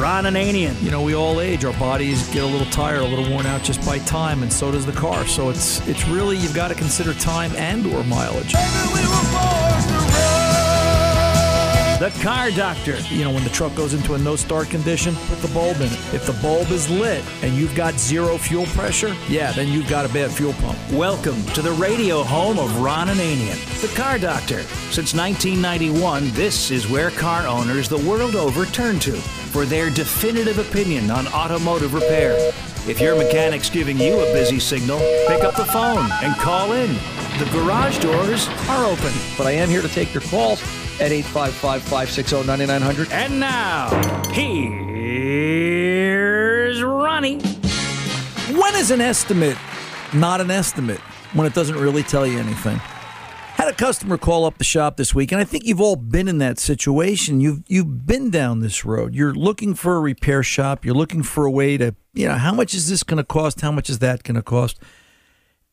Ron 0.00 0.24
Ananian. 0.24 0.80
You 0.82 0.90
know, 0.90 1.02
we 1.02 1.14
all 1.14 1.42
age. 1.42 1.64
Our 1.66 1.78
bodies 1.78 2.26
get 2.32 2.42
a 2.42 2.46
little 2.46 2.66
tired, 2.70 3.00
a 3.00 3.04
little 3.04 3.30
worn 3.30 3.44
out 3.44 3.62
just 3.62 3.84
by 3.84 3.98
time, 3.98 4.42
and 4.42 4.50
so 4.50 4.72
does 4.72 4.86
the 4.86 4.92
car. 4.92 5.26
So 5.26 5.50
it's 5.50 5.86
it's 5.86 6.08
really 6.08 6.38
you've 6.38 6.54
got 6.54 6.68
to 6.68 6.74
consider 6.74 7.12
time 7.12 7.52
and 7.56 7.86
or 7.86 8.02
mileage. 8.04 8.54
The 12.00 12.08
car 12.22 12.50
doctor. 12.50 12.98
You 13.10 13.24
know, 13.24 13.30
when 13.30 13.44
the 13.44 13.50
truck 13.50 13.74
goes 13.74 13.92
into 13.92 14.14
a 14.14 14.18
no 14.18 14.34
start 14.34 14.70
condition, 14.70 15.14
put 15.28 15.38
the 15.42 15.52
bulb 15.52 15.76
in 15.82 15.88
it. 15.88 16.14
If 16.14 16.24
the 16.24 16.32
bulb 16.40 16.70
is 16.70 16.88
lit 16.88 17.22
and 17.42 17.54
you've 17.54 17.74
got 17.74 18.00
zero 18.00 18.38
fuel 18.38 18.64
pressure, 18.68 19.14
yeah, 19.28 19.52
then 19.52 19.68
you've 19.68 19.86
got 19.86 20.06
a 20.06 20.08
bad 20.08 20.30
fuel 20.30 20.54
pump. 20.54 20.78
Welcome 20.92 21.44
to 21.48 21.60
the 21.60 21.72
radio 21.72 22.22
home 22.22 22.58
of 22.58 22.80
Ron 22.80 23.08
Ananian, 23.08 23.82
the 23.82 23.94
car 23.94 24.18
doctor. 24.18 24.62
Since 24.92 25.12
1991, 25.12 26.30
this 26.30 26.70
is 26.70 26.88
where 26.88 27.10
car 27.10 27.46
owners 27.46 27.86
the 27.86 27.98
world 27.98 28.34
over 28.34 28.64
turn 28.64 28.98
to 29.00 29.12
for 29.12 29.66
their 29.66 29.90
definitive 29.90 30.58
opinion 30.58 31.10
on 31.10 31.26
automotive 31.26 31.92
repair. 31.92 32.32
If 32.88 32.98
your 32.98 33.14
mechanic's 33.14 33.68
giving 33.68 33.98
you 33.98 34.20
a 34.20 34.32
busy 34.32 34.58
signal, 34.58 35.00
pick 35.28 35.44
up 35.44 35.54
the 35.54 35.66
phone 35.66 36.10
and 36.22 36.34
call 36.36 36.72
in. 36.72 36.94
The 37.38 37.50
garage 37.52 37.98
doors 37.98 38.48
are 38.70 38.86
open. 38.86 39.12
But 39.36 39.48
I 39.48 39.50
am 39.50 39.68
here 39.68 39.82
to 39.82 39.88
take 39.88 40.14
your 40.14 40.22
calls 40.22 40.62
at 41.00 41.12
855 41.12 41.82
560 41.82 42.46
9900. 42.46 43.10
And 43.12 43.40
now, 43.40 43.88
here's 44.32 44.70
Ronnie. 46.82 47.40
When 48.52 48.74
is 48.74 48.90
an 48.90 49.00
estimate 49.00 49.56
not 50.12 50.40
an 50.40 50.50
estimate 50.50 51.00
when 51.34 51.46
it 51.46 51.54
doesn't 51.54 51.76
really 51.76 52.02
tell 52.02 52.26
you 52.26 52.38
anything? 52.38 52.76
Had 52.76 53.68
a 53.68 53.72
customer 53.74 54.16
call 54.16 54.46
up 54.46 54.58
the 54.58 54.64
shop 54.64 54.96
this 54.96 55.14
week, 55.14 55.32
and 55.32 55.40
I 55.40 55.44
think 55.44 55.64
you've 55.66 55.80
all 55.80 55.96
been 55.96 56.28
in 56.28 56.38
that 56.38 56.58
situation. 56.58 57.40
You've 57.40 57.62
you've 57.68 58.06
been 58.06 58.30
down 58.30 58.60
this 58.60 58.84
road. 58.84 59.14
You're 59.14 59.34
looking 59.34 59.74
for 59.74 59.96
a 59.96 60.00
repair 60.00 60.42
shop. 60.42 60.84
You're 60.84 60.94
looking 60.94 61.22
for 61.22 61.44
a 61.44 61.50
way 61.50 61.76
to, 61.76 61.94
you 62.14 62.26
know, 62.26 62.36
how 62.36 62.54
much 62.54 62.74
is 62.74 62.88
this 62.88 63.02
going 63.02 63.18
to 63.18 63.24
cost? 63.24 63.60
How 63.60 63.70
much 63.70 63.90
is 63.90 63.98
that 63.98 64.22
going 64.22 64.36
to 64.36 64.42
cost? 64.42 64.78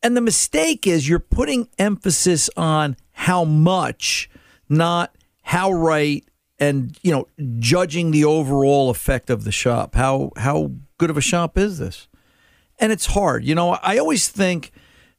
And 0.04 0.18
the 0.18 0.22
mistake 0.22 0.86
is 0.86 1.08
you're 1.08 1.20
putting 1.20 1.70
emphasis 1.80 2.50
on 2.58 2.98
how 3.14 3.46
much, 3.46 4.30
not 4.70 5.16
how 5.48 5.72
right, 5.72 6.26
and 6.60 6.98
you 7.04 7.12
know, 7.12 7.26
judging 7.60 8.12
the 8.12 8.26
overall 8.26 8.90
effect 8.90 9.30
of 9.30 9.46
the 9.46 9.52
shop. 9.52 9.96
How 9.96 10.32
how 10.36 10.72
good 10.98 11.10
of 11.10 11.16
a 11.16 11.22
shop 11.22 11.58
is 11.58 11.78
this? 11.78 12.10
And 12.80 12.92
it's 12.92 13.06
hard. 13.06 13.46
You 13.46 13.56
know, 13.56 13.72
I 13.82 13.98
always 13.98 14.28
think 14.28 14.74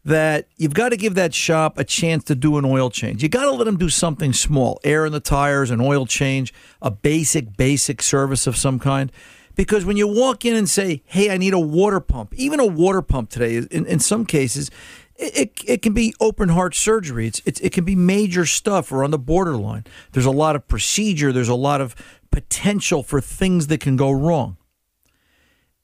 that 0.05 0.47
you've 0.59 0.75
got 0.75 0.91
to 0.91 0.99
give 0.99 1.15
that 1.15 1.33
shop 1.33 1.79
a 1.79 1.85
chance 1.85 2.25
to 2.25 2.35
do 2.35 2.59
an 2.59 2.67
oil 2.67 2.91
change. 2.91 3.23
You 3.23 3.31
got 3.31 3.45
to 3.45 3.53
let 3.53 3.65
them 3.65 3.79
do 3.79 3.89
something 3.89 4.35
small, 4.35 4.79
air 4.85 5.07
in 5.07 5.13
the 5.13 5.21
tires, 5.21 5.71
an 5.71 5.81
oil 5.81 6.05
change, 6.05 6.53
a 6.83 6.91
basic 6.91 7.57
basic 7.57 8.03
service 8.03 8.47
of 8.47 8.55
some 8.55 8.79
kind. 8.79 9.11
Because 9.55 9.87
when 9.87 9.97
you 9.97 10.07
walk 10.07 10.45
in 10.45 10.55
and 10.55 10.69
say, 10.69 11.03
"Hey, 11.07 11.31
I 11.31 11.39
need 11.39 11.55
a 11.55 11.59
water 11.59 12.01
pump," 12.01 12.35
even 12.35 12.61
a 12.61 12.67
water 12.67 13.01
pump 13.01 13.31
today, 13.31 13.57
in, 13.57 13.87
in 13.87 13.99
some 13.99 14.27
cases, 14.27 14.71
it, 15.19 15.37
it, 15.37 15.65
it 15.67 15.83
can 15.83 15.93
be 15.93 16.15
open 16.21 16.51
heart 16.51 16.75
surgery. 16.75 17.27
It's, 17.27 17.43
it's 17.45 17.61
it 17.61 17.73
can 17.73 17.85
be 17.85 17.97
major 17.97 18.47
stuff 18.47 18.93
or 18.93 19.05
on 19.05 19.11
the 19.11 19.19
borderline. 19.19 19.85
There's 20.13 20.27
a 20.27 20.31
lot 20.31 20.57
of 20.57 20.67
procedure. 20.69 21.33
There's 21.33 21.49
a 21.49 21.55
lot 21.55 21.81
of 21.81 21.95
potential 22.31 23.03
for 23.03 23.21
things 23.21 23.67
that 23.67 23.81
can 23.81 23.97
go 23.97 24.11
wrong. 24.11 24.57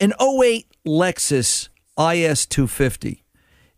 An 0.01 0.13
08 0.21 0.67
Lexus 0.87 1.69
IS 1.99 2.47
250 2.47 3.25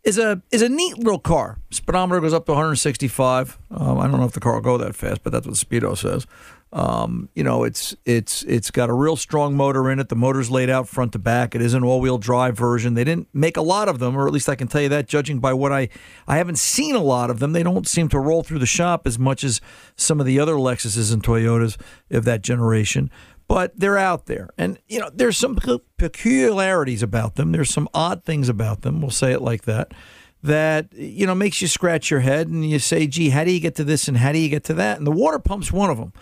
is 0.04 0.18
a 0.18 0.42
is 0.50 0.62
a 0.62 0.68
neat 0.68 0.98
little 0.98 1.18
car. 1.18 1.58
Speedometer 1.70 2.20
goes 2.20 2.32
up 2.34 2.46
to 2.46 2.52
165. 2.52 3.58
Um, 3.70 3.98
I 3.98 4.06
don't 4.06 4.20
know 4.20 4.26
if 4.26 4.32
the 4.32 4.40
car 4.40 4.54
will 4.54 4.60
go 4.60 4.78
that 4.78 4.94
fast, 4.94 5.22
but 5.22 5.32
that's 5.32 5.46
what 5.46 5.58
the 5.58 5.64
Speedo 5.64 5.96
says. 5.96 6.26
Um, 6.72 7.28
you 7.34 7.44
know, 7.44 7.62
it's 7.62 7.94
it's 8.04 8.42
it's 8.42 8.70
got 8.70 8.90
a 8.90 8.92
real 8.92 9.16
strong 9.16 9.56
motor 9.56 9.88
in 9.90 10.00
it. 10.00 10.08
The 10.08 10.16
motor's 10.16 10.50
laid 10.50 10.68
out 10.68 10.88
front 10.88 11.12
to 11.12 11.18
back. 11.18 11.54
It 11.54 11.62
is 11.62 11.74
an 11.74 11.84
all-wheel 11.84 12.18
drive 12.18 12.56
version. 12.56 12.94
They 12.94 13.04
didn't 13.04 13.28
make 13.32 13.56
a 13.56 13.62
lot 13.62 13.88
of 13.88 14.00
them, 14.00 14.16
or 14.16 14.26
at 14.26 14.32
least 14.32 14.48
I 14.48 14.56
can 14.56 14.66
tell 14.66 14.82
you 14.82 14.88
that, 14.88 15.06
judging 15.06 15.38
by 15.38 15.52
what 15.52 15.72
I 15.72 15.88
I 16.26 16.38
haven't 16.38 16.58
seen 16.58 16.96
a 16.96 17.02
lot 17.02 17.30
of 17.30 17.38
them. 17.38 17.52
They 17.52 17.62
don't 17.62 17.86
seem 17.86 18.08
to 18.08 18.18
roll 18.18 18.42
through 18.42 18.58
the 18.58 18.66
shop 18.66 19.06
as 19.06 19.18
much 19.18 19.44
as 19.44 19.60
some 19.94 20.18
of 20.18 20.26
the 20.26 20.40
other 20.40 20.54
Lexuses 20.54 21.12
and 21.12 21.22
Toyotas 21.22 21.76
of 22.10 22.24
that 22.24 22.42
generation. 22.42 23.10
But 23.48 23.78
they're 23.78 23.98
out 23.98 24.26
there, 24.26 24.50
and 24.58 24.78
you 24.88 24.98
know, 24.98 25.08
there's 25.14 25.38
some 25.38 25.56
peculiarities 25.98 27.02
about 27.02 27.36
them. 27.36 27.52
There's 27.52 27.70
some 27.70 27.88
odd 27.94 28.24
things 28.24 28.48
about 28.48 28.82
them. 28.82 29.00
We'll 29.00 29.10
say 29.10 29.32
it 29.32 29.40
like 29.40 29.62
that 29.62 29.94
that 30.42 30.92
you 30.92 31.26
know 31.26 31.34
makes 31.34 31.62
you 31.62 31.68
scratch 31.68 32.10
your 32.10 32.20
head 32.20 32.48
and 32.48 32.68
you 32.68 32.80
say, 32.80 33.06
"Gee, 33.06 33.30
how 33.30 33.44
do 33.44 33.52
you 33.52 33.60
get 33.60 33.76
to 33.76 33.84
this 33.84 34.08
and 34.08 34.16
how 34.16 34.32
do 34.32 34.38
you 34.38 34.48
get 34.48 34.64
to 34.64 34.74
that?" 34.74 34.98
And 34.98 35.06
the 35.06 35.12
water 35.12 35.38
pump's 35.38 35.72
one 35.72 35.90
of 35.90 35.96
them 35.96 36.12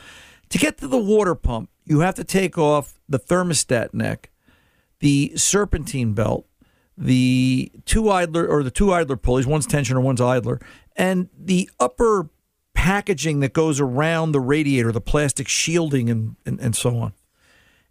To 0.54 0.60
get 0.60 0.78
to 0.78 0.86
the 0.86 0.96
water 0.98 1.34
pump, 1.34 1.68
you 1.84 1.98
have 1.98 2.14
to 2.14 2.22
take 2.22 2.56
off 2.56 3.00
the 3.08 3.18
thermostat 3.18 3.92
neck, 3.92 4.30
the 5.00 5.32
serpentine 5.34 6.12
belt, 6.12 6.46
the 6.96 7.72
two 7.86 8.08
idler 8.08 8.46
or 8.46 8.62
the 8.62 8.70
two 8.70 8.92
idler 8.92 9.16
pulleys, 9.16 9.48
one's 9.48 9.66
tensioner, 9.66 10.00
one's 10.00 10.20
idler, 10.20 10.60
and 10.94 11.28
the 11.36 11.68
upper 11.80 12.30
packaging 12.72 13.40
that 13.40 13.52
goes 13.52 13.80
around 13.80 14.30
the 14.30 14.38
radiator, 14.38 14.92
the 14.92 15.00
plastic 15.00 15.48
shielding, 15.48 16.08
and, 16.08 16.36
and, 16.46 16.60
and 16.60 16.76
so 16.76 16.98
on. 16.98 17.14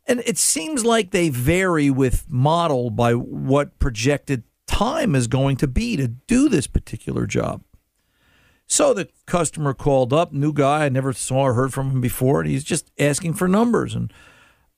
And 0.06 0.22
it 0.26 0.38
seems 0.38 0.86
like 0.86 1.12
they 1.12 1.28
vary 1.28 1.90
with 1.90 2.30
model 2.30 2.92
by 2.92 3.12
what 3.12 3.78
projected 3.78 4.44
time 4.68 5.16
is 5.16 5.28
going 5.28 5.58
to 5.58 5.68
be 5.68 5.98
to 5.98 6.08
do 6.08 6.48
this 6.48 6.68
particular 6.68 7.26
job. 7.26 7.62
So 8.68 8.94
the 8.94 9.10
customer 9.26 9.74
called 9.74 10.14
up, 10.14 10.32
new 10.32 10.54
guy, 10.54 10.86
I 10.86 10.90
never 10.90 11.14
saw 11.14 11.44
or 11.44 11.54
heard 11.54 11.74
from 11.74 11.92
him 11.92 12.02
before, 12.02 12.42
and 12.42 12.50
he's 12.50 12.64
just 12.64 12.92
asking 12.98 13.34
for 13.34 13.48
numbers. 13.48 13.94
And, 13.94 14.12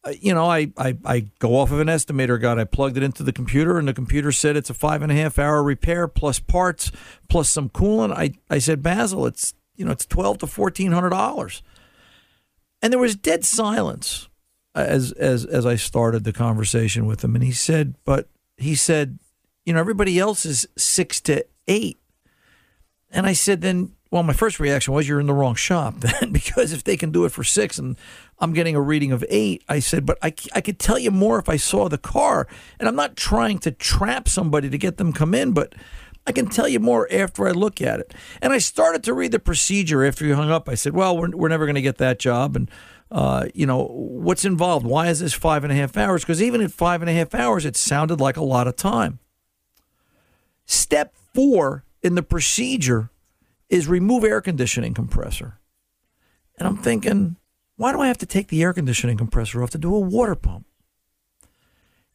uh, 0.03 0.13
you 0.19 0.33
know, 0.33 0.49
I, 0.49 0.71
I, 0.77 0.97
I 1.05 1.19
go 1.39 1.55
off 1.55 1.71
of 1.71 1.79
an 1.79 1.87
estimator 1.87 2.41
guide. 2.41 2.57
I 2.57 2.65
plugged 2.65 2.97
it 2.97 3.03
into 3.03 3.23
the 3.23 3.31
computer, 3.31 3.77
and 3.77 3.87
the 3.87 3.93
computer 3.93 4.31
said 4.31 4.57
it's 4.57 4.69
a 4.69 4.73
five 4.73 5.01
and 5.01 5.11
a 5.11 5.15
half 5.15 5.39
hour 5.39 5.63
repair 5.63 6.07
plus 6.07 6.39
parts 6.39 6.91
plus 7.29 7.49
some 7.49 7.69
coolant. 7.69 8.13
I, 8.13 8.33
I 8.49 8.57
said, 8.59 8.83
Basil, 8.83 9.25
it's, 9.27 9.53
you 9.75 9.85
know, 9.85 9.91
it's 9.91 10.05
twelve 10.05 10.39
to 10.39 10.45
$1,400. 10.45 11.61
And 12.81 12.93
there 12.93 12.99
was 12.99 13.15
dead 13.15 13.45
silence 13.45 14.29
as, 14.75 15.11
as, 15.13 15.45
as 15.45 15.65
I 15.65 15.75
started 15.75 16.23
the 16.23 16.33
conversation 16.33 17.05
with 17.05 17.23
him. 17.23 17.35
And 17.35 17.43
he 17.43 17.51
said, 17.51 17.95
but 18.03 18.29
he 18.57 18.75
said, 18.75 19.19
you 19.65 19.73
know, 19.73 19.79
everybody 19.79 20.19
else 20.19 20.45
is 20.45 20.67
six 20.77 21.19
to 21.21 21.45
eight. 21.67 21.99
And 23.15 23.25
I 23.25 23.31
said, 23.31 23.61
then, 23.61 23.93
well, 24.11 24.23
my 24.23 24.33
first 24.33 24.59
reaction 24.59 24.93
was 24.93 25.07
you're 25.07 25.21
in 25.21 25.25
the 25.25 25.33
wrong 25.33 25.55
shop 25.55 25.95
then, 25.99 26.33
because 26.33 26.73
if 26.73 26.83
they 26.83 26.97
can 26.97 27.11
do 27.11 27.23
it 27.23 27.31
for 27.31 27.45
six 27.45 27.79
and 27.79 27.95
I'm 28.39 28.53
getting 28.53 28.75
a 28.75 28.81
reading 28.81 29.13
of 29.13 29.23
eight, 29.29 29.63
I 29.69 29.79
said, 29.79 30.05
but 30.05 30.17
I, 30.21 30.33
I 30.53 30.59
could 30.59 30.77
tell 30.77 30.99
you 30.99 31.11
more 31.11 31.39
if 31.39 31.47
I 31.47 31.55
saw 31.55 31.87
the 31.87 31.97
car. 31.97 32.45
And 32.77 32.89
I'm 32.89 32.95
not 32.95 33.15
trying 33.15 33.59
to 33.59 33.71
trap 33.71 34.27
somebody 34.27 34.69
to 34.69 34.77
get 34.77 34.97
them 34.97 35.13
come 35.13 35.33
in, 35.33 35.53
but 35.53 35.73
I 36.27 36.33
can 36.33 36.47
tell 36.47 36.67
you 36.67 36.81
more 36.81 37.07
after 37.09 37.47
I 37.47 37.51
look 37.51 37.81
at 37.81 38.01
it. 38.01 38.13
And 38.41 38.51
I 38.51 38.57
started 38.57 39.01
to 39.05 39.13
read 39.13 39.31
the 39.31 39.39
procedure 39.39 40.03
after 40.03 40.25
you 40.25 40.35
hung 40.35 40.51
up. 40.51 40.67
I 40.67 40.75
said, 40.75 40.93
well, 40.93 41.17
we're, 41.17 41.29
we're 41.29 41.49
never 41.49 41.65
going 41.65 41.75
to 41.75 41.81
get 41.81 41.97
that 41.99 42.19
job. 42.19 42.57
And, 42.57 42.69
uh, 43.11 43.45
you 43.53 43.65
know, 43.65 43.85
what's 43.85 44.43
involved? 44.43 44.85
Why 44.85 45.07
is 45.07 45.21
this 45.21 45.33
five 45.33 45.63
and 45.63 45.71
a 45.71 45.75
half 45.75 45.95
hours? 45.95 46.23
Because 46.23 46.43
even 46.43 46.59
at 46.59 46.71
five 46.71 47.01
and 47.01 47.09
a 47.09 47.13
half 47.13 47.33
hours, 47.33 47.63
it 47.63 47.77
sounded 47.77 48.19
like 48.19 48.35
a 48.35 48.43
lot 48.43 48.67
of 48.67 48.75
time. 48.75 49.19
Step 50.65 51.15
four 51.33 51.85
in 52.05 52.13
the 52.13 52.23
procedure 52.23 53.09
is 53.67 53.87
remove 53.87 54.23
air 54.23 54.39
conditioning 54.39 54.93
compressor. 54.93 55.59
And 56.57 56.67
I'm 56.67 56.77
thinking, 56.77 57.37
why 57.77 57.91
do 57.91 57.99
I 57.99 58.07
have 58.07 58.19
to 58.19 58.27
take 58.27 58.49
the 58.49 58.61
air 58.61 58.73
conditioning 58.73 59.17
compressor 59.17 59.63
off 59.63 59.71
to 59.71 59.79
do 59.79 59.93
a 59.93 59.99
water 59.99 60.35
pump? 60.35 60.67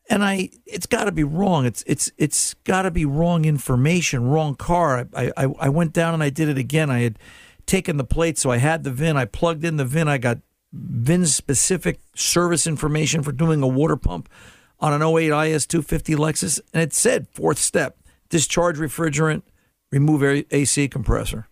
And 0.09 0.25
I, 0.25 0.51
it's 0.65 0.87
got 0.87 1.05
to 1.05 1.13
be 1.13 1.25
wrong. 1.25 1.67
It's 1.67 1.83
it's 1.87 2.11
it's 2.19 2.55
got 2.65 2.83
to 2.83 2.91
be 2.91 3.05
wrong 3.05 3.45
information, 3.45 4.29
wrong 4.29 4.55
car. 4.55 5.09
I, 5.15 5.33
I 5.37 5.45
I 5.59 5.69
went 5.69 5.93
down 5.93 6.15
and 6.15 6.23
I 6.23 6.31
did 6.31 6.49
it 6.49 6.59
again. 6.59 6.89
I 6.89 7.01
had 7.01 7.19
taken 7.67 7.97
the 7.97 8.05
plate, 8.05 8.39
so 8.39 8.51
I 8.51 8.59
had 8.59 8.83
the 8.85 8.91
VIN. 8.91 9.17
I 9.17 9.25
plugged 9.25 9.65
in 9.65 9.77
the 9.77 9.85
VIN. 9.85 10.09
I 10.09 10.19
got 10.19 10.39
VIN 10.73 11.27
specific 11.27 12.01
service 12.15 12.67
information 12.67 13.23
for 13.23 13.33
doing 13.33 13.63
a 13.63 13.69
water 13.69 13.97
pump 13.97 14.29
on 14.81 14.93
an 14.93 15.03
08 15.03 15.31
IS 15.31 15.67
250 15.67 16.15
Lexus, 16.15 16.61
and 16.73 16.83
it 16.83 16.93
said 16.93 17.29
fourth 17.29 17.59
step 17.59 17.97
discharge 18.31 18.79
refrigerant, 18.79 19.43
remove 19.91 20.45
AC 20.51 20.89
compressor. 20.89 21.49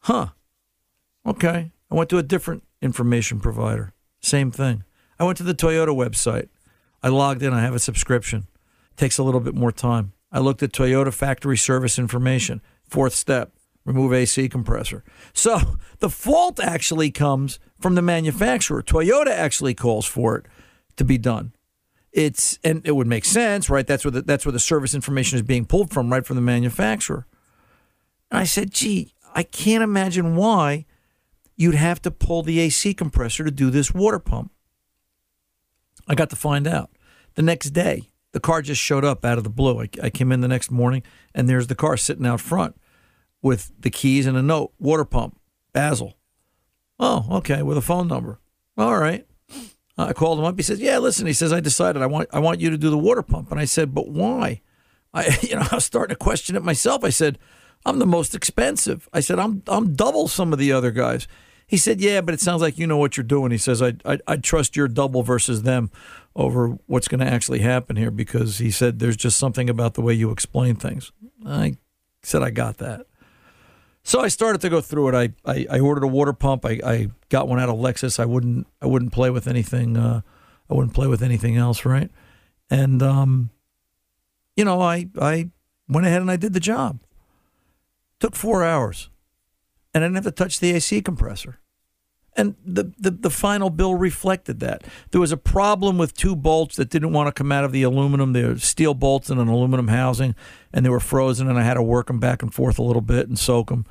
Huh. 0.00 0.28
Okay. 1.26 1.72
I 1.90 1.94
went 1.94 2.10
to 2.10 2.18
a 2.18 2.22
different 2.22 2.64
information 2.80 3.40
provider. 3.40 3.92
Same 4.20 4.50
thing. 4.50 4.84
I 5.18 5.24
went 5.24 5.38
to 5.38 5.44
the 5.44 5.54
Toyota 5.54 5.94
website. 5.94 6.48
I 7.02 7.08
logged 7.08 7.42
in. 7.42 7.52
I 7.52 7.60
have 7.60 7.74
a 7.74 7.78
subscription. 7.78 8.46
Takes 8.96 9.18
a 9.18 9.22
little 9.22 9.40
bit 9.40 9.54
more 9.54 9.72
time. 9.72 10.12
I 10.32 10.38
looked 10.38 10.62
at 10.62 10.72
Toyota 10.72 11.12
factory 11.12 11.56
service 11.56 11.98
information. 11.98 12.62
Fourth 12.84 13.14
step 13.14 13.52
remove 13.84 14.12
AC 14.12 14.48
compressor. 14.48 15.02
So 15.32 15.78
the 15.98 16.10
fault 16.10 16.60
actually 16.60 17.10
comes 17.10 17.58
from 17.80 17.94
the 17.94 18.02
manufacturer. 18.02 18.82
Toyota 18.82 19.30
actually 19.30 19.74
calls 19.74 20.06
for 20.06 20.36
it 20.36 20.46
to 20.96 21.04
be 21.04 21.18
done 21.18 21.52
it's 22.12 22.58
and 22.64 22.82
it 22.84 22.92
would 22.92 23.06
make 23.06 23.24
sense, 23.24 23.70
right? 23.70 23.86
That's 23.86 24.04
where 24.04 24.12
the, 24.12 24.22
that's 24.22 24.44
where 24.44 24.52
the 24.52 24.58
service 24.58 24.94
information 24.94 25.36
is 25.36 25.42
being 25.42 25.64
pulled 25.64 25.92
from, 25.92 26.10
right 26.10 26.24
from 26.24 26.36
the 26.36 26.42
manufacturer. 26.42 27.26
And 28.30 28.40
I 28.40 28.44
said, 28.44 28.72
"Gee, 28.72 29.14
I 29.34 29.42
can't 29.42 29.84
imagine 29.84 30.36
why 30.36 30.86
you'd 31.56 31.74
have 31.74 32.02
to 32.02 32.10
pull 32.10 32.42
the 32.42 32.58
AC 32.60 32.94
compressor 32.94 33.44
to 33.44 33.50
do 33.50 33.70
this 33.70 33.94
water 33.94 34.18
pump." 34.18 34.52
I 36.08 36.14
got 36.14 36.30
to 36.30 36.36
find 36.36 36.66
out 36.66 36.90
the 37.34 37.42
next 37.42 37.70
day. 37.70 38.10
The 38.32 38.40
car 38.40 38.62
just 38.62 38.80
showed 38.80 39.04
up 39.04 39.24
out 39.24 39.38
of 39.38 39.44
the 39.44 39.50
blue. 39.50 39.80
I, 39.80 39.88
I 40.02 40.10
came 40.10 40.32
in 40.32 40.40
the 40.40 40.48
next 40.48 40.70
morning, 40.70 41.02
and 41.34 41.48
there's 41.48 41.66
the 41.66 41.74
car 41.74 41.96
sitting 41.96 42.26
out 42.26 42.40
front 42.40 42.76
with 43.42 43.72
the 43.78 43.90
keys 43.90 44.26
and 44.26 44.36
a 44.36 44.42
note: 44.42 44.72
water 44.78 45.04
pump, 45.04 45.38
Basil. 45.72 46.16
Oh, 46.98 47.26
okay, 47.38 47.62
with 47.62 47.78
a 47.78 47.82
phone 47.82 48.08
number. 48.08 48.40
All 48.76 48.98
right. 48.98 49.26
Uh, 50.00 50.06
I 50.06 50.12
called 50.14 50.38
him 50.38 50.46
up. 50.46 50.56
He 50.56 50.62
says, 50.62 50.80
"Yeah, 50.80 50.98
listen." 50.98 51.26
He 51.26 51.34
says, 51.34 51.52
"I 51.52 51.60
decided 51.60 52.00
I 52.00 52.06
want 52.06 52.30
I 52.32 52.38
want 52.38 52.60
you 52.60 52.70
to 52.70 52.78
do 52.78 52.88
the 52.88 52.96
water 52.96 53.22
pump." 53.22 53.50
And 53.50 53.60
I 53.60 53.66
said, 53.66 53.94
"But 53.94 54.08
why?" 54.08 54.62
I 55.12 55.38
you 55.42 55.56
know 55.56 55.66
I 55.70 55.74
was 55.74 55.84
starting 55.84 56.14
to 56.14 56.18
question 56.18 56.56
it 56.56 56.64
myself. 56.64 57.04
I 57.04 57.10
said, 57.10 57.38
"I'm 57.84 57.98
the 57.98 58.06
most 58.06 58.34
expensive." 58.34 59.08
I 59.12 59.20
said, 59.20 59.38
"I'm 59.38 59.62
I'm 59.66 59.94
double 59.94 60.26
some 60.26 60.54
of 60.54 60.58
the 60.58 60.72
other 60.72 60.90
guys." 60.90 61.28
He 61.66 61.76
said, 61.76 62.00
"Yeah, 62.00 62.22
but 62.22 62.32
it 62.32 62.40
sounds 62.40 62.62
like 62.62 62.78
you 62.78 62.86
know 62.86 62.96
what 62.96 63.18
you're 63.18 63.24
doing." 63.24 63.50
He 63.50 63.58
says, 63.58 63.82
"I 63.82 63.94
I, 64.06 64.18
I 64.26 64.36
trust 64.36 64.74
your 64.74 64.88
double 64.88 65.22
versus 65.22 65.62
them 65.62 65.90
over 66.34 66.78
what's 66.86 67.08
going 67.08 67.20
to 67.20 67.30
actually 67.30 67.58
happen 67.58 67.96
here 67.96 68.10
because 68.10 68.56
he 68.56 68.70
said 68.70 69.00
there's 69.00 69.18
just 69.18 69.36
something 69.36 69.68
about 69.68 69.94
the 69.94 70.02
way 70.02 70.14
you 70.14 70.30
explain 70.30 70.76
things." 70.76 71.12
I 71.46 71.76
said, 72.22 72.42
"I 72.42 72.48
got 72.48 72.78
that." 72.78 73.06
So 74.02 74.20
I 74.20 74.28
started 74.28 74.60
to 74.62 74.68
go 74.68 74.80
through 74.80 75.08
it. 75.08 75.14
I, 75.14 75.50
I, 75.50 75.66
I 75.70 75.80
ordered 75.80 76.04
a 76.04 76.08
water 76.08 76.32
pump. 76.32 76.64
I, 76.64 76.80
I 76.84 77.08
got 77.28 77.48
one 77.48 77.60
out 77.60 77.68
of 77.68 77.76
Lexus. 77.76 78.18
I 78.18 78.24
wouldn't 78.24 78.66
I 78.80 78.86
wouldn't 78.86 79.12
play 79.12 79.30
with 79.30 79.46
anything. 79.46 79.96
Uh, 79.96 80.22
I 80.68 80.74
wouldn't 80.74 80.94
play 80.94 81.06
with 81.06 81.22
anything 81.22 81.56
else, 81.56 81.84
right? 81.84 82.10
And 82.70 83.02
um, 83.02 83.50
you 84.56 84.64
know, 84.64 84.80
I 84.80 85.08
I 85.20 85.50
went 85.88 86.06
ahead 86.06 86.22
and 86.22 86.30
I 86.30 86.36
did 86.36 86.52
the 86.52 86.60
job. 86.60 87.00
Took 88.20 88.36
four 88.36 88.64
hours, 88.64 89.08
and 89.94 90.04
I 90.04 90.06
didn't 90.06 90.16
have 90.16 90.24
to 90.24 90.30
touch 90.30 90.60
the 90.60 90.72
AC 90.72 91.00
compressor. 91.02 91.60
And 92.36 92.54
the, 92.64 92.92
the, 92.98 93.10
the 93.10 93.30
final 93.30 93.70
bill 93.70 93.94
reflected 93.94 94.60
that. 94.60 94.84
There 95.10 95.20
was 95.20 95.32
a 95.32 95.36
problem 95.36 95.98
with 95.98 96.14
two 96.14 96.36
bolts 96.36 96.76
that 96.76 96.88
didn't 96.88 97.12
want 97.12 97.26
to 97.26 97.32
come 97.32 97.50
out 97.50 97.64
of 97.64 97.72
the 97.72 97.82
aluminum. 97.82 98.32
They 98.32 98.54
steel 98.56 98.94
bolts 98.94 99.30
in 99.30 99.38
an 99.38 99.48
aluminum 99.48 99.88
housing, 99.88 100.36
and 100.72 100.84
they 100.84 100.90
were 100.90 101.00
frozen, 101.00 101.48
and 101.48 101.58
I 101.58 101.62
had 101.62 101.74
to 101.74 101.82
work 101.82 102.06
them 102.06 102.20
back 102.20 102.42
and 102.42 102.54
forth 102.54 102.78
a 102.78 102.82
little 102.82 103.02
bit 103.02 103.28
and 103.28 103.38
soak 103.38 103.68
them, 103.68 103.84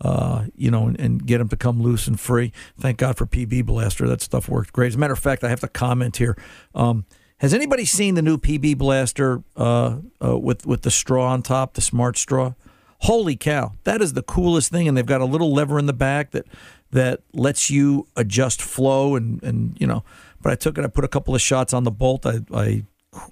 uh, 0.00 0.46
you 0.56 0.70
know, 0.70 0.88
and, 0.88 0.98
and, 0.98 1.24
get 1.24 1.38
them 1.38 1.48
to 1.48 1.56
come 1.56 1.80
loose 1.80 2.08
and 2.08 2.18
free. 2.18 2.52
Thank 2.78 2.98
God 2.98 3.16
for 3.16 3.26
PB 3.26 3.64
Blaster. 3.64 4.08
That 4.08 4.20
stuff 4.20 4.48
worked 4.48 4.72
great. 4.72 4.88
As 4.88 4.96
a 4.96 4.98
matter 4.98 5.12
of 5.12 5.20
fact, 5.20 5.44
I 5.44 5.48
have 5.48 5.60
to 5.60 5.68
comment 5.68 6.16
here. 6.16 6.36
Um, 6.74 7.06
has 7.38 7.54
anybody 7.54 7.84
seen 7.84 8.16
the 8.16 8.22
new 8.22 8.38
PB 8.38 8.78
Blaster 8.78 9.42
uh, 9.56 9.98
uh, 10.22 10.36
with, 10.36 10.66
with 10.66 10.82
the 10.82 10.90
straw 10.90 11.28
on 11.28 11.42
top, 11.42 11.74
the 11.74 11.80
smart 11.80 12.16
straw? 12.16 12.54
Holy 13.00 13.36
cow, 13.36 13.72
that 13.84 14.00
is 14.00 14.14
the 14.14 14.22
coolest 14.22 14.70
thing. 14.70 14.88
And 14.88 14.96
they've 14.96 15.04
got 15.04 15.20
a 15.20 15.26
little 15.26 15.52
lever 15.52 15.78
in 15.78 15.86
the 15.86 15.92
back 15.92 16.30
that 16.30 16.46
that 16.94 17.20
lets 17.32 17.70
you 17.70 18.06
adjust 18.16 18.62
flow 18.62 19.16
and 19.16 19.42
and 19.42 19.76
you 19.80 19.86
know. 19.86 20.04
But 20.40 20.52
I 20.52 20.54
took 20.54 20.78
it. 20.78 20.84
I 20.84 20.88
put 20.88 21.04
a 21.04 21.08
couple 21.08 21.34
of 21.34 21.40
shots 21.40 21.74
on 21.74 21.84
the 21.84 21.90
bolt. 21.90 22.24
I, 22.24 22.40
I 22.52 22.84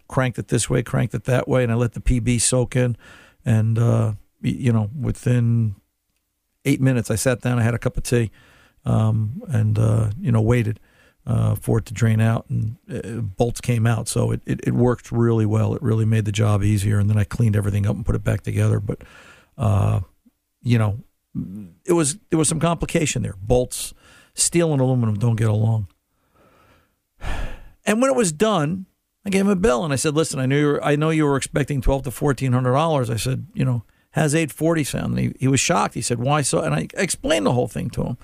cranked 0.08 0.38
it 0.38 0.48
this 0.48 0.68
way, 0.68 0.82
cranked 0.82 1.14
it 1.14 1.24
that 1.24 1.46
way, 1.46 1.62
and 1.62 1.70
I 1.70 1.76
let 1.76 1.92
the 1.92 2.00
PB 2.00 2.40
soak 2.40 2.74
in. 2.74 2.96
And 3.44 3.78
uh, 3.78 4.14
you 4.40 4.72
know, 4.72 4.90
within 4.98 5.76
eight 6.64 6.80
minutes, 6.80 7.10
I 7.10 7.14
sat 7.14 7.40
down. 7.40 7.58
I 7.58 7.62
had 7.62 7.74
a 7.74 7.78
cup 7.78 7.96
of 7.96 8.02
tea, 8.02 8.32
um, 8.84 9.42
and 9.48 9.78
uh, 9.78 10.10
you 10.20 10.32
know, 10.32 10.42
waited. 10.42 10.80
Uh, 11.24 11.54
for 11.54 11.78
it 11.78 11.86
to 11.86 11.94
drain 11.94 12.20
out 12.20 12.44
and 12.50 12.78
uh, 12.92 13.20
bolts 13.20 13.60
came 13.60 13.86
out. 13.86 14.08
So 14.08 14.32
it, 14.32 14.40
it, 14.44 14.58
it, 14.66 14.74
worked 14.74 15.12
really 15.12 15.46
well. 15.46 15.72
It 15.76 15.80
really 15.80 16.04
made 16.04 16.24
the 16.24 16.32
job 16.32 16.64
easier. 16.64 16.98
And 16.98 17.08
then 17.08 17.16
I 17.16 17.22
cleaned 17.22 17.54
everything 17.54 17.86
up 17.86 17.94
and 17.94 18.04
put 18.04 18.16
it 18.16 18.24
back 18.24 18.40
together. 18.40 18.80
But, 18.80 19.02
uh, 19.56 20.00
you 20.64 20.78
know, 20.78 20.98
it 21.84 21.92
was 21.92 22.18
there 22.30 22.38
was 22.38 22.48
some 22.48 22.60
complication 22.60 23.22
there. 23.22 23.36
Bolts, 23.40 23.94
steel 24.34 24.72
and 24.72 24.80
aluminum 24.80 25.18
don't 25.18 25.36
get 25.36 25.48
along. 25.48 25.88
And 27.84 28.00
when 28.00 28.12
it 28.12 28.16
was 28.16 28.30
done, 28.30 28.86
I 29.26 29.30
gave 29.30 29.40
him 29.40 29.48
a 29.48 29.56
bill 29.56 29.82
and 29.84 29.92
I 29.92 29.96
said, 29.96 30.14
"Listen, 30.14 30.38
I 30.38 30.46
knew 30.46 30.56
you 30.56 30.66
were, 30.66 30.84
I 30.84 30.94
know 30.94 31.10
you 31.10 31.24
were 31.24 31.36
expecting 31.36 31.80
twelve 31.80 32.02
to 32.02 32.12
fourteen 32.12 32.52
hundred 32.52 32.74
dollars." 32.74 33.10
I 33.10 33.16
said, 33.16 33.48
"You 33.54 33.64
know, 33.64 33.82
has 34.12 34.36
eight 34.36 34.52
forty 34.52 34.84
sound?" 34.84 35.16
And 35.16 35.18
he, 35.18 35.32
he 35.40 35.48
was 35.48 35.58
shocked. 35.58 35.94
He 35.94 36.00
said, 36.00 36.20
"Why 36.20 36.42
so?" 36.42 36.60
And 36.60 36.74
I 36.76 36.86
explained 36.94 37.44
the 37.44 37.52
whole 37.52 37.66
thing 37.66 37.90
to 37.90 38.04
him. 38.04 38.18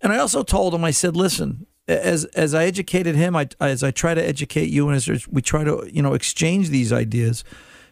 And 0.00 0.14
I 0.14 0.18
also 0.18 0.42
told 0.42 0.74
him, 0.74 0.82
I 0.82 0.92
said, 0.92 1.14
"Listen, 1.14 1.66
as 1.86 2.24
as 2.26 2.54
I 2.54 2.64
educated 2.64 3.16
him, 3.16 3.36
I 3.36 3.48
as 3.60 3.82
I 3.82 3.90
try 3.90 4.14
to 4.14 4.26
educate 4.26 4.70
you, 4.70 4.88
and 4.88 4.96
as 4.96 5.28
we 5.28 5.42
try 5.42 5.62
to 5.64 5.86
you 5.92 6.00
know 6.00 6.14
exchange 6.14 6.70
these 6.70 6.92
ideas, 6.92 7.44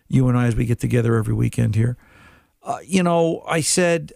you 0.09 0.29
and 0.29 0.39
I, 0.39 0.47
as 0.47 0.57
we 0.57 0.65
get 0.65 0.81
together 0.81 1.17
every 1.17 1.35
weekend 1.35 1.75
here." 1.75 1.97
Uh, 2.63 2.79
you 2.83 3.03
know, 3.03 3.43
I 3.47 3.61
said 3.61 4.13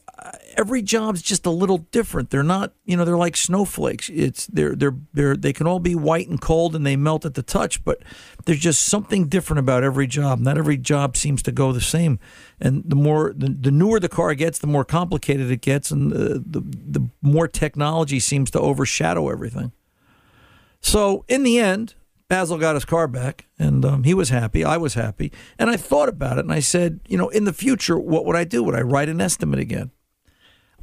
every 0.59 0.83
job's 0.83 1.23
just 1.23 1.47
a 1.47 1.51
little 1.51 1.79
different. 1.79 2.31
They're 2.31 2.43
not, 2.43 2.73
you 2.85 2.97
know, 2.97 3.05
they're 3.05 3.17
like 3.17 3.37
snowflakes. 3.37 4.11
It's 4.13 4.47
they're 4.49 4.75
they're 4.75 4.97
they're 5.15 5.37
they 5.37 5.53
can 5.53 5.67
all 5.67 5.79
be 5.79 5.95
white 5.95 6.29
and 6.29 6.41
cold 6.41 6.75
and 6.75 6.85
they 6.85 6.97
melt 6.97 7.25
at 7.25 7.35
the 7.35 7.43
touch, 7.43 7.85
but 7.85 8.03
there's 8.45 8.59
just 8.59 8.83
something 8.83 9.29
different 9.29 9.61
about 9.61 9.85
every 9.85 10.07
job. 10.07 10.41
Not 10.41 10.59
every 10.59 10.77
job 10.77 11.17
seems 11.17 11.43
to 11.45 11.53
go 11.53 11.73
the 11.73 11.81
same. 11.81 12.19
And 12.61 12.83
the 12.85 12.97
more 12.97 13.33
the, 13.37 13.49
the 13.49 13.71
newer 13.71 14.01
the 14.01 14.09
car 14.09 14.35
gets, 14.35 14.59
the 14.59 14.67
more 14.67 14.85
complicated 14.85 15.51
it 15.51 15.61
gets, 15.61 15.91
and 15.91 16.11
the, 16.11 16.43
the 16.45 16.61
the 16.61 17.09
more 17.23 17.47
technology 17.47 18.19
seems 18.19 18.51
to 18.51 18.61
overshadow 18.61 19.31
everything. 19.31 19.73
So 20.81 21.25
in 21.29 21.45
the 21.45 21.59
end, 21.59 21.95
Basil 22.29 22.59
got 22.59 22.75
his 22.75 22.85
car 22.85 23.09
back, 23.09 23.47
and 23.59 23.85
um, 23.85 24.05
he 24.05 24.13
was 24.13 24.29
happy. 24.29 24.65
I 24.65 24.77
was 24.77 24.95
happy, 24.95 25.33
and 25.59 25.71
I 25.71 25.77
thought 25.77 26.09
about 26.09 26.39
it, 26.39 26.45
and 26.45 26.53
I 26.53 26.61
said, 26.61 27.01
you 27.09 27.17
know, 27.17 27.29
in 27.29 27.45
the 27.45 27.53
future, 27.53 27.99
what 27.99 28.27
would 28.27 28.37
I 28.37 28.45
do? 28.45 28.63
Would 28.65 28.75
I 28.75 28.83
write 28.83 29.09
an 29.09 29.21
estimate 29.21 29.61
again? 29.61 29.93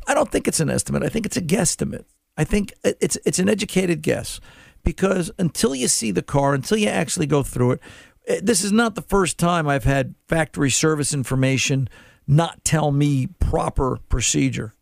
I 0.07 0.13
don't 0.13 0.31
think 0.31 0.47
it's 0.47 0.59
an 0.59 0.69
estimate. 0.69 1.03
I 1.03 1.09
think 1.09 1.25
it's 1.25 1.37
a 1.37 1.41
guesstimate. 1.41 2.05
I 2.37 2.43
think 2.43 2.73
it's 2.83 3.17
it's 3.25 3.39
an 3.39 3.49
educated 3.49 4.01
guess 4.01 4.39
because 4.83 5.31
until 5.37 5.73
you 5.73 5.87
see 5.87 6.11
the 6.11 6.21
car, 6.21 6.53
until 6.53 6.77
you 6.77 6.89
actually 6.89 7.27
go 7.27 7.43
through 7.43 7.73
it, 7.73 7.79
eh, 8.27 8.39
this 8.43 8.63
is 8.63 8.71
not 8.71 8.95
the 8.95 9.01
first 9.01 9.37
time 9.37 9.67
I've 9.67 9.83
had 9.83 10.15
factory 10.27 10.69
service 10.69 11.13
information 11.13 11.89
not 12.27 12.63
tell 12.63 12.91
me 12.91 13.27
proper 13.39 13.99
procedure. 14.09 14.73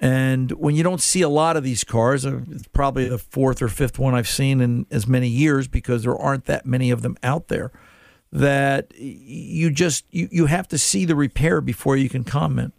And 0.00 0.50
when 0.52 0.74
you 0.74 0.82
don't 0.82 1.00
see 1.00 1.22
a 1.22 1.28
lot 1.28 1.56
of 1.56 1.62
these 1.62 1.84
cars, 1.84 2.26
uh, 2.26 2.40
it's 2.50 2.68
probably 2.68 3.08
the 3.08 3.18
fourth 3.18 3.62
or 3.62 3.68
fifth 3.68 3.98
one 3.98 4.14
I've 4.14 4.28
seen 4.28 4.60
in 4.60 4.86
as 4.90 5.06
many 5.06 5.28
years 5.28 5.68
because 5.68 6.02
there 6.02 6.16
aren't 6.16 6.44
that 6.46 6.66
many 6.66 6.90
of 6.90 7.02
them 7.02 7.16
out 7.22 7.48
there. 7.48 7.70
That 8.32 8.92
you 8.98 9.70
just 9.70 10.04
you, 10.10 10.28
you 10.32 10.46
have 10.46 10.66
to 10.68 10.78
see 10.78 11.04
the 11.04 11.14
repair 11.14 11.60
before 11.60 11.96
you 11.96 12.08
can 12.08 12.24
comment. 12.24 12.74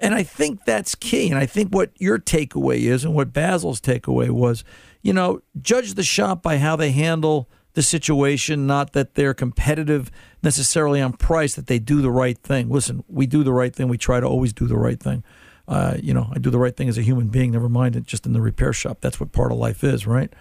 And 0.00 0.14
I 0.14 0.22
think 0.22 0.64
that's 0.64 0.94
key. 0.94 1.28
And 1.28 1.38
I 1.38 1.44
think 1.46 1.74
what 1.74 1.90
your 1.98 2.18
takeaway 2.18 2.78
is 2.80 3.04
and 3.04 3.14
what 3.14 3.34
Basil's 3.34 3.80
takeaway 3.80 4.30
was, 4.30 4.64
you 5.02 5.12
know, 5.12 5.42
judge 5.60 5.94
the 5.94 6.02
shop 6.02 6.42
by 6.42 6.56
how 6.56 6.74
they 6.74 6.90
handle 6.90 7.48
the 7.74 7.82
situation, 7.82 8.66
not 8.66 8.94
that 8.94 9.14
they're 9.14 9.34
competitive 9.34 10.10
necessarily 10.42 11.00
on 11.00 11.12
price, 11.12 11.54
that 11.54 11.66
they 11.66 11.78
do 11.78 12.00
the 12.00 12.10
right 12.10 12.38
thing. 12.38 12.70
Listen, 12.70 13.04
we 13.08 13.26
do 13.26 13.44
the 13.44 13.52
right 13.52 13.76
thing. 13.76 13.88
We 13.88 13.98
try 13.98 14.20
to 14.20 14.26
always 14.26 14.52
do 14.52 14.66
the 14.66 14.76
right 14.76 14.98
thing. 14.98 15.22
Uh, 15.68 15.96
you 16.02 16.12
know, 16.12 16.28
I 16.34 16.38
do 16.38 16.50
the 16.50 16.58
right 16.58 16.76
thing 16.76 16.88
as 16.88 16.98
a 16.98 17.02
human 17.02 17.28
being, 17.28 17.52
never 17.52 17.68
mind 17.68 17.94
it 17.94 18.04
just 18.04 18.26
in 18.26 18.32
the 18.32 18.40
repair 18.40 18.72
shop. 18.72 18.98
That's 19.00 19.20
what 19.20 19.30
part 19.30 19.52
of 19.52 19.58
life 19.58 19.84
is, 19.84 20.06
right? 20.06 20.32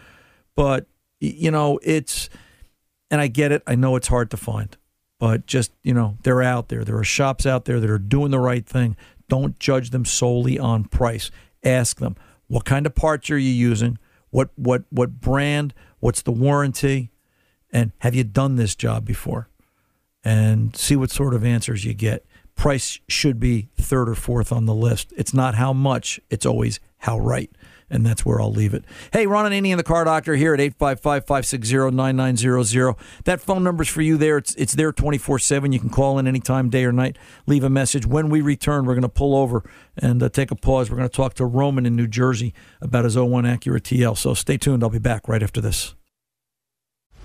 But, 0.56 0.88
you 1.20 1.52
know, 1.52 1.80
it's, 1.84 2.30
and 3.12 3.22
I 3.22 3.28
get 3.28 3.52
it. 3.52 3.62
I 3.68 3.76
know 3.76 3.96
it's 3.96 4.08
hard 4.08 4.32
to 4.32 4.38
find, 4.38 4.76
but 5.20 5.46
just, 5.46 5.72
you 5.84 5.94
know, 5.94 6.18
they're 6.24 6.42
out 6.42 6.70
there. 6.70 6.84
There 6.84 6.98
are 6.98 7.04
shops 7.04 7.46
out 7.46 7.66
there 7.66 7.80
that 7.80 7.90
are 7.90 8.00
doing 8.00 8.32
the 8.32 8.40
right 8.40 8.66
thing. 8.66 8.98
Don't 9.30 9.58
judge 9.60 9.92
them 9.92 10.04
solely 10.04 10.60
on 10.60 10.84
price. 10.84 11.32
Ask 11.64 12.00
them, 12.00 12.18
what 12.48 12.66
kind 12.66 12.86
of 12.86 12.96
parts 12.96 13.30
are 13.30 13.38
you 13.38 13.52
using? 13.52 13.98
What 14.32 14.50
what 14.56 14.84
what 14.90 15.22
brand? 15.22 15.74
What's 16.00 16.22
the 16.22 16.32
warranty? 16.32 17.12
And 17.72 17.92
have 18.00 18.16
you 18.16 18.24
done 18.24 18.56
this 18.56 18.76
job 18.76 19.06
before? 19.06 19.48
And 20.24 20.76
see 20.76 20.96
what 20.96 21.12
sort 21.12 21.34
of 21.34 21.46
answers 21.46 21.86
you 21.86 21.94
get. 21.94 22.26
Price 22.56 23.00
should 23.08 23.40
be 23.40 23.70
third 23.78 24.10
or 24.10 24.16
fourth 24.16 24.52
on 24.52 24.66
the 24.66 24.74
list. 24.74 25.14
It's 25.16 25.34
not 25.34 25.56
how 25.56 25.72
much, 25.72 26.20
it's 26.30 26.46
always 26.46 26.80
how 26.98 27.18
right 27.20 27.50
and 27.90 28.06
that's 28.06 28.26
where 28.26 28.42
I'll 28.42 28.52
leave 28.52 28.74
it. 28.74 28.84
Hey, 29.12 29.28
Ron 29.28 29.52
Ananian 29.52 29.78
the 29.78 29.84
Car 29.84 30.04
Doctor 30.04 30.36
here 30.36 30.54
at 30.54 30.60
855-560-9900. 30.60 32.98
That 33.26 33.42
phone 33.42 33.64
number's 33.64 33.88
for 33.88 34.02
you 34.02 34.18
there. 34.18 34.38
It's 34.38 34.56
it's 34.56 34.74
there 34.74 34.92
24/7. 34.92 35.74
You 35.74 35.80
can 35.80 35.90
call 35.90 36.20
in 36.20 36.28
anytime 36.28 36.70
day 36.70 36.86
or 36.86 36.92
night, 36.92 37.18
leave 37.48 37.64
a 37.64 37.70
message. 37.70 38.06
When 38.06 38.30
we 38.30 38.42
return, 38.42 38.86
we're 38.86 38.96
going 38.96 39.02
to 39.04 39.10
pull 39.10 39.36
over 39.36 39.64
and 39.98 40.22
uh, 40.22 40.30
take 40.30 40.52
a 40.52 40.56
pause. 40.56 40.90
We're 40.90 40.98
going 40.98 41.10
to 41.10 41.16
talk 41.16 41.34
to 41.36 41.46
Roman 41.46 41.86
in 41.86 41.96
New 41.96 42.08
Jersey 42.08 42.54
about 42.82 43.06
his 43.06 43.18
01 43.18 43.46
Acura 43.46 43.80
TL. 43.80 44.18
So 44.18 44.34
stay 44.34 44.58
tuned. 44.58 44.84
I'll 44.84 44.90
be 44.90 45.00
back 45.00 45.28
right 45.28 45.44
after 45.44 45.62
this. 45.62 45.96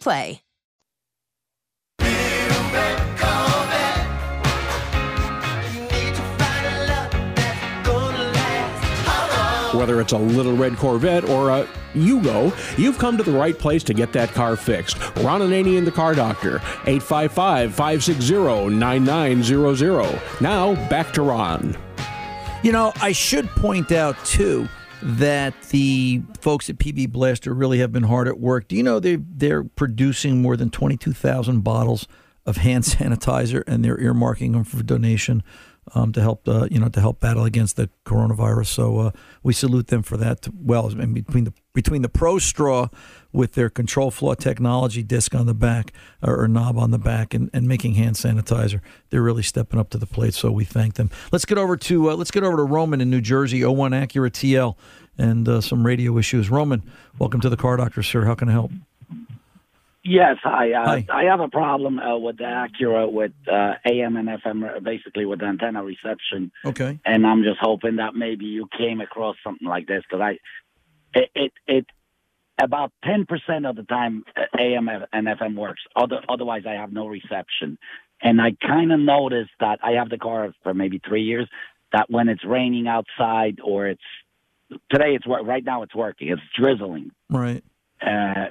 Play. 0.00 0.40
Whether 9.74 10.00
it's 10.00 10.12
a 10.12 10.18
little 10.18 10.56
red 10.56 10.76
Corvette 10.76 11.28
or 11.28 11.50
a 11.50 11.68
Yugo, 11.94 12.52
you've 12.78 12.96
come 12.96 13.16
to 13.16 13.24
the 13.24 13.32
right 13.32 13.58
place 13.58 13.82
to 13.84 13.92
get 13.92 14.12
that 14.12 14.30
car 14.30 14.56
fixed. 14.56 14.98
Ron 15.16 15.40
Ananian, 15.40 15.84
the 15.84 15.90
car 15.90 16.14
doctor, 16.14 16.56
855 16.86 17.74
560 17.74 18.70
9900. 18.70 20.20
Now, 20.40 20.74
back 20.88 21.12
to 21.14 21.22
Ron. 21.22 21.76
You 22.62 22.72
know, 22.72 22.92
I 23.02 23.12
should 23.12 23.48
point 23.50 23.92
out, 23.92 24.16
too, 24.24 24.68
that 25.04 25.54
the 25.64 26.22
folks 26.40 26.70
at 26.70 26.78
PB 26.78 27.10
Blaster 27.10 27.52
really 27.52 27.78
have 27.78 27.92
been 27.92 28.04
hard 28.04 28.26
at 28.26 28.40
work. 28.40 28.68
Do 28.68 28.76
you 28.76 28.82
know 28.82 28.98
they 28.98 29.16
they're 29.16 29.62
producing 29.62 30.40
more 30.40 30.56
than 30.56 30.70
22,000 30.70 31.60
bottles 31.60 32.08
of 32.46 32.56
hand 32.56 32.84
sanitizer 32.84 33.62
and 33.66 33.84
they're 33.84 33.98
earmarking 33.98 34.52
them 34.52 34.64
for 34.64 34.82
donation 34.82 35.42
um, 35.94 36.12
to 36.12 36.20
help 36.20 36.48
uh, 36.48 36.66
you 36.70 36.78
know 36.78 36.88
to 36.88 37.00
help 37.00 37.20
battle 37.20 37.44
against 37.44 37.76
the 37.76 37.90
coronavirus. 38.06 38.66
So 38.66 38.98
uh, 38.98 39.10
we 39.42 39.52
salute 39.52 39.88
them 39.88 40.02
for 40.02 40.16
that. 40.16 40.48
Well, 40.54 40.88
between 40.88 41.44
the 41.44 41.52
between 41.74 42.02
the 42.02 42.08
Pro 42.08 42.38
Straw 42.38 42.88
with 43.34 43.52
their 43.52 43.68
control 43.68 44.10
flow 44.10 44.34
technology 44.34 45.02
disc 45.02 45.34
on 45.34 45.46
the 45.46 45.54
back 45.54 45.92
or, 46.22 46.40
or 46.42 46.48
knob 46.48 46.78
on 46.78 46.92
the 46.92 46.98
back 46.98 47.34
and, 47.34 47.50
and 47.52 47.66
making 47.66 47.94
hand 47.94 48.14
sanitizer, 48.14 48.80
they're 49.10 49.20
really 49.20 49.42
stepping 49.42 49.78
up 49.78 49.90
to 49.90 49.98
the 49.98 50.06
plate. 50.06 50.32
So 50.34 50.50
we 50.52 50.64
thank 50.64 50.94
them. 50.94 51.10
Let's 51.32 51.44
get 51.44 51.58
over 51.58 51.76
to 51.76 52.10
uh, 52.10 52.14
let's 52.14 52.30
get 52.30 52.44
over 52.44 52.56
to 52.56 52.62
Roman 52.62 53.00
in 53.00 53.10
New 53.10 53.20
Jersey, 53.20 53.64
01 53.64 53.90
Acura 53.90 54.30
TL, 54.30 54.76
and 55.18 55.48
uh, 55.48 55.60
some 55.60 55.84
radio 55.84 56.16
issues. 56.16 56.48
Roman, 56.48 56.82
welcome 57.18 57.40
to 57.40 57.50
the 57.50 57.56
Car 57.56 57.76
Doctor, 57.76 58.02
sir. 58.02 58.24
How 58.24 58.36
can 58.36 58.48
I 58.48 58.52
help? 58.52 58.70
Yes, 60.06 60.36
hi. 60.42 60.72
Uh, 60.72 60.84
Hi. 60.84 61.06
I 61.10 61.24
have 61.24 61.40
a 61.40 61.48
problem 61.48 61.98
uh, 61.98 62.18
with 62.18 62.36
the 62.36 62.44
Acura 62.44 63.10
with 63.10 63.32
uh, 63.50 63.72
AM 63.90 64.16
and 64.16 64.28
FM, 64.28 64.76
uh, 64.76 64.80
basically 64.80 65.24
with 65.24 65.42
antenna 65.42 65.82
reception, 65.82 66.52
Okay. 66.62 67.00
and 67.06 67.26
I'm 67.26 67.42
just 67.42 67.58
hoping 67.58 67.96
that 67.96 68.14
maybe 68.14 68.44
you 68.44 68.68
came 68.76 69.00
across 69.00 69.36
something 69.42 69.66
like 69.66 69.86
this 69.86 70.02
because 70.06 70.20
I, 70.20 70.38
it, 71.14 71.30
it, 71.34 71.52
it, 71.66 71.86
about 72.62 72.92
ten 73.04 73.26
percent 73.26 73.66
of 73.66 73.76
the 73.76 73.82
time 73.84 74.24
uh, 74.36 74.42
AM 74.58 74.88
and 74.88 75.26
FM 75.26 75.56
works. 75.56 75.82
Other, 75.96 76.20
otherwise, 76.28 76.62
I 76.68 76.72
have 76.74 76.92
no 76.92 77.06
reception, 77.06 77.78
and 78.22 78.40
I 78.40 78.52
kind 78.66 78.92
of 78.92 79.00
noticed 79.00 79.50
that 79.60 79.78
I 79.82 79.92
have 79.92 80.10
the 80.10 80.18
car 80.18 80.52
for 80.62 80.74
maybe 80.74 81.00
three 81.06 81.22
years. 81.22 81.48
That 81.92 82.10
when 82.10 82.28
it's 82.28 82.44
raining 82.44 82.88
outside 82.88 83.60
or 83.64 83.86
it's 83.86 84.02
today, 84.90 85.14
it's 85.14 85.26
right 85.26 85.64
now 85.64 85.82
it's 85.82 85.94
working. 85.94 86.28
It's 86.28 86.42
drizzling 86.58 87.10
Right. 87.30 87.62
uh, 88.04 88.46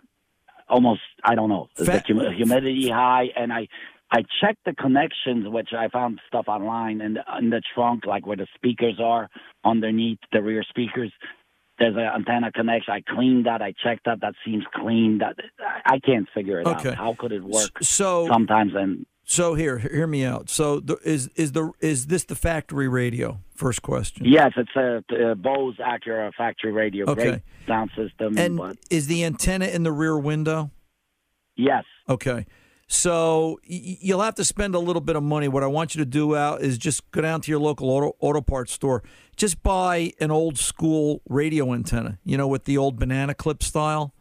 almost 0.69 1.01
I 1.23 1.35
don't 1.35 1.49
know 1.49 1.67
the 1.75 1.91
hum- 2.07 2.33
humidity 2.35 2.89
high, 2.89 3.27
and 3.35 3.51
I 3.51 3.67
I 4.11 4.23
checked 4.41 4.63
the 4.65 4.73
connections, 4.75 5.47
which 5.47 5.69
I 5.77 5.87
found 5.89 6.21
stuff 6.27 6.45
online 6.47 7.01
in 7.01 7.15
the, 7.15 7.23
in 7.39 7.49
the 7.49 7.61
trunk, 7.73 8.05
like 8.05 8.27
where 8.27 8.37
the 8.37 8.47
speakers 8.55 8.99
are 9.03 9.27
underneath 9.65 10.19
the 10.31 10.41
rear 10.41 10.63
speakers. 10.69 11.11
There's 11.79 11.95
an 11.95 12.01
antenna 12.01 12.51
connection. 12.51 12.93
I 12.93 13.01
cleaned 13.01 13.45
that. 13.47 13.61
I 13.61 13.73
checked 13.83 14.05
that. 14.05 14.21
That 14.21 14.35
seems 14.45 14.63
clean. 14.75 15.17
That 15.19 15.35
I 15.85 15.99
can't 15.99 16.27
figure 16.33 16.59
it 16.59 16.67
Okay. 16.67 16.89
out. 16.89 16.95
How 16.95 17.15
could 17.17 17.31
it 17.31 17.43
work? 17.43 17.71
So 17.81 18.27
sometimes 18.27 18.73
and 18.75 19.05
So 19.25 19.55
here, 19.55 19.79
hear 19.79 20.05
me 20.05 20.23
out. 20.23 20.49
So 20.49 20.79
the, 20.79 20.97
is 21.03 21.29
is 21.35 21.53
the 21.53 21.71
is 21.79 22.07
this 22.07 22.25
the 22.25 22.35
factory 22.35 22.87
radio? 22.87 23.39
First 23.55 23.81
question. 23.81 24.25
yes, 24.25 24.51
it's 24.57 24.75
a, 24.75 25.03
a 25.31 25.35
Bose 25.35 25.77
Acura 25.77 26.31
factory 26.35 26.71
radio, 26.71 27.09
Okay. 27.09 27.23
great 27.29 27.41
sound 27.67 27.89
system. 27.95 28.37
And 28.37 28.57
but 28.57 28.77
is 28.91 29.07
the 29.07 29.23
antenna 29.23 29.65
in 29.67 29.83
the 29.83 29.91
rear 29.91 30.17
window? 30.17 30.69
yes, 31.55 31.85
Okay. 32.09 32.45
So 32.93 33.59
you'll 33.63 34.21
have 34.21 34.35
to 34.35 34.43
spend 34.43 34.75
a 34.75 34.79
little 34.79 35.01
bit 35.01 35.15
of 35.15 35.23
money. 35.23 35.47
What 35.47 35.63
I 35.63 35.67
want 35.67 35.95
you 35.95 35.99
to 35.99 36.05
do 36.05 36.35
out 36.35 36.61
is 36.61 36.77
just 36.77 37.09
go 37.09 37.21
down 37.21 37.41
to 37.41 37.49
your 37.51 37.59
local 37.59 37.89
auto, 37.89 38.15
auto 38.19 38.39
parts 38.39 38.71
store. 38.71 39.01
Just 39.35 39.63
buy 39.63 40.13
an 40.19 40.29
old 40.29 40.59
school 40.59 41.23
radio 41.27 41.73
antenna, 41.73 42.19
you 42.23 42.37
know, 42.37 42.47
with 42.47 42.65
the 42.65 42.77
old 42.77 42.99
banana 42.99 43.33
clip 43.33 43.63
style 43.63 44.13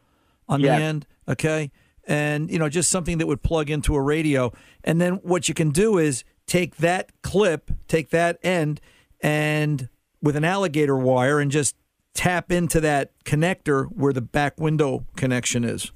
on 0.49 0.61
Yes. 0.61 0.79
the 0.79 0.85
end. 0.85 1.07
Okay. 1.29 1.71
And, 2.09 2.51
you 2.51 2.59
know, 2.59 2.71
just 2.71 2.89
something 2.89 3.19
that 3.19 3.27
would 3.27 3.43
plug 3.43 3.69
into 3.69 3.95
a 3.95 4.01
radio. 4.01 4.53
And 4.83 5.03
then 5.03 5.17
what 5.17 5.49
you 5.49 5.55
can 5.55 5.69
do 5.69 5.99
is 5.99 6.25
take 6.47 6.77
that 6.77 7.13
clip, 7.21 7.71
take 7.89 8.09
that 8.09 8.39
end, 8.43 8.81
and 9.21 9.91
with 10.23 10.35
an 10.35 10.45
alligator 10.45 10.97
wire 10.97 11.41
and 11.41 11.51
just 11.51 11.77
tap 12.15 12.51
into 12.51 12.81
that 12.81 13.13
connector 13.25 13.85
where 13.95 14.15
the 14.15 14.23
back 14.23 14.59
window 14.59 15.05
connection 15.15 15.63
is. 15.63 15.93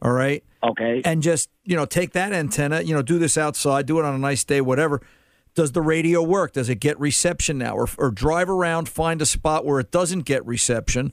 All 0.00 0.12
right. 0.12 0.42
Okay. 0.64 1.02
And 1.04 1.22
just, 1.22 1.50
you 1.64 1.76
know, 1.76 1.84
take 1.84 2.12
that 2.12 2.32
antenna, 2.32 2.80
you 2.80 2.94
know, 2.94 3.02
do 3.02 3.18
this 3.18 3.36
outside, 3.36 3.86
do 3.86 3.98
it 3.98 4.04
on 4.04 4.14
a 4.14 4.18
nice 4.18 4.44
day, 4.44 4.60
whatever. 4.60 5.02
Does 5.54 5.72
the 5.72 5.82
radio 5.82 6.22
work? 6.22 6.52
Does 6.52 6.68
it 6.68 6.76
get 6.76 6.98
reception 6.98 7.58
now? 7.58 7.76
Or, 7.76 7.88
or 7.98 8.10
drive 8.10 8.48
around, 8.48 8.88
find 8.88 9.22
a 9.22 9.26
spot 9.26 9.64
where 9.64 9.78
it 9.78 9.90
doesn't 9.90 10.22
get 10.22 10.44
reception, 10.44 11.12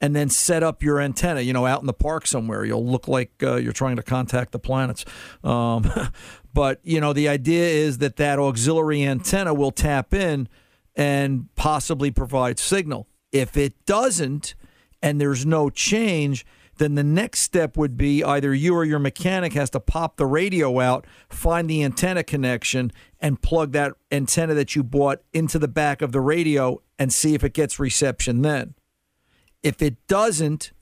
and 0.00 0.14
then 0.14 0.28
set 0.28 0.62
up 0.62 0.82
your 0.82 1.00
antenna, 1.00 1.40
you 1.40 1.52
know, 1.52 1.64
out 1.64 1.80
in 1.80 1.86
the 1.86 1.92
park 1.92 2.26
somewhere. 2.26 2.64
You'll 2.64 2.86
look 2.86 3.08
like 3.08 3.32
uh, 3.42 3.56
you're 3.56 3.72
trying 3.72 3.96
to 3.96 4.02
contact 4.02 4.52
the 4.52 4.58
planets. 4.58 5.04
Um, 5.42 5.90
but, 6.52 6.80
you 6.82 7.00
know, 7.00 7.12
the 7.12 7.28
idea 7.28 7.66
is 7.66 7.98
that 7.98 8.16
that 8.16 8.38
auxiliary 8.38 9.04
antenna 9.04 9.54
will 9.54 9.72
tap 9.72 10.12
in 10.12 10.48
and 10.94 11.48
possibly 11.54 12.10
provide 12.10 12.58
signal. 12.58 13.06
If 13.32 13.56
it 13.56 13.86
doesn't, 13.86 14.54
and 15.00 15.20
there's 15.20 15.46
no 15.46 15.70
change, 15.70 16.44
then 16.78 16.94
the 16.94 17.04
next 17.04 17.40
step 17.40 17.76
would 17.76 17.96
be 17.96 18.24
either 18.24 18.54
you 18.54 18.74
or 18.74 18.84
your 18.84 18.98
mechanic 18.98 19.52
has 19.52 19.70
to 19.70 19.80
pop 19.80 20.16
the 20.16 20.26
radio 20.26 20.80
out, 20.80 21.06
find 21.28 21.68
the 21.68 21.82
antenna 21.82 22.22
connection, 22.22 22.92
and 23.20 23.42
plug 23.42 23.72
that 23.72 23.92
antenna 24.10 24.54
that 24.54 24.74
you 24.74 24.82
bought 24.82 25.22
into 25.32 25.58
the 25.58 25.68
back 25.68 26.02
of 26.02 26.12
the 26.12 26.20
radio 26.20 26.80
and 26.98 27.12
see 27.12 27.34
if 27.34 27.44
it 27.44 27.52
gets 27.52 27.78
reception 27.78 28.42
then. 28.42 28.74
If 29.62 29.82
it 29.82 30.06
doesn't, 30.06 30.72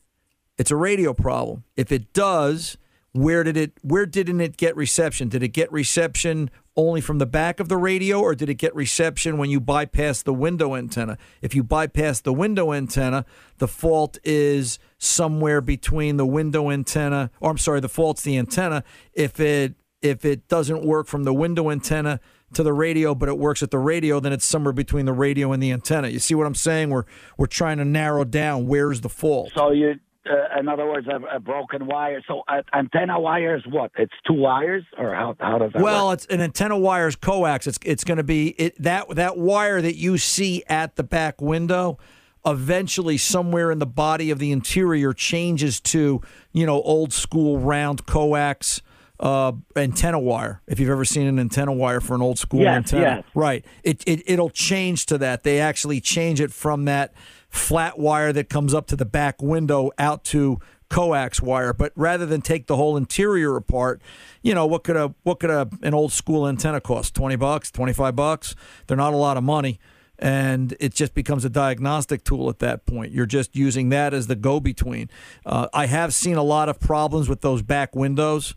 it's 0.59 0.71
a 0.71 0.77
radio 0.77 1.13
problem. 1.13 1.65
If 1.77 1.93
it 1.93 2.13
does, 2.13 2.77
where 3.13 3.43
did 3.43 3.57
it 3.57 3.73
where 3.83 4.07
didn't 4.07 4.41
it 4.41 4.57
get 4.57 4.77
reception? 4.77 5.29
Did 5.29 5.43
it 5.43 5.49
get 5.49 5.73
reception 5.73 6.51
only 6.77 7.01
from 7.01 7.19
the 7.19 7.27
back 7.27 7.59
of 7.59 7.69
the 7.69 7.77
radio 7.77 8.21
or 8.21 8.35
did 8.35 8.51
it 8.51 8.55
get 8.55 8.75
reception 8.75 9.39
when 9.39 9.49
you 9.49 9.61
bypass 9.61 10.23
the 10.23 10.35
window 10.35 10.75
antenna? 10.75 11.17
If 11.41 11.55
you 11.55 11.63
bypass 11.63 12.21
the 12.21 12.35
window 12.35 12.73
antenna, 12.73 13.25
the 13.59 13.69
fault 13.69 14.19
is 14.23 14.79
somewhere 14.99 15.61
between 15.61 16.17
the 16.17 16.27
window 16.27 16.71
antenna 16.71 17.31
or 17.41 17.51
I'm 17.51 17.59
sorry, 17.59 17.81
the 17.81 17.89
fault's 17.89 18.23
the 18.23 18.37
antenna. 18.37 18.85
If 19.13 19.41
it 19.41 19.75
if 20.03 20.25
it 20.25 20.49
doesn't 20.49 20.85
work 20.85 21.07
from 21.07 21.25
the 21.25 21.33
window 21.33 21.71
antenna 21.71 22.21
to 22.55 22.63
the 22.63 22.73
radio, 22.73 23.15
but 23.15 23.29
it 23.29 23.39
works 23.39 23.63
at 23.63 23.71
the 23.71 23.79
radio, 23.79 24.21
then 24.21 24.33
it's 24.33 24.45
somewhere 24.45 24.73
between 24.73 25.05
the 25.07 25.13
radio 25.13 25.53
and 25.53 25.63
the 25.63 25.73
antenna. 25.73 26.09
You 26.09 26.19
see 26.19 26.35
what 26.35 26.47
I'm 26.47 26.55
saying? 26.55 26.91
We're 26.91 27.05
we're 27.37 27.47
trying 27.47 27.79
to 27.79 27.85
narrow 27.85 28.25
down 28.25 28.67
where's 28.67 29.01
the 29.01 29.09
fault. 29.09 29.51
So 29.55 29.73
you, 29.73 29.95
uh, 30.29 30.59
in 30.59 30.69
other 30.69 30.87
words, 30.87 31.07
a, 31.09 31.37
a 31.37 31.41
broken 31.41 31.87
wire. 31.87 32.23
So 32.27 32.43
uh, 32.49 32.63
antenna 32.75 33.19
wire 33.19 33.57
is 33.57 33.65
what? 33.69 33.91
It's 33.99 34.13
two 34.27 34.35
wires, 34.35 34.85
or 34.97 35.15
how 35.15 35.37
how 35.41 35.59
does 35.59 35.73
that? 35.73 35.83
Well, 35.83 36.09
work? 36.09 36.19
it's 36.19 36.27
an 36.27 36.41
antenna 36.41 36.79
wire 36.79 37.09
is 37.09 37.17
coax. 37.17 37.67
It's 37.67 37.79
it's 37.85 38.05
going 38.05 38.19
to 38.19 38.25
be 38.25 38.49
it 38.59 38.81
that 38.83 39.09
that 39.17 39.37
wire 39.37 39.83
that 39.83 39.97
you 39.97 40.19
see 40.19 40.63
at 40.69 40.97
the 40.97 41.05
back 41.05 41.41
window. 41.41 41.99
Eventually, 42.47 43.19
somewhere 43.19 43.73
in 43.73 43.81
the 43.81 43.87
body 43.87 44.31
of 44.31 44.39
the 44.39 44.53
interior 44.53 45.13
changes 45.13 45.81
to 45.81 46.21
you 46.53 46.65
know 46.65 46.81
old 46.83 47.13
school 47.13 47.59
round 47.59 48.07
coax 48.07 48.81
uh, 49.21 49.53
antenna 49.75 50.19
wire. 50.19 50.63
If 50.67 50.79
you've 50.79 50.91
ever 50.91 51.05
seen 51.05 51.27
an 51.27 51.39
antenna 51.39 51.73
wire 51.73 52.01
for 52.01 52.15
an 52.15 52.23
old 52.23 52.39
school 52.39 52.61
Yes, 52.61 52.77
antenna, 52.77 53.03
yes. 53.03 53.25
right? 53.35 53.65
It, 53.83 54.05
it 54.07 54.23
it'll 54.27 54.51
change 54.51 55.07
to 55.07 55.19
that. 55.19 55.43
They 55.43 55.59
actually 55.59 56.01
change 56.01 56.41
it 56.41 56.53
from 56.53 56.85
that 56.85 57.13
flat 57.49 57.99
wire 57.99 58.33
that 58.33 58.49
comes 58.49 58.75
up 58.75 58.87
to 58.89 58.97
the 58.97 59.07
back 59.07 59.41
window 59.41 59.91
out 59.99 60.25
to 60.25 60.61
coax 60.89 61.41
wire. 61.41 61.73
But 61.73 61.93
rather 61.97 62.27
than 62.27 62.43
take 62.43 62.67
the 62.67 62.77
whole 62.77 62.97
interior 62.97 63.57
apart, 63.57 64.01
you 64.43 64.55
know 64.55 64.67
what 64.67 64.85
could 64.85 64.97
a 64.97 65.15
what 65.23 65.41
could 65.41 65.51
a 65.51 65.69
an 65.83 65.95
old 65.95 66.13
school 66.13 66.47
antenna 66.47 66.81
cost? 66.81 67.15
Twenty 67.15 67.37
bucks, 67.37 67.71
twenty 67.71 67.93
five 67.93 68.15
bucks. 68.15 68.55
They're 68.87 68.97
not 68.97 69.15
a 69.15 69.19
lot 69.19 69.37
of 69.37 69.45
money. 69.45 69.81
And 70.19 70.75
it 70.81 70.95
just 70.95 71.15
becomes 71.15 71.45
a 71.45 71.51
diagnostic 71.51 72.25
tool 72.25 72.49
at 72.49 72.59
that 72.61 72.87
point. 72.87 73.13
You're 73.13 73.27
just 73.27 73.55
using 73.55 73.89
that 73.91 74.15
as 74.15 74.27
the 74.27 74.37
go 74.37 74.61
between. 74.61 75.11
Uh, 75.45 75.69
I 75.75 75.87
have 75.87 76.15
seen 76.15 76.37
a 76.37 76.43
lot 76.43 76.69
of 76.69 76.81
problems 76.81 77.29
with 77.29 77.41
those 77.43 77.63
back 77.63 77.95
windows 77.95 78.55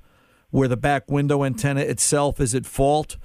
where 0.52 0.68
the 0.68 0.78
back 0.78 1.10
window 1.12 1.44
antenna 1.44 1.82
itself 1.82 2.40
is 2.40 2.56
at 2.56 2.66
fault. 2.66 3.18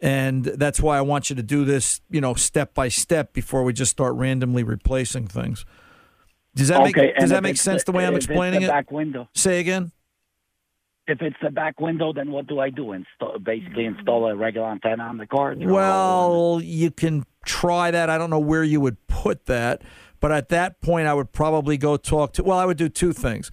And 0.00 0.44
that's 0.44 0.80
why 0.80 0.98
I 0.98 1.00
want 1.02 1.30
you 1.30 1.36
to 1.36 1.42
do 1.44 1.64
this, 1.64 2.00
you 2.10 2.20
know, 2.20 2.34
step 2.34 2.74
by 2.74 2.88
step 2.88 3.32
before 3.32 3.62
we 3.62 3.72
just 3.72 3.92
start 3.92 4.14
randomly 4.14 4.64
replacing 4.64 5.28
things. 5.28 5.64
Does 6.56 6.68
that 6.68 6.80
Okay, 6.80 7.00
make 7.06 7.16
Does 7.18 7.30
that 7.30 7.42
make 7.42 7.56
sense 7.56 7.84
the- 7.84 7.92
the 7.92 7.98
way 7.98 8.04
I'm 8.06 8.14
if 8.14 8.16
it's 8.18 8.26
the 8.26 8.32
explaining 8.32 8.62
it? 8.62 8.68
back 8.68 8.90
window. 8.90 9.28
Say 9.34 9.60
again. 9.60 9.92
If 11.06 11.20
it's 11.22 11.36
the 11.42 11.50
back 11.50 11.80
window, 11.80 12.12
then 12.12 12.30
what 12.30 12.46
do 12.46 12.58
I 12.60 12.70
do? 12.70 12.92
Install, 12.92 13.38
basically 13.38 13.84
install 13.86 14.26
a 14.28 14.34
regular 14.36 14.68
antenna 14.70 15.02
on 15.04 15.18
the 15.18 15.26
car? 15.26 15.54
Well, 15.58 16.60
you 16.62 16.90
can 16.90 17.24
try 17.44 17.90
that. 17.90 18.10
I 18.10 18.18
don't 18.18 18.30
know 18.30 18.38
where 18.38 18.64
you 18.64 18.80
would 18.80 19.06
put 19.06 19.46
that, 19.46 19.82
but 20.20 20.32
at 20.32 20.48
that 20.50 20.80
point, 20.80 21.06
I 21.06 21.14
would 21.14 21.32
probably 21.32 21.76
go 21.76 21.96
talk 21.96 22.32
to. 22.34 22.44
Well, 22.44 22.58
I 22.58 22.64
would 22.64 22.76
do 22.76 22.88
two 22.88 23.12
things. 23.12 23.50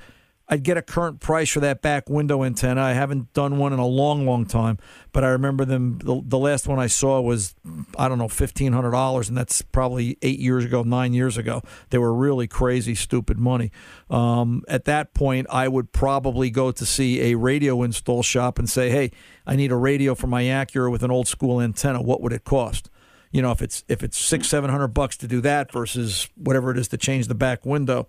I'd 0.52 0.64
get 0.64 0.78
a 0.78 0.82
current 0.82 1.20
price 1.20 1.52
for 1.52 1.60
that 1.60 1.84
back 1.84 2.10
window 2.10 2.44
antenna. 2.44 2.82
I 2.82 2.94
haven't 2.94 3.34
done 3.34 3.60
one 3.60 3.72
in 3.72 3.78
a 3.78 3.86
long, 3.86 4.26
long 4.26 4.48
time, 4.48 4.80
but 5.12 5.24
I 5.24 5.28
remember 5.28 5.64
them. 5.64 6.00
The, 6.00 6.24
the 6.26 6.40
last 6.40 6.68
one 6.68 6.80
I 6.80 6.88
saw 6.88 7.22
was, 7.22 7.54
I 8.00 8.10
don't 8.10 8.18
know, 8.18 8.28
fifteen 8.28 8.74
hundred 8.74 8.92
dollars, 8.92 9.30
and 9.30 9.38
that's 9.38 9.62
probably 9.62 10.18
eight 10.24 10.40
years 10.40 10.66
ago, 10.66 10.82
nine 10.82 11.14
years 11.14 11.38
ago. 11.38 11.62
They 11.92 12.00
were 12.00 12.14
really 12.14 12.48
crazy, 12.48 12.96
stupid 12.96 13.38
money. 13.38 13.72
Um, 14.10 14.64
at 14.68 14.86
that 14.86 15.14
point, 15.14 15.46
I 15.52 15.68
would 15.68 15.92
probably 15.92 16.50
go 16.50 16.72
to 16.72 16.86
see 16.86 17.32
a 17.32 17.38
radio 17.38 17.84
install 17.84 18.24
shop 18.24 18.58
and 18.58 18.68
say, 18.68 18.90
"Hey, 18.90 19.12
I 19.46 19.56
need 19.56 19.72
a 19.72 19.78
radio 19.78 20.16
for 20.16 20.26
my 20.26 20.44
Acura 20.44 20.92
with 20.92 21.04
an 21.04 21.12
old 21.12 21.28
school 21.28 21.62
antenna. 21.62 22.02
What 22.02 22.22
would 22.22 22.34
it 22.34 22.44
cost?" 22.44 22.90
You 23.32 23.42
know, 23.42 23.52
if 23.52 23.62
it's 23.62 23.84
if 23.88 24.04
it's 24.04 24.18
six, 24.18 24.48
seven 24.48 24.70
hundred 24.70 24.90
bucks 24.90 25.18
to 25.18 25.28
do 25.28 25.42
that 25.42 25.72
versus 25.72 26.30
whatever 26.36 26.72
it 26.72 26.78
is 26.78 26.88
to 26.90 26.98
change 26.98 27.28
the 27.28 27.36
back 27.36 27.66
window 27.66 28.08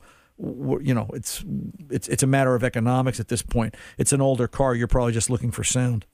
you 0.81 0.95
know, 0.95 1.09
it's 1.13 1.45
it's 1.91 2.09
it's 2.09 2.23
a 2.23 2.27
matter 2.27 2.55
of 2.55 2.65
economics 2.65 3.21
at 3.21 3.29
this 3.29 3.43
point. 3.43 3.77
It's 3.99 4.13
an 4.13 4.21
older 4.21 4.49
car. 4.49 4.75
You're 4.75 4.89
probably 4.89 5.13
just 5.13 5.29
looking 5.29 5.51
for 5.51 5.65
sound. 5.65 6.07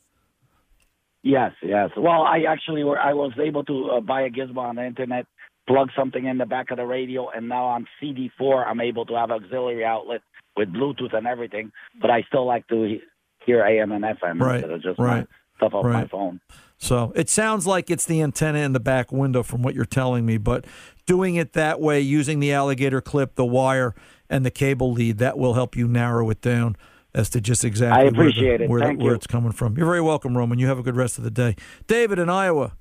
Yes, 1.23 1.53
yes. 1.63 1.91
Well, 1.97 2.23
I 2.23 2.45
actually 2.49 2.85
were, 2.85 2.99
I 2.99 3.13
was 3.13 3.33
able 3.41 3.65
to 3.65 3.91
uh, 3.91 4.01
buy 4.01 4.23
a 4.23 4.31
gizmo 4.31 4.59
on 4.59 4.77
the 4.77 4.85
internet, 4.85 5.27
plug 5.67 5.91
something 5.97 6.25
in 6.25 6.39
the 6.39 6.47
back 6.47 6.71
of 6.71 6.77
the 6.77 6.87
radio, 6.87 7.29
and 7.31 7.49
now 7.49 7.65
on 7.65 7.87
CD4 8.01 8.67
I'm 8.67 8.81
able 8.81 9.07
to 9.07 9.15
have 9.15 9.31
auxiliary 9.31 9.85
outlet 9.85 10.23
with 10.57 10.73
Bluetooth 10.73 11.15
and 11.17 11.27
everything. 11.27 11.73
But 12.01 12.11
I 12.11 12.23
still 12.29 12.47
like 12.47 12.67
to 12.69 13.01
hear 13.45 13.65
AM 13.65 13.93
and 13.93 14.05
FM 14.05 14.41
Right, 14.41 14.57
instead 14.57 14.71
of 14.71 14.83
just 14.83 14.99
right, 14.99 15.27
stuff 15.57 15.75
off 15.75 15.85
my 15.85 16.07
phone. 16.07 16.41
So 16.79 17.13
it 17.17 17.29
sounds 17.31 17.67
like 17.67 17.91
it's 17.91 18.05
the 18.05 18.21
antenna 18.23 18.59
in 18.59 18.73
the 18.73 18.81
back 18.81 19.11
window 19.11 19.43
from 19.43 19.63
what 19.63 19.75
you're 19.75 19.85
telling 19.87 20.27
me, 20.27 20.37
but 20.37 20.67
doing 21.07 21.37
it 21.37 21.55
that 21.55 21.81
way, 21.81 22.01
using 22.01 22.39
the 22.39 22.53
alligator 22.53 23.01
clip, 23.01 23.35
the 23.35 23.47
wire, 23.47 23.95
and 24.29 24.45
the 24.45 24.51
cable 24.51 24.93
lead, 24.93 25.19
that 25.19 25.39
will 25.39 25.55
help 25.55 25.75
you 25.77 25.89
narrow 25.89 26.29
it 26.31 26.41
down 26.43 26.77
as 27.15 27.31
to 27.31 27.41
just 27.41 27.65
exactly 27.65 28.09
I 28.09 28.11
where 28.11 28.31
the- 28.31 28.47
it. 28.65 28.69
where, 28.69 28.81
the- 28.81 28.95
where 28.99 29.11
you. 29.13 29.15
it's 29.15 29.27
coming 29.27 29.53
from. 29.53 29.77
You're 29.79 29.87
very 29.87 30.03
welcome, 30.03 30.37
Roman. 30.37 30.59
You 30.59 30.67
have 30.67 30.79
a 30.79 30.83
good 30.83 30.97
rest 30.97 31.17
of 31.17 31.25
the 31.25 31.31
day. 31.31 31.57
David 31.87 32.19
in 32.19 32.29
Iowa, 32.29 32.77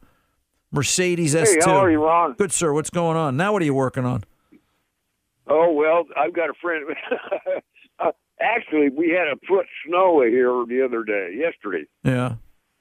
Mercedes 0.71 1.31
Hey, 1.33 1.43
S2. 1.43 1.65
how 1.65 1.77
are 1.77 1.89
you, 1.91 2.03
Ron? 2.03 2.33
Good, 2.33 2.51
sir. 2.51 2.73
What's 2.73 2.89
going 2.89 3.15
on? 3.15 3.37
Now 3.37 3.53
what 3.53 3.61
are 3.61 3.65
you 3.65 3.73
working 3.73 4.03
on? 4.05 4.25
Oh 5.47 5.71
well, 5.71 6.05
I've 6.17 6.33
got 6.33 6.49
a 6.49 6.53
friend. 6.61 6.85
uh, 7.99 8.11
actually, 8.41 8.89
we 8.89 9.09
had 9.09 9.27
a 9.27 9.37
foot 9.47 9.67
snow 9.87 10.21
here 10.21 10.49
the 10.67 10.83
other 10.83 11.03
day, 11.03 11.35
yesterday. 11.39 11.85
Yeah. 12.03 12.35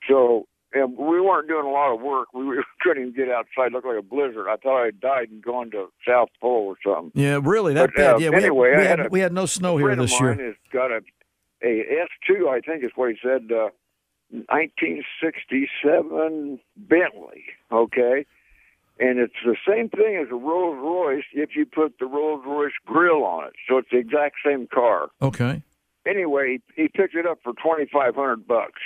So 0.08 0.46
and 0.74 0.96
we 0.98 1.20
weren't 1.20 1.48
doing 1.48 1.64
a 1.64 1.70
lot 1.70 1.94
of 1.94 2.00
work. 2.00 2.28
We 2.34 2.44
were- 2.44 2.64
couldn't 2.82 3.02
even 3.08 3.14
get 3.14 3.28
outside. 3.34 3.68
It 3.68 3.72
looked 3.72 3.86
like 3.86 3.98
a 3.98 4.02
blizzard. 4.02 4.46
I 4.48 4.56
thought 4.56 4.82
I 4.82 4.86
had 4.86 5.00
died 5.00 5.30
and 5.30 5.42
gone 5.42 5.70
to 5.70 5.88
South 6.06 6.28
Pole 6.40 6.66
or 6.66 6.76
something. 6.84 7.12
Yeah, 7.14 7.38
really, 7.42 7.72
that 7.74 7.90
But, 7.94 8.04
uh, 8.04 8.12
bad. 8.14 8.20
Yeah, 8.20 8.30
we, 8.30 8.36
anyway, 8.36 8.70
had, 8.70 8.78
we, 8.78 8.84
had 8.86 8.98
had, 8.98 9.06
a 9.06 9.08
we 9.10 9.20
had 9.20 9.32
no 9.32 9.46
snow 9.46 9.76
here 9.78 9.94
this 9.96 10.12
of 10.14 10.20
year. 10.20 10.34
has 10.34 10.54
got 10.72 10.90
a 10.90 11.00
a 11.62 11.80
S 12.02 12.08
two, 12.26 12.48
I 12.50 12.60
think 12.60 12.84
is 12.84 12.90
what 12.94 13.10
he 13.10 13.16
said, 13.22 13.50
uh, 13.50 13.70
1967 14.30 16.60
Bentley. 16.76 17.44
Okay, 17.72 18.26
and 18.98 19.18
it's 19.18 19.34
the 19.44 19.56
same 19.66 19.88
thing 19.88 20.16
as 20.22 20.28
a 20.30 20.34
Rolls 20.34 20.76
Royce 20.78 21.24
if 21.32 21.56
you 21.56 21.64
put 21.66 21.98
the 21.98 22.06
Rolls 22.06 22.44
Royce 22.46 22.72
grill 22.86 23.24
on 23.24 23.46
it. 23.48 23.54
So 23.68 23.78
it's 23.78 23.88
the 23.90 23.98
exact 23.98 24.36
same 24.44 24.66
car. 24.66 25.08
Okay. 25.22 25.62
Anyway, 26.06 26.58
he 26.76 26.88
picked 26.88 27.14
it 27.14 27.26
up 27.26 27.38
for 27.42 27.52
twenty 27.54 27.86
five 27.90 28.14
hundred 28.14 28.46
bucks, 28.46 28.80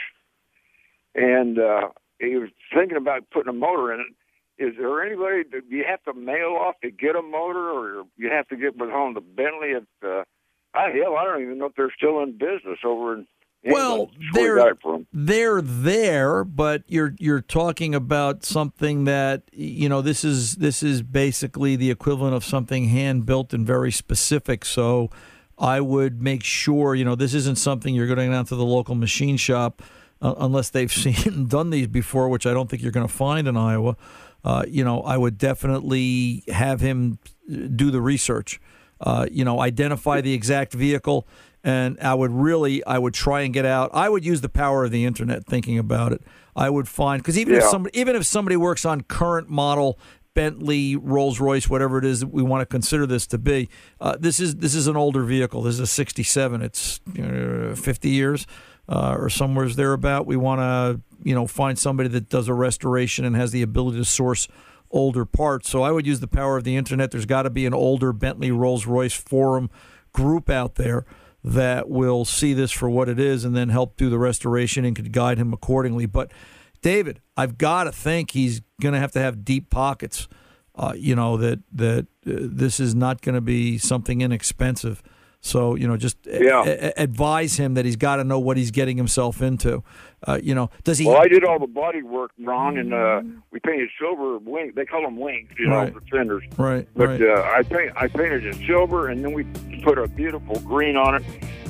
and 1.15 1.59
uh, 1.59 1.89
he 2.19 2.37
was 2.37 2.51
thinking 2.75 2.97
about 2.97 3.31
putting 3.31 3.49
a 3.49 3.57
motor 3.57 3.93
in 3.93 4.01
it. 4.01 4.07
Is 4.63 4.75
there 4.77 5.05
anybody? 5.05 5.45
Do 5.45 5.63
you 5.69 5.85
have 5.89 6.03
to 6.05 6.13
mail 6.13 6.57
off 6.61 6.75
to 6.83 6.91
get 6.91 7.15
a 7.15 7.23
motor, 7.23 7.71
or 7.71 8.05
you 8.17 8.31
have 8.31 8.49
to 8.49 8.57
get 8.57 8.77
with 8.77 8.91
home 8.91 9.15
to 9.15 9.21
Bentley? 9.21 9.75
At 9.75 10.07
uh, 10.07 10.25
I 10.75 10.91
hell, 10.91 11.17
I 11.17 11.25
don't 11.25 11.43
even 11.43 11.59
know 11.59 11.67
if 11.67 11.75
they're 11.77 11.93
still 11.97 12.23
in 12.23 12.33
business 12.33 12.79
over 12.85 13.15
in. 13.15 13.27
Well, 13.65 13.93
England. 13.93 14.11
That's 14.23 14.37
where 14.37 14.55
we 14.55 14.71
got 14.71 15.07
they're 15.13 15.61
they're 15.61 15.63
there, 15.63 16.45
but 16.45 16.83
you're 16.87 17.15
you're 17.19 17.41
talking 17.41 17.95
about 17.95 18.45
something 18.45 19.05
that 19.05 19.43
you 19.53 19.89
know 19.89 20.01
this 20.01 20.25
is 20.25 20.57
this 20.57 20.83
is 20.83 21.03
basically 21.03 21.77
the 21.77 21.91
equivalent 21.91 22.35
of 22.35 22.45
something 22.45 22.89
hand 22.89 23.27
built 23.27 23.53
and 23.53 23.67
very 23.67 23.93
specific. 23.93 24.65
So 24.65 25.11
I 25.59 25.81
would 25.81 26.23
make 26.23 26.45
sure 26.45 26.95
you 26.95 27.05
know 27.05 27.15
this 27.15 27.35
isn't 27.35 27.59
something 27.59 27.95
you're 27.95 28.07
going 28.13 28.31
down 28.31 28.45
to 28.47 28.57
the 28.57 28.65
local 28.65 28.95
machine 28.95 29.37
shop 29.37 29.83
uh, 30.21 30.35
unless 30.39 30.71
they've 30.71 30.93
seen 31.05 31.17
and 31.25 31.49
done 31.49 31.71
these 31.71 31.87
before, 31.87 32.29
which 32.29 32.47
I 32.47 32.53
don't 32.53 32.69
think 32.69 32.83
you're 32.83 32.93
going 32.93 33.07
to 33.07 33.13
find 33.13 33.49
in 33.49 33.57
Iowa. 33.57 33.97
Uh, 34.45 34.65
you 34.69 34.85
know, 34.85 35.01
I 35.03 35.17
would 35.17 35.37
definitely 35.37 36.45
have 36.49 36.81
him 36.81 37.19
do 37.49 37.91
the 37.91 38.01
research. 38.01 38.61
Uh, 39.01 39.27
you 39.31 39.45
know, 39.45 39.61
identify 39.61 40.21
the 40.21 40.33
exact 40.33 40.73
vehicle, 40.73 41.27
and 41.63 41.99
I 42.01 42.15
would 42.15 42.33
really, 42.33 42.85
I 42.85 42.99
would 42.99 43.15
try 43.15 43.43
and 43.43 43.55
get 43.55 43.65
out. 43.65 43.91
I 43.93 44.09
would 44.09 44.25
use 44.25 44.41
the 44.41 44.49
power 44.49 44.85
of 44.85 44.91
the 44.91 45.05
internet. 45.05 45.47
Thinking 45.47 45.79
about 45.79 46.13
it, 46.13 46.23
I 46.57 46.69
would 46.69 46.89
find 46.89 47.23
because 47.23 47.39
even 47.39 47.55
if 47.55 47.65
somebody, 47.65 47.99
even 47.99 48.17
if 48.17 48.27
somebody 48.27 48.57
works 48.57 48.85
on 48.85 49.03
current 49.03 49.49
model 49.49 49.99
Bentley, 50.35 50.95
Rolls 50.95 51.41
Royce, 51.41 51.69
whatever 51.69 51.99
it 51.99 52.05
is 52.05 52.21
that 52.21 52.29
we 52.29 52.45
want 52.45 52.63
to 52.63 52.67
consider 52.67 53.07
this 53.07 53.27
to 53.29 53.39
be, 53.39 53.69
uh, 54.01 54.17
this 54.19 54.39
is 54.39 54.57
this 54.57 54.75
is 54.75 54.87
an 54.87 54.97
older 54.97 55.25
vehicle. 55.25 55.63
This 55.63 55.75
is 55.75 55.81
a 55.81 55.87
'67. 55.87 56.63
It's 56.63 57.01
uh, 57.19 57.75
50 57.77 58.09
years 58.09 58.47
uh, 58.89 59.17
or 59.19 59.29
somewhere's 59.29 59.77
thereabout. 59.77 60.27
We 60.27 60.37
want 60.37 60.61
to, 60.61 61.01
you 61.23 61.35
know, 61.35 61.47
find 61.47 61.79
somebody 61.79 62.09
that 62.11 62.29
does 62.29 62.49
a 62.49 62.55
restoration 62.55 63.25
and 63.25 63.37
has 63.37 63.53
the 63.53 63.63
ability 63.63 63.99
to 63.99 64.05
source 64.05 64.49
older 64.91 65.25
parts. 65.25 65.69
So 65.69 65.83
I 65.83 65.91
would 65.91 66.07
use 66.07 66.21
the 66.21 66.29
power 66.29 66.57
of 66.57 66.65
the 66.65 66.77
internet. 66.77 67.11
There's 67.11 67.27
got 67.27 67.43
to 67.43 67.51
be 67.51 67.67
an 67.67 67.75
older 67.75 68.13
Bentley 68.13 68.51
Rolls 68.51 68.87
Royce 68.87 69.15
forum 69.15 69.71
group 70.13 70.49
out 70.49 70.77
there 70.77 71.05
that 71.45 71.89
will 71.89 72.25
see 72.25 72.53
this 72.53 72.73
for 72.73 72.91
what 72.91 73.09
it 73.09 73.21
is 73.21 73.45
and 73.45 73.55
then 73.55 73.69
help 73.69 73.97
do 73.97 74.11
the 74.11 74.19
restoration 74.19 74.85
and 74.85 74.97
could 74.97 75.13
guide 75.13 75.39
him 75.39 75.53
accordingly. 75.53 76.07
But 76.07 76.33
David, 76.83 77.21
I've 77.37 77.59
got 77.59 77.85
to 77.85 77.93
think 77.93 78.33
he's 78.33 78.61
going 78.81 78.95
to 78.95 79.01
have 79.01 79.13
to 79.13 79.21
have 79.21 79.45
deep 79.45 79.71
pockets. 79.71 80.29
Uh, 80.75 80.93
you 80.97 81.17
know 81.17 81.37
that 81.37 81.59
that 81.73 82.07
uh, 82.27 82.39
this 82.41 82.79
is 82.79 82.95
not 82.95 83.21
going 83.21 83.35
to 83.35 83.41
be 83.41 83.79
something 83.79 84.21
inexpensive. 84.21 85.03
So 85.41 85.75
you 85.77 85.87
know, 85.87 85.97
just 85.97 86.17
a- 86.27 86.43
Yeah. 86.43 86.65
a- 86.67 87.01
advise 87.01 87.57
him 87.57 87.75
that 87.75 87.85
he's 87.85 87.97
got 87.97 88.17
to 88.17 88.25
know 88.25 88.39
what 88.39 88.57
he's 88.57 88.71
getting 88.71 88.97
himself 88.97 89.41
into. 89.41 89.83
Uh, 90.27 90.39
you 90.43 90.55
know, 90.55 90.69
does 90.83 90.99
he? 90.99 91.07
Well, 91.07 91.17
I 91.23 91.29
did 91.29 91.45
all 91.45 91.59
the 91.61 91.67
body 91.69 92.03
work, 92.03 92.33
Ron, 92.41 92.77
and 92.77 92.93
uh, 92.93 93.23
we 93.53 93.61
painted 93.61 93.89
silver 94.01 94.39
wing. 94.39 94.73
They 94.75 94.85
call 94.85 95.03
them 95.03 95.17
wings, 95.17 95.49
you 95.59 95.69
know, 95.69 95.77
Right. 95.77 95.95
the 95.95 96.01
fenders. 96.11 96.43
Right, 96.57 96.89
But 96.97 97.09
right. 97.09 97.23
uh, 97.23 97.43
I 97.57 97.63
paint, 97.63 97.93
I 97.95 98.09
painted 98.09 98.45
it 98.47 98.57
silver, 98.67 99.09
and 99.09 99.25
then 99.25 99.33
we 99.33 99.45
put 99.85 99.97
a 99.97 100.09
beautiful 100.09 100.59
green 100.61 100.97
on 100.97 101.17
it. 101.23 101.25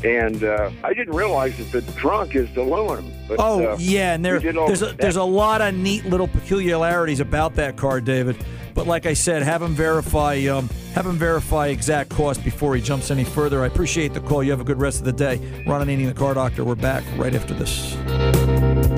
And 0.04 0.44
uh, 0.44 0.70
I 0.84 0.94
didn't 0.94 1.14
realize 1.14 1.58
that 1.58 1.84
the 1.84 1.92
trunk 1.92 2.37
is 2.37 2.48
aluminum. 2.56 3.12
But, 3.26 3.40
oh 3.40 3.72
uh, 3.72 3.76
yeah, 3.80 4.14
and 4.14 4.24
there, 4.24 4.34
we 4.34 4.40
did 4.40 4.56
all 4.56 4.66
there's 4.68 4.82
a, 4.82 4.92
there's 4.92 5.16
a 5.16 5.24
lot 5.24 5.61
of 5.61 5.74
neat 5.74 6.06
little 6.06 6.28
peculiarities 6.28 7.20
about 7.20 7.56
that 7.56 7.76
car, 7.76 8.00
David. 8.00 8.37
But 8.74 8.87
like 8.87 9.06
I 9.06 9.12
said, 9.14 9.42
have 9.42 9.61
him 9.61 9.74
verify 9.74 10.37
um, 10.46 10.70
have 10.94 11.04
him 11.04 11.16
verify 11.18 11.66
exact 11.66 12.11
cost 12.11 12.44
before 12.44 12.76
he 12.76 12.80
jumps 12.80 13.11
any 13.11 13.24
further. 13.24 13.64
I 13.64 13.66
appreciate 13.66 14.14
the 14.14 14.20
call. 14.20 14.42
You 14.42 14.52
have 14.52 14.61
a 14.61 14.64
good 14.64 14.78
rest 14.80 15.00
of 15.00 15.04
the 15.04 15.12
day. 15.12 15.64
Ron 15.66 15.84
Ananian, 15.84 16.06
the 16.06 16.14
car 16.14 16.32
doctor. 16.32 16.64
We're 16.64 16.76
back 16.76 17.02
right 17.16 17.34
after 17.34 17.54
this 17.54 17.96
thank 18.46 18.92
you 18.92 18.97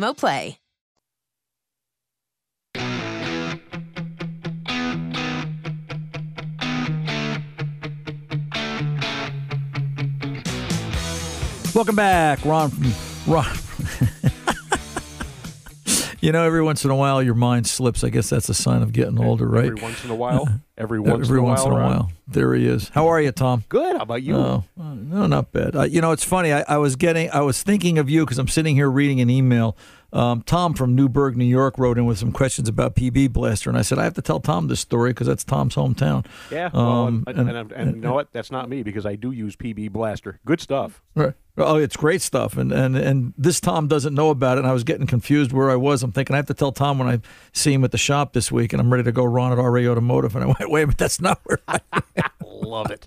Play. 0.01 0.57
Welcome 11.73 11.95
back, 11.95 12.43
Ron. 12.43 12.71
Ron. 13.25 13.45
you 16.21 16.31
know, 16.31 16.43
every 16.45 16.63
once 16.63 16.85
in 16.85 16.91
a 16.91 16.95
while, 16.95 17.21
your 17.21 17.33
mind 17.33 17.67
slips. 17.67 18.03
I 18.03 18.09
guess 18.09 18.29
that's 18.29 18.47
a 18.47 18.53
sign 18.53 18.81
of 18.81 18.93
getting 18.93 19.19
older, 19.23 19.47
right? 19.47 19.65
Every 19.65 19.81
once 19.81 20.03
in 20.05 20.11
a 20.11 20.15
while. 20.15 20.47
Every 20.77 20.99
once 20.99 21.27
every 21.27 21.37
in 21.37 21.45
a 21.45 21.47
once 21.47 21.59
while. 21.63 21.75
in 21.75 21.81
a 21.81 21.85
while. 21.85 22.11
There 22.27 22.55
he 22.55 22.65
is. 22.65 22.89
How 22.89 23.07
are 23.09 23.21
you, 23.21 23.31
Tom? 23.31 23.63
Good. 23.69 23.97
How 23.97 24.01
about 24.01 24.23
you? 24.23 24.35
Oh, 24.35 24.63
uh, 24.79 24.95
no, 24.95 25.27
not 25.27 25.51
bad. 25.51 25.75
Uh, 25.75 25.83
you 25.83 26.01
know, 26.01 26.11
it's 26.11 26.23
funny. 26.23 26.51
I, 26.51 26.63
I 26.67 26.77
was 26.77 26.95
getting, 26.95 27.29
I 27.29 27.41
was 27.41 27.61
thinking 27.61 27.99
of 27.99 28.09
you 28.09 28.25
because 28.25 28.39
I'm 28.39 28.47
sitting 28.47 28.73
here 28.73 28.89
reading 28.89 29.21
an 29.21 29.29
email. 29.29 29.77
Um, 30.13 30.41
Tom 30.41 30.73
from 30.73 30.95
Newburgh, 30.95 31.37
New 31.37 31.45
York, 31.45 31.77
wrote 31.77 31.97
in 31.97 32.05
with 32.05 32.17
some 32.17 32.31
questions 32.31 32.67
about 32.67 32.95
PB 32.95 33.31
Blaster, 33.31 33.69
and 33.69 33.77
I 33.77 33.81
said 33.81 33.97
I 33.97 34.03
have 34.03 34.13
to 34.15 34.21
tell 34.21 34.39
Tom 34.39 34.67
this 34.67 34.79
story 34.79 35.11
because 35.11 35.27
that's 35.27 35.43
Tom's 35.43 35.75
hometown. 35.75 36.25
Yeah. 36.51 36.69
Well, 36.73 37.07
Um, 37.07 37.23
and, 37.27 37.39
and, 37.39 37.49
and, 37.49 37.71
and 37.71 37.95
you 37.95 38.01
know 38.01 38.13
what? 38.13 38.31
That's 38.33 38.51
not 38.51 38.67
me 38.69 38.83
because 38.83 39.05
I 39.05 39.15
do 39.15 39.31
use 39.31 39.55
PB 39.55 39.91
Blaster. 39.91 40.39
Good 40.45 40.59
stuff. 40.59 41.01
Right. 41.15 41.33
Oh, 41.57 41.75
it's 41.75 41.97
great 41.97 42.21
stuff, 42.21 42.55
and 42.57 42.71
and 42.71 42.95
and 42.95 43.33
this 43.37 43.59
Tom 43.59 43.87
doesn't 43.87 44.15
know 44.15 44.29
about 44.29 44.57
it. 44.57 44.61
And 44.61 44.67
I 44.67 44.73
was 44.73 44.83
getting 44.85 45.05
confused 45.05 45.51
where 45.51 45.69
I 45.69 45.75
was. 45.75 46.01
I'm 46.01 46.11
thinking 46.13 46.33
I 46.33 46.37
have 46.37 46.45
to 46.47 46.53
tell 46.53 46.71
Tom 46.71 46.97
when 46.97 47.09
I 47.09 47.19
see 47.53 47.73
him 47.73 47.83
at 47.83 47.91
the 47.91 47.97
shop 47.97 48.31
this 48.33 48.51
week, 48.51 48.71
and 48.73 48.81
I'm 48.81 48.91
ready 48.91 49.03
to 49.03 49.11
go 49.11 49.23
Ron 49.25 49.51
at 49.51 49.61
RA 49.61 49.81
Automotive. 49.91 50.33
And 50.35 50.43
I 50.45 50.47
went, 50.47 50.59
wait 50.71 50.83
a 50.83 50.87
minute, 50.87 50.97
that's 50.97 51.19
not 51.19 51.39
where 51.43 51.59
I 51.67 51.79
Love 52.45 52.89
it. 52.91 53.05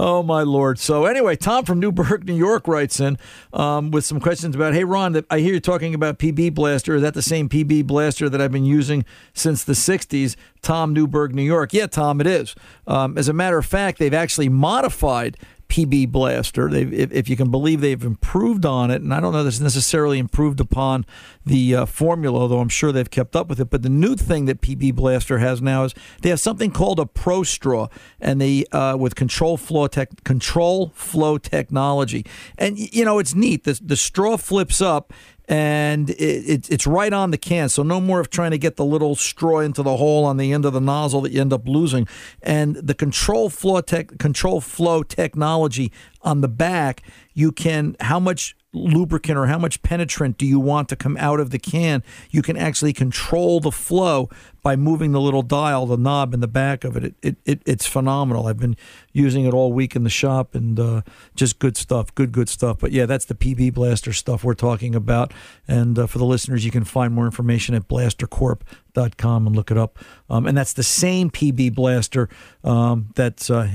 Oh 0.00 0.22
my 0.22 0.42
lord! 0.42 0.78
So 0.78 1.06
anyway, 1.06 1.34
Tom 1.34 1.64
from 1.64 1.80
Newburgh, 1.80 2.24
New 2.24 2.36
York, 2.36 2.68
writes 2.68 3.00
in 3.00 3.18
um, 3.52 3.90
with 3.90 4.04
some 4.04 4.20
questions 4.20 4.54
about. 4.54 4.72
Hey 4.72 4.84
Ron, 4.84 5.24
I 5.28 5.40
hear 5.40 5.54
you 5.54 5.60
talking 5.60 5.92
about 5.92 6.20
PB 6.20 6.54
Blaster. 6.54 6.94
Is 6.94 7.02
that 7.02 7.14
the 7.14 7.22
same 7.22 7.48
PB 7.48 7.84
Blaster 7.88 8.28
that 8.28 8.40
I've 8.40 8.52
been 8.52 8.64
using 8.64 9.04
since 9.34 9.64
the 9.64 9.72
'60s? 9.72 10.36
Tom, 10.62 10.92
Newburgh, 10.92 11.34
New 11.34 11.42
York. 11.42 11.72
Yeah, 11.72 11.88
Tom, 11.88 12.20
it 12.20 12.28
is. 12.28 12.54
Um, 12.86 13.18
as 13.18 13.28
a 13.28 13.32
matter 13.32 13.58
of 13.58 13.66
fact, 13.66 13.98
they've 13.98 14.14
actually 14.14 14.48
modified 14.48 15.36
PB 15.68 16.10
Blaster. 16.10 16.70
They've, 16.70 16.92
if, 16.92 17.12
if 17.12 17.28
you 17.28 17.36
can 17.36 17.50
believe, 17.50 17.80
they've 17.80 18.02
improved 18.02 18.64
on 18.64 18.90
it, 18.90 19.02
and 19.02 19.12
I 19.12 19.20
don't 19.20 19.32
know 19.32 19.42
that 19.42 19.48
it's 19.48 19.60
necessarily 19.60 20.18
improved 20.18 20.60
upon 20.60 21.04
the 21.44 21.74
uh, 21.74 21.86
formula, 21.86 22.40
although 22.40 22.60
I'm 22.60 22.68
sure 22.68 22.90
they've 22.90 23.10
kept 23.10 23.36
up 23.36 23.48
with 23.48 23.60
it. 23.60 23.70
But 23.70 23.82
the 23.82 23.88
new 23.88 24.16
thing 24.16 24.46
that 24.46 24.60
PB 24.60 24.94
Blaster 24.94 25.38
has 25.38 25.60
now 25.60 25.84
is 25.84 25.94
they 26.22 26.30
have 26.30 26.40
something 26.40 26.70
called 26.70 26.98
a 26.98 27.06
Pro 27.06 27.42
Straw, 27.42 27.88
and 28.20 28.40
they 28.40 28.64
uh, 28.72 28.96
with 28.96 29.14
control 29.14 29.56
flow 29.56 29.86
tech, 29.86 30.24
control 30.24 30.90
flow 30.94 31.38
technology, 31.38 32.24
and 32.56 32.78
you 32.78 33.04
know 33.04 33.18
it's 33.18 33.34
neat. 33.34 33.64
The 33.64 33.78
the 33.82 33.96
straw 33.96 34.36
flips 34.36 34.80
up. 34.80 35.12
And 35.50 36.10
it, 36.10 36.14
it, 36.20 36.70
it's 36.70 36.86
right 36.86 37.12
on 37.12 37.30
the 37.30 37.38
can, 37.38 37.70
so 37.70 37.82
no 37.82 38.02
more 38.02 38.20
of 38.20 38.28
trying 38.28 38.50
to 38.50 38.58
get 38.58 38.76
the 38.76 38.84
little 38.84 39.16
straw 39.16 39.60
into 39.60 39.82
the 39.82 39.96
hole 39.96 40.26
on 40.26 40.36
the 40.36 40.52
end 40.52 40.66
of 40.66 40.74
the 40.74 40.80
nozzle 40.80 41.22
that 41.22 41.32
you 41.32 41.40
end 41.40 41.54
up 41.54 41.66
losing. 41.66 42.06
And 42.42 42.76
the 42.76 42.94
control 42.94 43.48
flow 43.48 43.80
tech, 43.80 44.18
control 44.18 44.60
flow 44.60 45.02
technology 45.02 45.90
on 46.20 46.42
the 46.42 46.48
back, 46.48 47.02
you 47.32 47.50
can 47.50 47.96
how 48.00 48.20
much 48.20 48.54
lubricant 48.72 49.38
or 49.38 49.46
how 49.46 49.58
much 49.58 49.82
penetrant 49.82 50.36
do 50.36 50.44
you 50.44 50.60
want 50.60 50.88
to 50.90 50.96
come 50.96 51.16
out 51.16 51.40
of 51.40 51.50
the 51.50 51.58
can, 51.58 52.02
you 52.30 52.42
can 52.42 52.56
actually 52.56 52.92
control 52.92 53.60
the 53.60 53.70
flow 53.70 54.28
by 54.62 54.76
moving 54.76 55.12
the 55.12 55.20
little 55.20 55.42
dial, 55.42 55.86
the 55.86 55.96
knob 55.96 56.34
in 56.34 56.40
the 56.40 56.48
back 56.48 56.84
of 56.84 56.96
it. 56.96 57.04
It, 57.04 57.14
it, 57.22 57.36
it 57.46 57.62
it's 57.64 57.86
phenomenal. 57.86 58.46
I've 58.46 58.58
been 58.58 58.76
using 59.12 59.46
it 59.46 59.54
all 59.54 59.72
week 59.72 59.96
in 59.96 60.04
the 60.04 60.10
shop 60.10 60.54
and 60.54 60.78
uh, 60.78 61.02
just 61.34 61.58
good 61.58 61.76
stuff, 61.76 62.14
good, 62.14 62.32
good 62.32 62.48
stuff. 62.48 62.78
But 62.78 62.92
yeah, 62.92 63.06
that's 63.06 63.24
the 63.24 63.34
PB 63.34 63.72
Blaster 63.72 64.12
stuff 64.12 64.44
we're 64.44 64.54
talking 64.54 64.94
about. 64.94 65.32
And 65.66 65.98
uh, 65.98 66.06
for 66.06 66.18
the 66.18 66.26
listeners, 66.26 66.64
you 66.64 66.70
can 66.70 66.84
find 66.84 67.14
more 67.14 67.24
information 67.24 67.74
at 67.74 67.88
blastercorp.com 67.88 69.46
and 69.46 69.56
look 69.56 69.70
it 69.70 69.78
up. 69.78 69.98
Um, 70.28 70.46
and 70.46 70.56
that's 70.56 70.74
the 70.74 70.82
same 70.82 71.30
PB 71.30 71.74
Blaster 71.74 72.28
um, 72.64 73.10
that's 73.14 73.48
uh, 73.48 73.70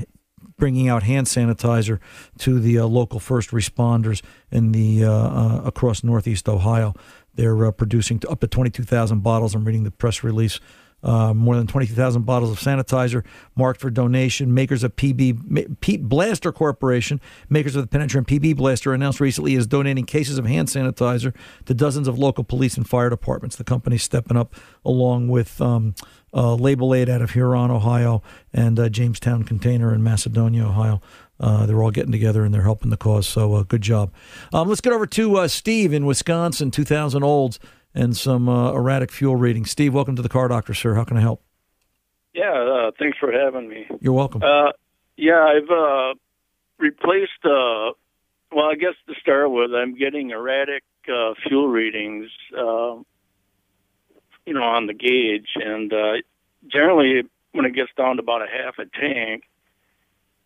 bringing 0.56 0.88
out 0.88 1.02
hand 1.02 1.26
sanitizer 1.26 1.98
to 2.38 2.60
the 2.60 2.78
uh, 2.78 2.86
local 2.86 3.20
first 3.20 3.50
responders 3.50 4.22
in 4.50 4.72
the 4.72 5.04
uh, 5.04 5.10
uh, 5.10 5.62
across 5.64 6.04
Northeast 6.04 6.48
Ohio. 6.48 6.94
They're 7.34 7.66
uh, 7.66 7.72
producing 7.72 8.22
up 8.28 8.40
to 8.40 8.46
22,000 8.46 9.20
bottles. 9.22 9.54
I'm 9.54 9.64
reading 9.64 9.84
the 9.84 9.90
press 9.90 10.22
release. 10.22 10.60
Uh, 11.04 11.34
more 11.34 11.54
than 11.54 11.66
22,000 11.66 12.22
bottles 12.22 12.50
of 12.50 12.58
sanitizer 12.58 13.24
marked 13.54 13.78
for 13.78 13.90
donation. 13.90 14.54
Makers 14.54 14.82
of 14.82 14.96
PB 14.96 15.78
P, 15.80 15.98
Blaster 15.98 16.50
Corporation, 16.50 17.20
makers 17.50 17.76
of 17.76 17.82
the 17.82 17.88
penetrant 17.88 18.26
PB 18.26 18.56
Blaster, 18.56 18.94
announced 18.94 19.20
recently 19.20 19.54
is 19.54 19.66
donating 19.66 20.06
cases 20.06 20.38
of 20.38 20.46
hand 20.46 20.68
sanitizer 20.68 21.34
to 21.66 21.74
dozens 21.74 22.08
of 22.08 22.18
local 22.18 22.42
police 22.42 22.78
and 22.78 22.88
fire 22.88 23.10
departments. 23.10 23.56
The 23.56 23.64
company's 23.64 24.02
stepping 24.02 24.38
up 24.38 24.54
along 24.82 25.28
with 25.28 25.60
um, 25.60 25.94
uh, 26.32 26.54
Label 26.54 26.94
Aid 26.94 27.10
out 27.10 27.20
of 27.20 27.32
Huron, 27.32 27.70
Ohio, 27.70 28.22
and 28.54 28.80
uh, 28.80 28.88
Jamestown 28.88 29.44
Container 29.44 29.94
in 29.94 30.02
Macedonia, 30.02 30.64
Ohio. 30.64 31.02
Uh, 31.38 31.66
they're 31.66 31.82
all 31.82 31.90
getting 31.90 32.12
together 32.12 32.44
and 32.44 32.54
they're 32.54 32.62
helping 32.62 32.90
the 32.90 32.96
cause. 32.96 33.26
So 33.26 33.54
uh, 33.54 33.62
good 33.64 33.82
job. 33.82 34.12
Um, 34.52 34.68
let's 34.68 34.80
get 34.80 34.92
over 34.92 35.06
to 35.06 35.36
uh, 35.36 35.48
Steve 35.48 35.92
in 35.92 36.06
Wisconsin, 36.06 36.70
2,000 36.70 37.22
olds 37.22 37.58
and 37.94 38.16
some 38.16 38.48
uh, 38.48 38.72
erratic 38.72 39.12
fuel 39.12 39.36
readings. 39.36 39.70
Steve, 39.70 39.94
welcome 39.94 40.16
to 40.16 40.22
the 40.22 40.28
Car 40.28 40.48
Doctor, 40.48 40.74
sir. 40.74 40.94
How 40.94 41.04
can 41.04 41.16
I 41.16 41.20
help? 41.20 41.42
Yeah, 42.34 42.52
uh, 42.52 42.90
thanks 42.98 43.16
for 43.18 43.30
having 43.30 43.68
me. 43.68 43.86
You're 44.00 44.12
welcome. 44.12 44.42
Uh, 44.42 44.72
yeah, 45.16 45.44
I've 45.44 45.70
uh, 45.70 46.14
replaced. 46.78 47.44
Uh, 47.44 47.92
well, 48.52 48.66
I 48.66 48.74
guess 48.74 48.94
to 49.06 49.14
start 49.20 49.50
with, 49.50 49.72
I'm 49.72 49.96
getting 49.96 50.30
erratic 50.30 50.82
uh, 51.08 51.34
fuel 51.46 51.68
readings. 51.68 52.30
Uh, 52.56 52.96
you 54.46 54.52
know, 54.52 54.62
on 54.62 54.86
the 54.86 54.92
gauge, 54.92 55.48
and 55.54 55.90
uh, 55.90 56.12
generally, 56.70 57.22
when 57.52 57.64
it 57.64 57.74
gets 57.74 57.90
down 57.96 58.16
to 58.16 58.22
about 58.22 58.42
a 58.42 58.46
half 58.46 58.78
a 58.78 58.84
tank, 58.84 59.44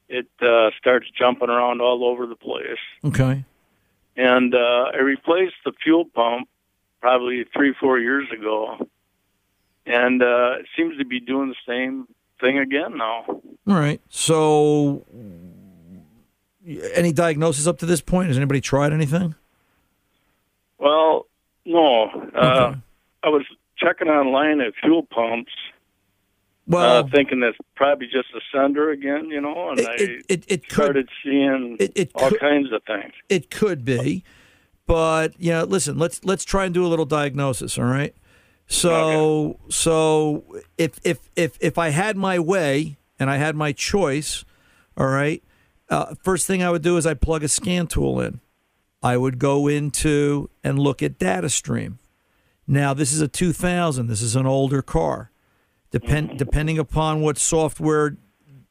it 0.09 0.29
uh, 0.41 0.71
starts 0.79 1.07
jumping 1.19 1.49
around 1.49 1.81
all 1.81 2.05
over 2.05 2.27
the 2.27 2.37
place. 2.37 2.79
Okay. 3.05 3.45
And 4.17 4.55
uh, 4.55 4.93
I 4.95 4.99
replaced 4.99 5.57
the 5.65 5.73
fuel 5.83 6.05
pump 6.05 6.49
probably 7.01 7.45
three, 7.55 7.75
four 7.81 7.99
years 7.99 8.27
ago, 8.33 8.89
and 9.87 10.23
uh, 10.23 10.57
it 10.61 10.67
seems 10.77 10.99
to 10.99 11.05
be 11.05 11.21
doing 11.21 11.49
the 11.49 11.55
same 11.67 12.07
thing 12.41 12.59
again 12.59 12.97
now. 12.97 13.25
All 13.29 13.41
right. 13.67 14.01
So, 14.09 15.05
any 16.95 17.13
diagnosis 17.13 17.67
up 17.67 17.79
to 17.79 17.87
this 17.87 18.01
point? 18.01 18.29
Has 18.29 18.37
anybody 18.37 18.61
tried 18.61 18.93
anything? 18.93 19.35
Well, 20.79 21.27
no. 21.65 22.05
Uh, 22.35 22.75
I 23.23 23.29
was 23.29 23.45
checking 23.77 24.09
online 24.09 24.61
at 24.61 24.75
fuel 24.83 25.03
pumps. 25.05 25.53
Well, 26.67 27.05
uh, 27.05 27.09
thinking 27.09 27.41
that's 27.41 27.57
probably 27.77 28.07
just 28.09 28.29
a 28.37 28.41
sender 28.53 28.91
again, 28.91 29.31
you 29.31 29.41
know, 29.41 29.71
and 29.71 29.81
It- 29.81 29.89
I 29.89 29.95
it- 29.95 30.25
it- 30.29 30.45
it 30.49 30.69
could- 30.69 31.09
seeing 31.25 31.79
all 32.15 32.29
could- 32.29 32.41
kinds 32.41 32.71
of 32.73 32.83
things. 32.85 33.15
It 33.31 33.51
could 33.51 33.87
be, 33.87 34.23
but 34.89 35.39
you 35.39 35.53
know, 35.53 35.65
listen. 35.65 35.99
Let's 35.99 36.25
let's 36.25 36.45
try 36.45 36.65
and 36.65 36.75
do 36.75 36.85
a 36.85 36.89
little 36.89 37.05
diagnosis. 37.05 37.79
All 37.79 37.85
right. 37.85 38.15
So 38.67 39.61
so 39.69 40.45
if 40.77 40.99
if 41.05 41.31
if 41.37 41.57
if 41.61 41.79
I 41.79 41.91
had 41.91 42.17
my 42.17 42.39
way 42.39 42.97
and 43.21 43.31
I 43.31 43.37
had 43.37 43.55
my 43.55 43.71
choice, 43.73 44.45
all 44.97 45.07
right. 45.07 45.45
Uh, 45.91 46.15
first 46.23 46.47
thing 46.47 46.63
I 46.63 46.71
would 46.71 46.83
do 46.83 46.97
is 46.97 47.07
I 47.07 47.15
plug 47.15 47.45
a 47.45 47.49
scan 47.49 47.87
tool 47.87 48.21
in. 48.21 48.41
I 49.03 49.17
would 49.17 49.39
go 49.39 49.69
into 49.69 50.51
and 50.65 50.79
look 50.79 51.03
at 51.03 51.19
data 51.19 51.51
stream. 51.51 51.99
Now 52.67 52.95
this 52.95 53.13
is 53.13 53.21
a 53.21 53.29
2000. 53.29 54.07
This 54.07 54.23
is 54.23 54.37
an 54.37 54.47
older 54.47 54.83
car. 54.83 55.31
Depend 55.91 56.39
depending 56.39 56.79
upon 56.79 57.21
what 57.21 57.37
software 57.37 58.17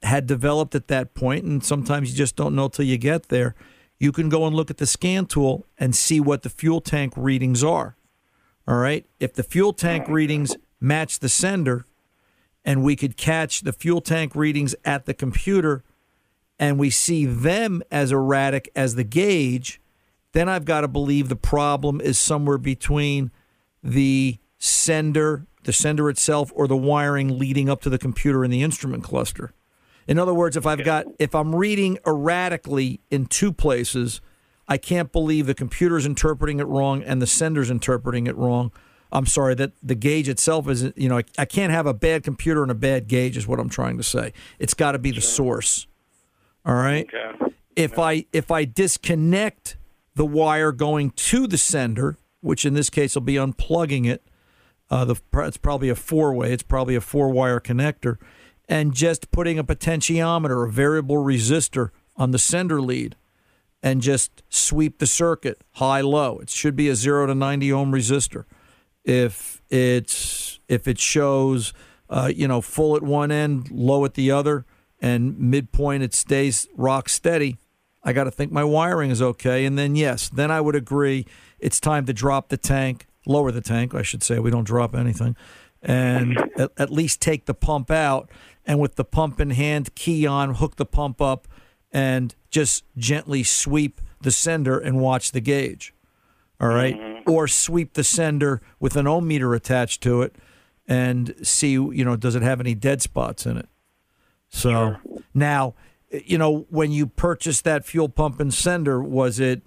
had 0.02 0.26
developed 0.26 0.74
at 0.74 0.88
that 0.88 1.14
point, 1.14 1.46
and 1.46 1.64
sometimes 1.64 2.10
you 2.12 2.18
just 2.18 2.36
don't 2.36 2.56
know 2.56 2.70
till 2.70 2.86
you 2.86 2.98
get 2.98 3.30
there. 3.30 3.56
You 4.00 4.12
can 4.12 4.30
go 4.30 4.46
and 4.46 4.56
look 4.56 4.70
at 4.70 4.78
the 4.78 4.86
scan 4.86 5.26
tool 5.26 5.66
and 5.78 5.96
see 5.96 6.20
what 6.20 6.44
the 6.44 6.50
fuel 6.50 6.82
tank 6.82 7.14
readings 7.16 7.64
are. 7.64 7.96
All 8.68 8.78
right. 8.78 9.06
If 9.20 9.34
the 9.34 9.44
fuel 9.44 9.74
tank 9.74 10.08
readings 10.08 10.56
match 10.80 11.20
the 11.20 11.30
sender, 11.30 11.86
and 12.64 12.84
we 12.84 12.96
could 12.98 13.16
catch 13.16 13.62
the 13.62 13.72
fuel 13.72 14.02
tank 14.02 14.36
readings 14.36 14.76
at 14.84 15.06
the 15.06 15.14
computer, 15.14 15.84
and 16.60 16.78
we 16.78 16.90
see 16.90 17.26
them 17.26 17.82
as 17.90 18.12
erratic 18.12 18.70
as 18.76 18.96
the 18.96 19.04
gauge, 19.06 19.80
then 20.34 20.50
I've 20.50 20.66
got 20.66 20.82
to 20.82 20.88
believe 20.88 21.30
the 21.30 21.36
problem 21.36 22.02
is 22.02 22.20
somewhere 22.20 22.58
between 22.58 23.32
the 23.82 24.38
sender, 24.58 25.46
the 25.64 25.72
sender 25.72 26.10
itself, 26.10 26.52
or 26.54 26.68
the 26.68 26.76
wiring 26.76 27.40
leading 27.40 27.70
up 27.70 27.82
to 27.82 27.90
the 27.90 27.98
computer 27.98 28.44
in 28.44 28.52
the 28.52 28.62
instrument 28.62 29.04
cluster. 29.04 29.54
In 30.08 30.18
other 30.18 30.34
words, 30.34 30.56
if 30.56 30.66
I've 30.66 30.84
got 30.84 31.06
if 31.20 31.36
I'm 31.36 31.54
reading 31.54 31.98
erratically 32.06 33.02
in 33.12 33.26
two 33.26 33.52
places, 33.52 34.22
I 34.68 34.78
can't 34.78 35.12
believe 35.12 35.46
the 35.46 35.54
computer's 35.54 36.06
interpreting 36.06 36.60
it 36.60 36.68
wrong 36.68 37.04
and 37.04 37.22
the 37.22 37.28
sender's 37.28 37.70
interpreting 37.70 38.28
it 38.28 38.36
wrong. 38.36 38.72
I'm 39.12 39.26
sorry 39.26 39.56
that 39.56 39.72
the 39.82 39.96
gauge 39.96 40.28
itself 40.28 40.68
is 40.70 40.92
you 40.96 41.10
know 41.10 41.18
I, 41.18 41.24
I 41.38 41.46
can't 41.46 41.72
have 41.72 41.86
a 41.86 41.94
bad 41.94 42.24
computer 42.24 42.62
and 42.62 42.72
a 42.72 42.76
bad 42.76 43.08
gauge 43.08 43.38
is 43.38 43.48
what 43.48 43.60
I'm 43.60 43.70
trying 43.70 43.98
to 43.98 44.04
say. 44.04 44.34
It's 44.60 44.74
got 44.74 44.94
to 44.94 45.00
be 45.00 45.12
the 45.12 45.22
source. 45.22 45.88
All 46.66 46.76
right. 46.76 47.08
Okay. 47.14 47.54
If 47.76 48.00
I 48.00 48.26
if 48.34 48.50
I 48.50 48.66
disconnect 48.66 49.78
the 50.16 50.26
wire 50.26 50.72
going 50.72 51.12
to 51.12 51.48
the 51.48 51.58
sender, 51.58 52.18
which 52.42 52.66
in 52.66 52.74
this 52.74 52.90
case 52.90 53.16
will 53.16 53.22
be 53.22 53.36
unplugging 53.36 54.08
it, 54.08 54.24
uh, 54.90 55.06
the 55.06 55.16
it's 55.36 55.58
probably 55.58 55.90
a 55.90 55.96
four 55.96 56.34
way. 56.34 56.52
It's 56.52 56.64
probably 56.64 56.96
a 56.96 57.02
four 57.02 57.30
wire 57.30 57.60
connector, 57.60 58.18
and 58.68 58.94
just 58.94 59.32
putting 59.32 59.58
a 59.58 59.64
potentiometer, 59.64 60.68
a 60.68 60.72
variable 60.72 61.18
resistor 61.18 61.90
on 62.16 62.32
the 62.32 62.40
sender 62.40 62.82
lead, 62.82 63.16
and 63.84 64.02
just 64.02 64.44
sweep 64.50 65.00
the 65.00 65.06
circuit 65.06 65.62
high 65.74 66.02
low. 66.02 66.40
It 66.40 66.50
should 66.50 66.76
be 66.76 66.90
a 66.90 66.96
zero 66.96 67.28
to 67.28 67.36
ninety 67.36 67.72
ohm 67.72 67.92
resistor. 67.92 68.46
If 69.04 69.62
it's 69.70 70.60
if 70.68 70.88
it 70.88 71.00
shows, 71.00 71.74
uh, 72.10 72.32
you 72.36 72.48
know, 72.48 72.60
full 72.60 72.96
at 72.96 73.04
one 73.04 73.32
end, 73.32 73.72
low 73.72 74.04
at 74.04 74.16
the 74.16 74.32
other, 74.32 74.66
and 75.00 75.40
midpoint 75.40 76.04
it 76.04 76.14
stays 76.14 76.68
rock 76.76 77.08
steady. 77.08 77.58
I 78.04 78.14
got 78.14 78.26
to 78.26 78.32
think 78.32 78.52
my 78.52 78.64
wiring 78.64 79.12
is 79.12 79.22
okay, 79.22 79.66
and 79.66 79.78
then 79.78 79.96
yes, 79.96 80.28
then 80.30 80.50
I 80.52 80.60
would 80.60 80.76
agree. 80.76 81.26
It's 81.60 81.80
time 81.80 82.06
to 82.06 82.14
drop 82.14 82.50
the 82.50 82.58
tank, 82.58 83.08
lower 83.26 83.52
the 83.52 83.62
tank, 83.62 83.94
I 83.94 84.02
should 84.02 84.24
say. 84.24 84.40
We 84.40 84.52
don't 84.52 84.64
drop 84.66 84.96
anything, 84.96 85.36
and 85.82 86.38
at 86.78 86.90
least 86.90 87.22
take 87.22 87.46
the 87.46 87.54
pump 87.54 87.92
out, 87.92 88.30
and 88.68 88.80
with 88.80 88.96
the 88.96 89.06
pump 89.06 89.40
in 89.40 89.52
hand, 89.52 89.96
key 89.96 90.28
on, 90.28 90.56
hook 90.56 90.76
the 90.76 90.86
pump 90.86 91.22
up, 91.22 91.48
and 91.92 92.36
just 92.52 92.84
gently 92.98 93.42
sweep 93.42 94.02
the 94.22 94.32
sender 94.32 94.78
and 94.78 95.00
watch 95.00 95.32
the 95.32 95.40
gauge. 95.40 95.94
All 96.60 96.70
right? 96.70 96.96
Mm-hmm. 96.96 97.30
or 97.30 97.48
sweep 97.48 97.94
the 97.94 98.04
sender 98.04 98.62
with 98.80 98.96
an 98.96 99.08
ohm 99.08 99.28
meter 99.28 99.54
attached 99.54 100.02
to 100.04 100.22
it, 100.22 100.36
and 100.88 101.36
see 101.44 101.72
you 101.72 102.04
know 102.04 102.16
does 102.16 102.36
it 102.36 102.42
have 102.42 102.60
any 102.60 102.74
dead 102.74 103.02
spots 103.02 103.46
in 103.46 103.58
it. 103.58 103.70
So 104.50 104.96
now, 105.34 105.76
you 106.10 106.38
know, 106.38 106.66
when 106.70 106.92
you 106.92 107.06
purchased 107.08 107.64
that 107.66 107.86
fuel 107.86 108.10
pump 108.10 108.40
and 108.40 108.54
sender, 108.54 109.02
was 109.02 109.40
it, 109.40 109.62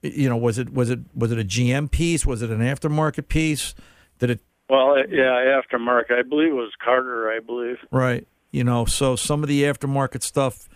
you 0.00 0.28
know, 0.28 0.36
was 0.36 0.58
it 0.58 0.72
was 0.72 0.90
it 0.90 1.00
was 1.14 1.32
it 1.32 1.38
a 1.38 1.44
GM 1.44 1.90
piece? 1.90 2.24
Was 2.24 2.40
it 2.42 2.50
an 2.50 2.60
aftermarket 2.60 3.28
piece? 3.28 3.74
Did 4.18 4.30
it 4.30 4.40
Well, 4.68 4.92
uh, 4.92 5.02
yeah, 5.10 5.60
aftermarket. 5.60 6.12
I 6.18 6.22
believe 6.22 6.50
it 6.50 6.54
was 6.54 6.72
Carter. 6.82 7.30
I 7.30 7.40
believe. 7.40 7.78
right? 7.90 8.26
You 8.50 8.64
know, 8.64 8.84
so 8.84 9.16
some 9.16 9.42
of 9.42 9.48
the 9.48 9.62
aftermarket 9.62 10.22
stuff, 10.22 10.68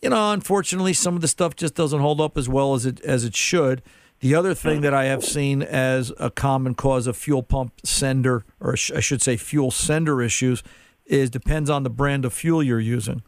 you 0.00 0.08
know, 0.08 0.32
unfortunately, 0.32 0.94
some 0.94 1.14
of 1.14 1.20
the 1.20 1.28
stuff 1.28 1.54
just 1.54 1.74
doesn't 1.74 2.00
hold 2.00 2.20
up 2.20 2.38
as 2.38 2.48
well 2.48 2.74
as 2.74 2.86
it 2.86 3.00
as 3.02 3.24
it 3.24 3.36
should. 3.36 3.82
The 4.20 4.34
other 4.34 4.54
thing 4.54 4.82
that 4.82 4.92
I 4.92 5.04
have 5.04 5.24
seen 5.24 5.62
as 5.62 6.12
a 6.18 6.30
common 6.30 6.74
cause 6.74 7.06
of 7.06 7.16
fuel 7.16 7.42
pump 7.42 7.80
sender, 7.84 8.44
or 8.60 8.72
I 8.72 9.00
should 9.00 9.22
say 9.22 9.38
fuel 9.38 9.70
sender 9.70 10.20
issues, 10.20 10.62
is 11.06 11.30
depends 11.30 11.70
on 11.70 11.84
the 11.84 11.90
brand 11.90 12.26
of 12.26 12.34
fuel 12.34 12.62
you're 12.62 12.80
using. 12.80 13.22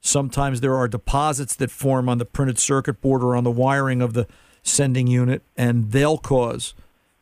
Sometimes 0.00 0.62
there 0.62 0.74
are 0.74 0.88
deposits 0.88 1.54
that 1.56 1.70
form 1.70 2.08
on 2.08 2.16
the 2.16 2.24
printed 2.24 2.58
circuit 2.58 3.02
board 3.02 3.22
or 3.22 3.36
on 3.36 3.44
the 3.44 3.50
wiring 3.50 4.00
of 4.00 4.14
the 4.14 4.26
sending 4.62 5.06
unit, 5.06 5.42
and 5.58 5.92
they'll 5.92 6.16
cause 6.18 6.72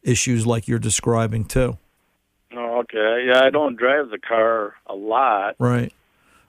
issues 0.05 0.47
like 0.47 0.69
you're 0.69 0.79
describing 0.79 1.45
too. 1.45 1.77
Oh, 2.61 2.81
okay. 2.81 3.27
Yeah, 3.29 3.41
I 3.45 3.51
don't 3.51 3.77
drive 3.77 4.11
the 4.11 4.19
car 4.19 4.75
a 4.87 4.95
lot. 4.95 5.55
Right. 5.59 5.93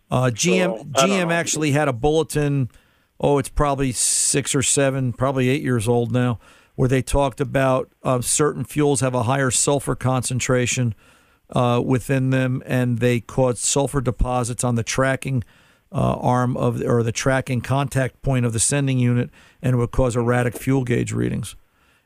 Uh, 0.09 0.31
GM 0.33 0.79
So, 0.97 1.05
GM 1.07 1.31
actually 1.31 1.71
had 1.71 1.87
a 1.87 1.93
bulletin. 1.93 2.69
Oh, 3.19 3.37
it's 3.37 3.49
probably 3.49 3.91
six 3.91 4.55
or 4.55 4.63
seven, 4.63 5.13
probably 5.13 5.49
eight 5.49 5.61
years 5.61 5.87
old 5.87 6.11
now. 6.11 6.39
where 6.75 6.87
they 6.87 7.01
talked 7.01 7.41
about 7.41 7.91
uh, 8.03 8.21
certain 8.21 8.63
fuels 8.63 9.01
have 9.01 9.13
a 9.13 9.23
higher 9.23 9.51
sulfur 9.51 9.95
concentration 9.95 10.95
uh, 11.51 11.81
within 11.85 12.29
them, 12.29 12.63
and 12.65 12.99
they 12.99 13.19
caused 13.19 13.57
sulfur 13.57 13.99
deposits 13.99 14.63
on 14.63 14.75
the 14.75 14.83
tracking 14.83 15.43
uh, 15.91 16.13
arm 16.13 16.55
of 16.55 16.81
or 16.81 17.03
the 17.03 17.11
tracking 17.11 17.59
contact 17.59 18.21
point 18.21 18.45
of 18.45 18.53
the 18.53 18.59
sending 18.59 18.97
unit, 18.97 19.29
and 19.61 19.73
it 19.73 19.77
would 19.77 19.91
cause 19.91 20.15
erratic 20.15 20.55
fuel 20.55 20.83
gauge 20.85 21.11
readings. 21.11 21.55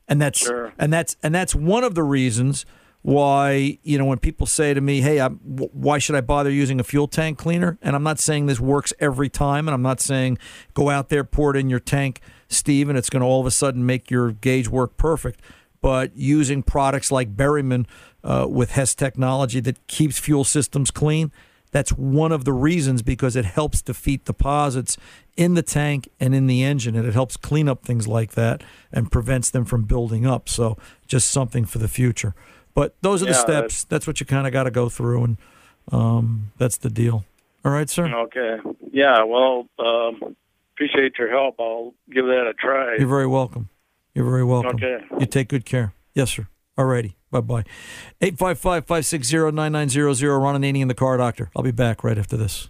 And 0.08 0.20
that's 0.22 0.40
Sure. 0.40 0.74
and 0.80 0.92
that's 0.92 1.16
and 1.22 1.34
that's 1.36 1.54
one 1.54 1.84
of 1.84 1.94
the 1.94 2.04
reasons 2.04 2.66
why 3.04 3.78
you 3.84 3.98
know 3.98 4.06
when 4.06 4.18
people 4.18 4.48
say 4.48 4.74
to 4.74 4.82
me, 4.82 5.02
"Hey, 5.02 5.20
I'm, 5.20 5.36
why 5.38 6.00
should 6.00 6.16
I 6.16 6.22
bother 6.22 6.50
using 6.50 6.80
a 6.80 6.84
fuel 6.84 7.08
tank 7.08 7.38
cleaner?" 7.38 7.78
And 7.82 7.96
I'm 7.96 8.04
not 8.04 8.20
saying 8.20 8.48
this 8.48 8.60
works 8.60 8.94
every 9.00 9.30
time, 9.30 9.68
and 9.68 9.76
I'm 9.76 9.82
not 9.82 10.00
saying 10.00 10.40
go 10.74 10.90
out 10.90 11.10
there 11.10 11.24
pour 11.24 11.56
it 11.56 11.60
in 11.60 11.70
your 11.70 11.82
tank, 11.82 12.22
Steve, 12.48 12.90
and 12.90 12.98
it's 12.98 13.10
going 13.10 13.22
to 13.22 13.28
all 13.28 13.42
of 13.42 13.46
a 13.46 13.52
sudden 13.52 13.86
make 13.86 14.10
your 14.10 14.32
gauge 14.32 14.70
work 14.70 14.98
perfect. 14.98 15.42
But 15.82 16.16
using 16.16 16.64
products 16.64 17.12
like 17.12 17.36
Berryman 17.36 17.86
uh, 18.24 18.48
with 18.50 18.72
Hess 18.72 18.96
technology 18.96 19.60
that 19.60 19.86
keeps 19.88 20.18
fuel 20.18 20.46
systems 20.46 20.90
clean, 20.90 21.30
that's 21.72 21.92
one 21.92 22.32
of 22.32 22.46
the 22.46 22.54
reasons 22.54 23.02
because 23.02 23.36
it 23.36 23.44
helps 23.44 23.82
defeat 23.82 24.24
deposits 24.24 24.96
in 25.36 25.56
the 25.56 25.62
tank 25.62 26.08
and 26.22 26.34
in 26.34 26.48
the 26.48 26.64
engine, 26.64 26.96
and 26.96 27.06
it 27.06 27.14
helps 27.14 27.36
clean 27.36 27.68
up 27.68 27.84
things 27.84 28.08
like 28.08 28.32
that 28.32 28.64
and 28.94 29.12
prevents 29.12 29.50
them 29.50 29.66
from 29.66 29.84
building 29.84 30.26
up. 30.26 30.48
So, 30.48 30.78
just 31.06 31.30
something 31.30 31.66
for 31.66 31.80
the 31.80 31.90
future. 31.90 32.34
But 32.74 32.96
those 33.02 33.22
are 33.22 33.28
the 33.28 33.34
steps. 33.34 33.84
That's 33.86 34.08
what 34.08 34.20
you 34.20 34.26
kind 34.26 34.48
of 34.48 34.54
got 34.54 34.64
to 34.64 34.72
go 34.72 34.90
through, 34.90 35.24
and 35.24 35.38
um, 35.92 36.52
that's 36.58 36.78
the 36.78 36.90
deal. 36.90 37.26
All 37.66 37.72
right, 37.72 37.90
sir. 37.90 38.06
Okay. 38.08 38.58
Yeah. 38.92 39.24
Well, 39.24 39.68
um, 39.80 40.36
appreciate 40.74 41.14
your 41.18 41.30
help. 41.30 41.56
I'll 41.60 41.94
give 42.12 42.26
that 42.26 42.48
a 42.48 42.54
try. 42.54 42.96
You're 42.98 43.08
very 43.08 43.28
welcome. 43.28 43.70
You're 44.14 44.26
very 44.26 44.44
welcome. 44.44 44.76
Okay. 44.76 44.98
You 45.20 45.26
take 45.26 45.50
good 45.50 45.66
care. 45.66 45.94
Yes, 46.14 46.32
sir. 46.32 46.48
All 46.78 46.86
righty. 46.86 47.16
Bye 47.32 47.42
bye. 47.42 47.64
855 48.22 48.86
560 48.86 49.52
9900. 49.52 50.38
Ron 50.40 50.62
Ananian, 50.62 50.88
the 50.88 50.94
car 50.94 51.18
doctor. 51.18 51.50
I'll 51.56 51.64
be 51.64 51.72
back 51.72 52.04
right 52.04 52.18
after 52.18 52.38
this. 52.38 52.70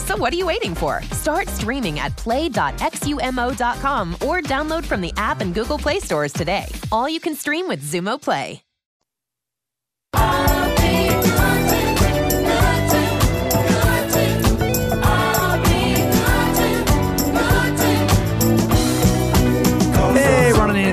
So 0.11 0.17
what 0.17 0.33
are 0.33 0.35
you 0.35 0.45
waiting 0.45 0.75
for? 0.75 1.01
Start 1.13 1.47
streaming 1.47 1.99
at 1.99 2.17
play.xumo.com 2.17 4.13
or 4.15 4.41
download 4.41 4.83
from 4.83 4.99
the 4.99 5.13
app 5.15 5.39
and 5.39 5.53
Google 5.53 5.79
Play 5.79 6.01
stores 6.01 6.33
today. 6.33 6.65
All 6.91 7.07
you 7.07 7.21
can 7.21 7.33
stream 7.33 7.65
with 7.69 7.81
Xumo 7.81 8.21
Play. 8.21 8.61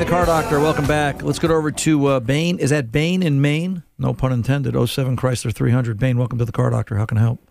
Car 0.09 0.25
doctor. 0.25 0.59
Welcome 0.59 0.87
back. 0.87 1.23
Let's 1.23 1.39
get 1.39 1.51
over 1.51 1.71
to 1.71 2.07
uh, 2.07 2.21
Bain. 2.21 2.59
Is 2.59 2.71
that 2.71 2.91
Bain 2.91 3.23
in 3.23 3.43
Maine? 3.43 3.83
No 3.99 4.15
pun 4.15 4.33
intended. 4.33 4.75
07 4.89 5.19
Chrysler 5.19 5.55
300. 5.55 5.99
Bain, 5.99 6.17
welcome 6.17 6.39
to 6.39 6.47
the 6.47 6.53
car 6.53 6.71
doctor. 6.71 6.97
How 6.97 7.05
can 7.05 7.19
I 7.19 7.21
help? 7.21 7.48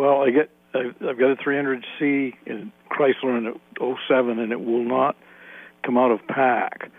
Well, 0.00 0.22
I 0.22 0.30
get 0.30 0.48
I've 0.72 1.18
got 1.18 1.32
a 1.32 1.36
300C 1.36 2.32
in 2.46 2.72
Chrysler 2.90 3.36
in 3.36 3.54
07, 4.08 4.38
and 4.38 4.50
it 4.50 4.64
will 4.64 4.82
not 4.82 5.14
come 5.84 5.98
out 5.98 6.10
of 6.10 6.26
pack. 6.26 6.90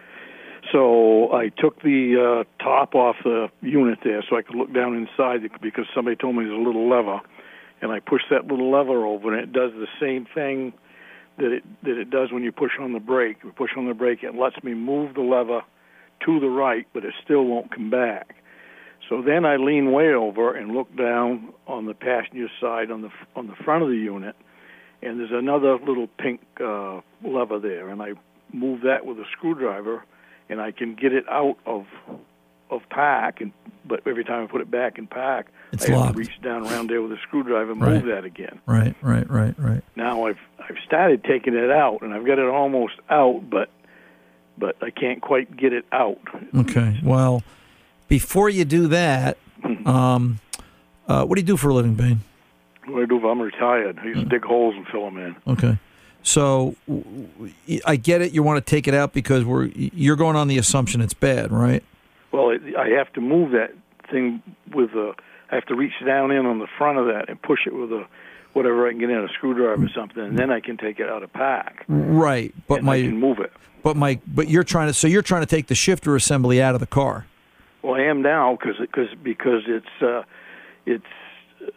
So 0.71 1.33
I 1.33 1.49
took 1.49 1.81
the 1.81 2.43
uh, 2.45 2.63
top 2.63 2.93
off 2.93 3.15
the 3.23 3.49
unit 3.61 3.97
there, 4.03 4.23
so 4.29 4.37
I 4.37 4.43
could 4.43 4.55
look 4.55 4.71
down 4.71 4.93
inside 4.95 5.39
because 5.63 5.85
somebody 5.95 6.15
told 6.15 6.35
me 6.35 6.43
there's 6.43 6.55
a 6.55 6.61
little 6.61 6.87
lever, 6.87 7.21
and 7.81 7.91
I 7.91 8.01
pushed 8.01 8.25
that 8.29 8.45
little 8.45 8.71
lever 8.71 9.03
over, 9.03 9.33
and 9.33 9.41
it 9.41 9.51
does 9.51 9.71
the 9.71 9.87
same 9.99 10.27
thing 10.35 10.71
that 11.37 11.51
it 11.51 11.63
that 11.81 11.97
it 11.97 12.11
does 12.11 12.31
when 12.31 12.43
you 12.43 12.51
push 12.51 12.73
on 12.79 12.93
the 12.93 12.99
brake. 12.99 13.37
You 13.43 13.51
push 13.51 13.71
on 13.77 13.87
the 13.87 13.95
brake, 13.95 14.21
it 14.21 14.35
lets 14.35 14.63
me 14.63 14.75
move 14.75 15.15
the 15.15 15.21
lever 15.21 15.61
to 16.27 16.39
the 16.39 16.49
right, 16.49 16.85
but 16.93 17.03
it 17.03 17.15
still 17.23 17.45
won't 17.45 17.73
come 17.73 17.89
back. 17.89 18.35
So 19.09 19.21
then 19.21 19.45
I 19.45 19.57
lean 19.57 19.91
way 19.91 20.13
over 20.13 20.53
and 20.55 20.71
look 20.71 20.95
down 20.95 21.49
on 21.67 21.85
the 21.85 21.93
passenger 21.93 22.47
side 22.61 22.91
on 22.91 23.01
the 23.01 23.09
on 23.35 23.47
the 23.47 23.55
front 23.63 23.83
of 23.83 23.89
the 23.89 23.95
unit, 23.97 24.35
and 25.01 25.19
there's 25.19 25.31
another 25.33 25.77
little 25.77 26.07
pink 26.17 26.41
uh, 26.63 27.01
lever 27.23 27.59
there, 27.59 27.89
and 27.89 28.01
I 28.01 28.13
move 28.53 28.81
that 28.81 29.05
with 29.05 29.17
a 29.17 29.25
screwdriver, 29.31 30.03
and 30.49 30.61
I 30.61 30.71
can 30.71 30.95
get 30.95 31.13
it 31.13 31.27
out 31.29 31.57
of 31.65 31.85
of 32.69 32.81
pack, 32.89 33.41
and 33.41 33.51
but 33.85 34.01
every 34.07 34.23
time 34.23 34.43
I 34.43 34.47
put 34.47 34.61
it 34.61 34.71
back 34.71 34.97
in 34.97 35.07
pack, 35.07 35.47
It's 35.73 35.85
I 35.85 35.89
have 35.89 35.99
locked. 35.99 36.13
to 36.13 36.19
reach 36.19 36.41
down 36.41 36.65
around 36.65 36.89
there 36.89 37.01
with 37.01 37.11
a 37.11 37.17
screwdriver 37.23 37.71
and 37.73 37.81
Right. 37.81 37.93
move 37.95 38.05
that 38.05 38.23
again. 38.23 38.59
Right, 38.65 38.95
right, 39.01 39.29
right, 39.29 39.55
right. 39.57 39.83
Now 39.97 40.25
I've 40.27 40.39
I've 40.59 40.77
started 40.85 41.23
taking 41.25 41.53
it 41.55 41.69
out, 41.71 42.01
and 42.01 42.13
I've 42.13 42.25
got 42.25 42.39
it 42.39 42.45
almost 42.47 42.93
out, 43.09 43.41
but 43.49 43.69
but 44.57 44.77
I 44.81 44.89
can't 44.91 45.21
quite 45.21 45.57
get 45.57 45.73
it 45.73 45.85
out. 45.91 46.19
Okay. 46.55 46.97
Well, 47.03 47.41
before 48.11 48.49
you 48.49 48.65
do 48.65 48.87
that, 48.87 49.37
um, 49.85 50.39
uh, 51.07 51.23
what 51.23 51.35
do 51.35 51.41
you 51.41 51.47
do 51.47 51.55
for 51.55 51.69
a 51.69 51.73
living, 51.73 51.95
Bane? 51.95 52.19
What 52.85 52.97
do 52.97 53.03
I 53.03 53.05
do 53.05 53.17
if 53.19 53.23
I'm 53.23 53.41
retired? 53.41 53.99
I 53.99 54.05
used 54.07 54.19
to 54.19 54.25
dig 54.25 54.43
holes 54.43 54.75
and 54.75 54.85
fill 54.87 55.05
them 55.05 55.17
in. 55.17 55.35
Okay. 55.47 55.77
So 56.21 56.75
w- 56.89 57.27
w- 57.37 57.53
I 57.85 57.95
get 57.95 58.21
it. 58.21 58.33
You 58.33 58.43
want 58.43 58.63
to 58.63 58.69
take 58.69 58.85
it 58.89 58.93
out 58.93 59.13
because 59.13 59.45
we're 59.45 59.67
you're 59.75 60.17
going 60.17 60.35
on 60.35 60.49
the 60.49 60.57
assumption 60.57 60.99
it's 60.99 61.13
bad, 61.13 61.53
right? 61.53 61.83
Well, 62.33 62.49
it, 62.49 62.61
I 62.77 62.89
have 62.89 63.11
to 63.13 63.21
move 63.21 63.51
that 63.51 63.71
thing 64.11 64.43
with 64.73 64.89
a. 64.91 65.13
I 65.49 65.55
have 65.55 65.65
to 65.67 65.75
reach 65.75 65.93
down 66.05 66.31
in 66.31 66.45
on 66.45 66.59
the 66.59 66.67
front 66.77 66.97
of 66.97 67.05
that 67.07 67.29
and 67.29 67.41
push 67.41 67.59
it 67.65 67.73
with 67.73 67.93
a 67.93 68.05
whatever 68.51 68.87
I 68.87 68.91
can 68.91 68.99
get 68.99 69.09
in 69.09 69.19
a 69.19 69.29
screwdriver 69.29 69.85
or 69.85 69.89
something, 69.95 70.21
and 70.21 70.37
then 70.37 70.51
I 70.51 70.59
can 70.59 70.75
take 70.75 70.99
it 70.99 71.07
out 71.09 71.23
of 71.23 71.31
pack. 71.31 71.85
Right. 71.87 72.53
But 72.67 72.79
and 72.79 72.87
my 72.87 72.95
I 72.95 73.01
can 73.03 73.17
move 73.17 73.39
it. 73.39 73.53
but 73.83 73.95
my 73.95 74.19
but 74.27 74.49
you're 74.49 74.65
trying 74.65 74.87
to 74.87 74.93
so 74.93 75.07
you're 75.07 75.21
trying 75.21 75.43
to 75.43 75.47
take 75.55 75.67
the 75.67 75.75
shifter 75.75 76.17
assembly 76.17 76.61
out 76.61 76.73
of 76.75 76.81
the 76.81 76.87
car. 76.87 77.25
Well, 77.81 77.95
I 77.95 78.01
am 78.03 78.21
now 78.21 78.57
because 78.59 78.77
because 78.79 79.09
because 79.23 79.63
it's 79.67 80.01
uh, 80.01 80.23
it's 80.85 81.03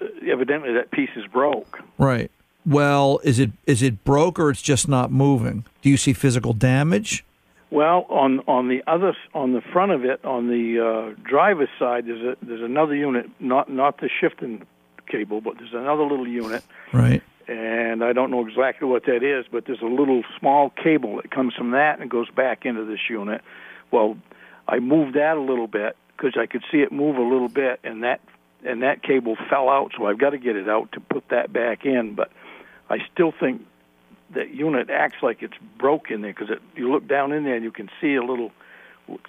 uh, 0.01 0.05
evidently 0.31 0.73
that 0.75 0.91
piece 0.91 1.11
is 1.17 1.27
broke. 1.27 1.79
Right. 1.99 2.31
Well, 2.67 3.21
is 3.25 3.39
it 3.39 3.51
is 3.67 3.83
it 3.83 4.05
broke 4.05 4.39
or 4.39 4.51
it's 4.51 4.63
just 4.63 4.89
not 4.89 5.11
moving? 5.11 5.65
Do 5.83 5.91
you 5.91 5.97
see 5.97 6.13
physical 6.13 6.53
damage? 6.53 7.25
Well, 7.71 8.07
on 8.09 8.41
on 8.47 8.69
the 8.69 8.83
other 8.87 9.17
on 9.35 9.53
the 9.53 9.61
front 9.61 9.93
of 9.93 10.05
it, 10.05 10.25
on 10.25 10.49
the 10.49 10.81
uh, 11.17 11.21
driver's 11.29 11.69
side, 11.79 12.07
there's 12.07 12.23
a 12.23 12.37
there's 12.45 12.63
another 12.63 12.95
unit, 12.95 13.29
not 13.41 13.71
not 13.71 13.99
the 13.99 14.09
shifting 14.21 14.65
cable, 15.07 15.41
but 15.41 15.59
there's 15.59 15.75
another 15.75 16.03
little 16.05 16.27
unit, 16.27 16.63
Right. 16.93 17.23
and 17.47 18.03
I 18.03 18.15
don't 18.15 18.31
know 18.31 18.47
exactly 18.47 18.89
what 18.89 19.05
that 19.05 19.23
is, 19.23 19.45
but 19.53 19.67
there's 19.67 19.83
a 19.83 19.87
little 19.87 20.23
small 20.39 20.71
cable 20.71 21.17
that 21.17 21.31
comes 21.31 21.53
from 21.55 21.73
that 21.73 22.01
and 22.01 22.09
goes 22.11 22.31
back 22.31 22.65
into 22.65 22.85
this 22.87 23.01
unit. 23.11 23.43
Well, 23.91 24.17
I 24.69 24.79
moved 24.79 25.15
that 25.17 25.37
a 25.37 25.41
little 25.41 25.67
bit 25.67 25.97
because 26.17 26.35
I 26.39 26.47
could 26.47 26.63
see 26.71 26.79
it 26.79 26.93
move 26.93 27.17
a 27.17 27.23
little 27.23 27.49
bit, 27.49 27.81
and 27.85 28.03
that 28.03 28.21
and 28.65 28.83
that 28.83 29.03
cable 29.03 29.37
fell 29.51 29.69
out, 29.69 29.93
so 29.97 30.07
I've 30.07 30.19
got 30.19 30.31
to 30.31 30.39
get 30.39 30.57
it 30.57 30.69
out 30.69 30.93
to 30.93 31.01
put 31.01 31.29
that 31.29 31.53
back 31.53 31.85
in. 31.85 32.15
But 32.15 32.31
I 32.89 32.99
still 33.13 33.33
think 33.39 33.63
that 34.31 34.55
unit 34.55 34.89
acts 34.91 35.17
like 35.23 35.43
it's 35.43 35.57
broken 35.79 36.23
there 36.23 36.33
because 36.33 36.49
you 36.75 36.91
look 36.91 37.07
down 37.07 37.33
in 37.33 37.45
there 37.45 37.55
and 37.57 37.65
you 37.65 37.71
can 37.71 37.91
see 38.01 38.15
a 38.15 38.23
little. 38.23 38.53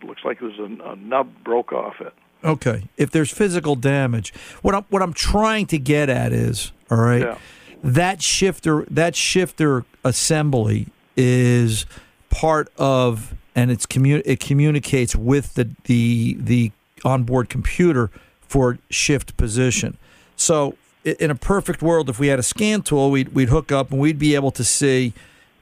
Looks 0.04 0.24
like 0.24 0.40
there's 0.40 0.58
a, 0.58 0.70
a 0.92 0.96
nub 0.96 1.30
broke 1.44 1.74
off 1.74 2.00
it. 2.00 2.14
Okay. 2.46 2.84
If 2.96 3.12
there's 3.12 3.30
physical 3.32 3.76
damage, 3.76 4.34
what 4.62 4.74
I'm 4.74 4.84
what 4.90 5.02
I'm 5.02 5.12
trying 5.14 5.66
to 5.68 5.78
get 5.78 6.08
at 6.10 6.32
is, 6.32 6.72
all 6.90 6.98
right, 6.98 7.22
Yeah. 7.22 7.38
that 7.84 8.22
shifter 8.22 8.86
that 8.90 9.18
shifter 9.18 9.84
assembly 10.06 10.88
is 11.18 11.86
part 12.30 12.72
of 12.78 13.34
and 13.56 13.72
it's 13.72 13.86
commu- 13.86 14.22
it 14.26 14.40
communicates 14.40 15.16
with 15.16 15.56
the 15.56 15.70
the 15.86 16.38
the 16.40 16.72
onboard 17.04 17.50
computer 17.50 18.12
for 18.42 18.78
shift 18.90 19.38
position. 19.38 19.98
So 20.36 20.76
in 21.04 21.32
a 21.32 21.36
perfect 21.36 21.82
world 21.82 22.10
if 22.10 22.20
we 22.20 22.28
had 22.28 22.40
a 22.40 22.44
scan 22.44 22.82
tool, 22.82 23.10
we'd 23.10 23.30
we'd 23.30 23.50
hook 23.50 23.72
up 23.72 23.92
and 23.92 24.00
we'd 24.00 24.20
be 24.20 24.36
able 24.36 24.52
to 24.52 24.64
see 24.64 25.14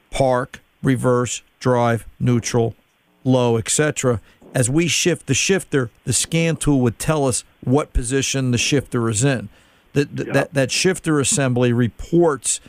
park, 0.10 0.62
reverse, 0.82 1.42
drive, 1.60 2.06
neutral, 2.20 2.76
low, 3.24 3.58
etc. 3.58 4.20
As 4.54 4.70
we 4.70 4.88
shift 4.88 5.28
the 5.28 5.34
shifter, 5.34 5.90
the 6.06 6.14
scan 6.14 6.56
tool 6.56 6.80
would 6.82 7.00
tell 7.00 7.26
us 7.26 7.44
what 7.62 7.94
position 7.94 8.52
the 8.52 8.58
shifter 8.58 9.10
is 9.10 9.24
in. 9.24 9.50
That 9.94 10.16
that 10.16 10.54
that 10.54 10.72
shifter 10.72 11.20
assembly 11.20 11.72
reports 11.72 12.60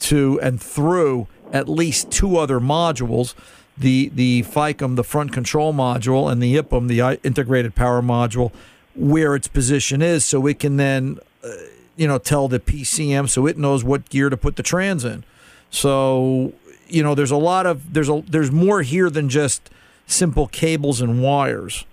to 0.00 0.38
and 0.42 0.60
through 0.60 1.28
at 1.52 1.68
least 1.68 2.10
two 2.10 2.36
other 2.36 2.58
modules, 2.58 3.34
the 3.76 4.10
the 4.14 4.42
FICOM, 4.42 4.96
the 4.96 5.04
front 5.04 5.32
control 5.32 5.72
module, 5.72 6.30
and 6.30 6.42
the 6.42 6.56
IPM, 6.56 6.88
the 6.88 7.20
integrated 7.24 7.74
power 7.74 8.02
module, 8.02 8.52
where 8.94 9.34
its 9.34 9.48
position 9.48 10.02
is, 10.02 10.24
so 10.24 10.46
it 10.46 10.58
can 10.58 10.76
then 10.76 11.18
uh, 11.42 11.50
you 11.96 12.06
know 12.06 12.18
tell 12.18 12.48
the 12.48 12.60
PCM 12.60 13.28
so 13.28 13.46
it 13.46 13.58
knows 13.58 13.82
what 13.84 14.08
gear 14.08 14.30
to 14.30 14.36
put 14.36 14.56
the 14.56 14.62
trans 14.62 15.04
in. 15.04 15.24
So 15.70 16.52
you 16.88 17.02
know 17.02 17.14
there's 17.14 17.30
a 17.30 17.36
lot 17.36 17.66
of 17.66 17.92
there's 17.92 18.08
a 18.08 18.22
there's 18.28 18.52
more 18.52 18.82
here 18.82 19.10
than 19.10 19.28
just 19.28 19.70
simple 20.06 20.46
cables 20.46 21.00
and 21.00 21.22
wires. 21.22 21.84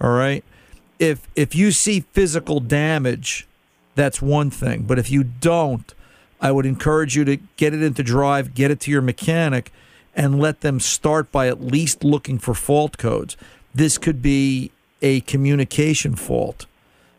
All 0.00 0.10
right. 0.10 0.44
If 0.98 1.28
if 1.34 1.54
you 1.54 1.72
see 1.72 2.00
physical 2.12 2.60
damage, 2.60 3.46
that's 3.94 4.20
one 4.20 4.50
thing. 4.50 4.82
But 4.82 4.98
if 4.98 5.10
you 5.10 5.24
don't, 5.24 5.94
I 6.40 6.52
would 6.52 6.66
encourage 6.66 7.16
you 7.16 7.24
to 7.24 7.36
get 7.56 7.74
it 7.74 7.82
into 7.82 8.02
drive, 8.02 8.54
get 8.54 8.70
it 8.70 8.80
to 8.80 8.90
your 8.90 9.02
mechanic, 9.02 9.72
and 10.14 10.38
let 10.38 10.60
them 10.60 10.80
start 10.80 11.30
by 11.30 11.48
at 11.48 11.60
least 11.60 12.04
looking 12.04 12.38
for 12.38 12.54
fault 12.54 12.98
codes. 12.98 13.36
This 13.74 13.98
could 13.98 14.20
be 14.20 14.70
a 15.02 15.20
communication 15.22 16.14
fault, 16.14 16.66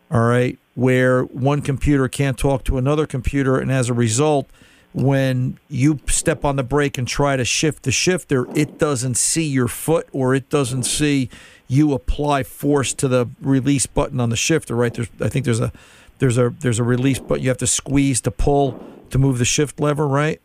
all 0.10 0.22
right, 0.22 0.58
where 0.76 1.24
one 1.24 1.62
computer 1.62 2.08
can't 2.08 2.38
talk 2.38 2.64
to 2.66 2.78
another 2.78 3.06
computer, 3.06 3.58
and 3.58 3.72
as 3.72 3.90
a 3.90 3.94
result, 3.94 4.48
when 4.94 5.58
you 5.70 6.00
step 6.08 6.44
on 6.44 6.58
the 6.58 6.64
brake 6.64 6.98
and 6.98 7.08
try 7.08 7.38
to 7.38 7.46
shift 7.46 7.84
the 7.84 7.92
shifter, 7.92 8.48
it 8.56 8.78
doesn't 8.78 9.16
see 9.16 9.46
your 9.46 9.68
foot 9.68 10.08
or 10.12 10.36
it 10.36 10.50
doesn't 10.50 10.84
see 10.84 11.30
you 11.68 11.94
apply 11.94 12.44
force 12.44 12.94
to 12.94 13.08
the 13.08 13.30
release 13.40 13.86
button 13.86 14.20
on 14.20 14.30
the 14.30 14.36
shifter, 14.36 14.76
right? 14.76 14.94
There's 14.94 15.08
I 15.22 15.30
think 15.30 15.46
there's 15.46 15.62
a 15.62 15.72
there's 16.20 16.38
a 16.38 16.50
there's 16.60 16.80
a 16.80 16.84
release 16.84 17.20
button 17.20 17.44
you 17.44 17.50
have 17.50 17.58
to 17.60 17.68
squeeze 17.68 18.20
to 18.22 18.32
pull 18.32 18.84
to 19.12 19.18
move 19.18 19.38
the 19.38 19.46
shift 19.46 19.80
lever, 19.80 20.08
right? 20.08 20.42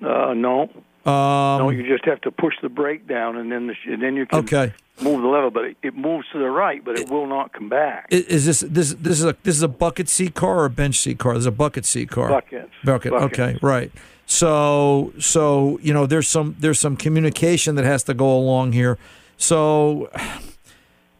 Uh, 0.00 0.34
no, 0.34 0.70
Um, 1.06 1.58
no, 1.62 1.70
you 1.70 1.86
just 1.86 2.04
have 2.04 2.20
to 2.22 2.30
push 2.32 2.54
the 2.62 2.68
brake 2.68 3.06
down, 3.06 3.36
and 3.36 3.50
then 3.52 3.68
the, 3.68 3.74
and 3.92 4.02
then 4.02 4.16
you 4.16 4.26
can 4.26 4.40
Okay. 4.40 4.72
move 5.00 5.22
the 5.22 5.28
lever. 5.28 5.50
But 5.50 5.64
it, 5.66 5.76
it 5.82 5.94
moves 5.96 6.26
to 6.32 6.38
the 6.38 6.50
right, 6.50 6.84
but 6.84 6.98
it 6.98 7.08
will 7.08 7.26
not 7.26 7.52
come 7.52 7.68
back. 7.68 8.06
Is 8.10 8.44
this 8.46 8.60
this 8.60 8.94
this 8.94 9.18
is 9.20 9.24
a 9.24 9.36
this 9.44 9.54
is 9.56 9.62
a 9.62 9.68
bucket 9.68 10.08
seat 10.08 10.34
car 10.34 10.58
or 10.60 10.64
a 10.64 10.70
bench 10.70 10.98
seat 10.98 11.18
car? 11.18 11.34
This 11.34 11.42
is 11.42 11.46
a 11.46 11.52
bucket 11.52 11.84
seat 11.84 12.10
car. 12.10 12.28
Buckets. 12.28 12.70
Bucket. 12.84 13.12
Buckets. 13.12 13.38
Okay. 13.38 13.58
Right. 13.62 13.92
So 14.26 15.12
so 15.20 15.78
you 15.80 15.94
know 15.94 16.06
there's 16.06 16.26
some 16.26 16.56
there's 16.58 16.80
some 16.80 16.96
communication 16.96 17.76
that 17.76 17.84
has 17.84 18.02
to 18.04 18.14
go 18.14 18.36
along 18.36 18.72
here. 18.72 18.98
So 19.36 20.10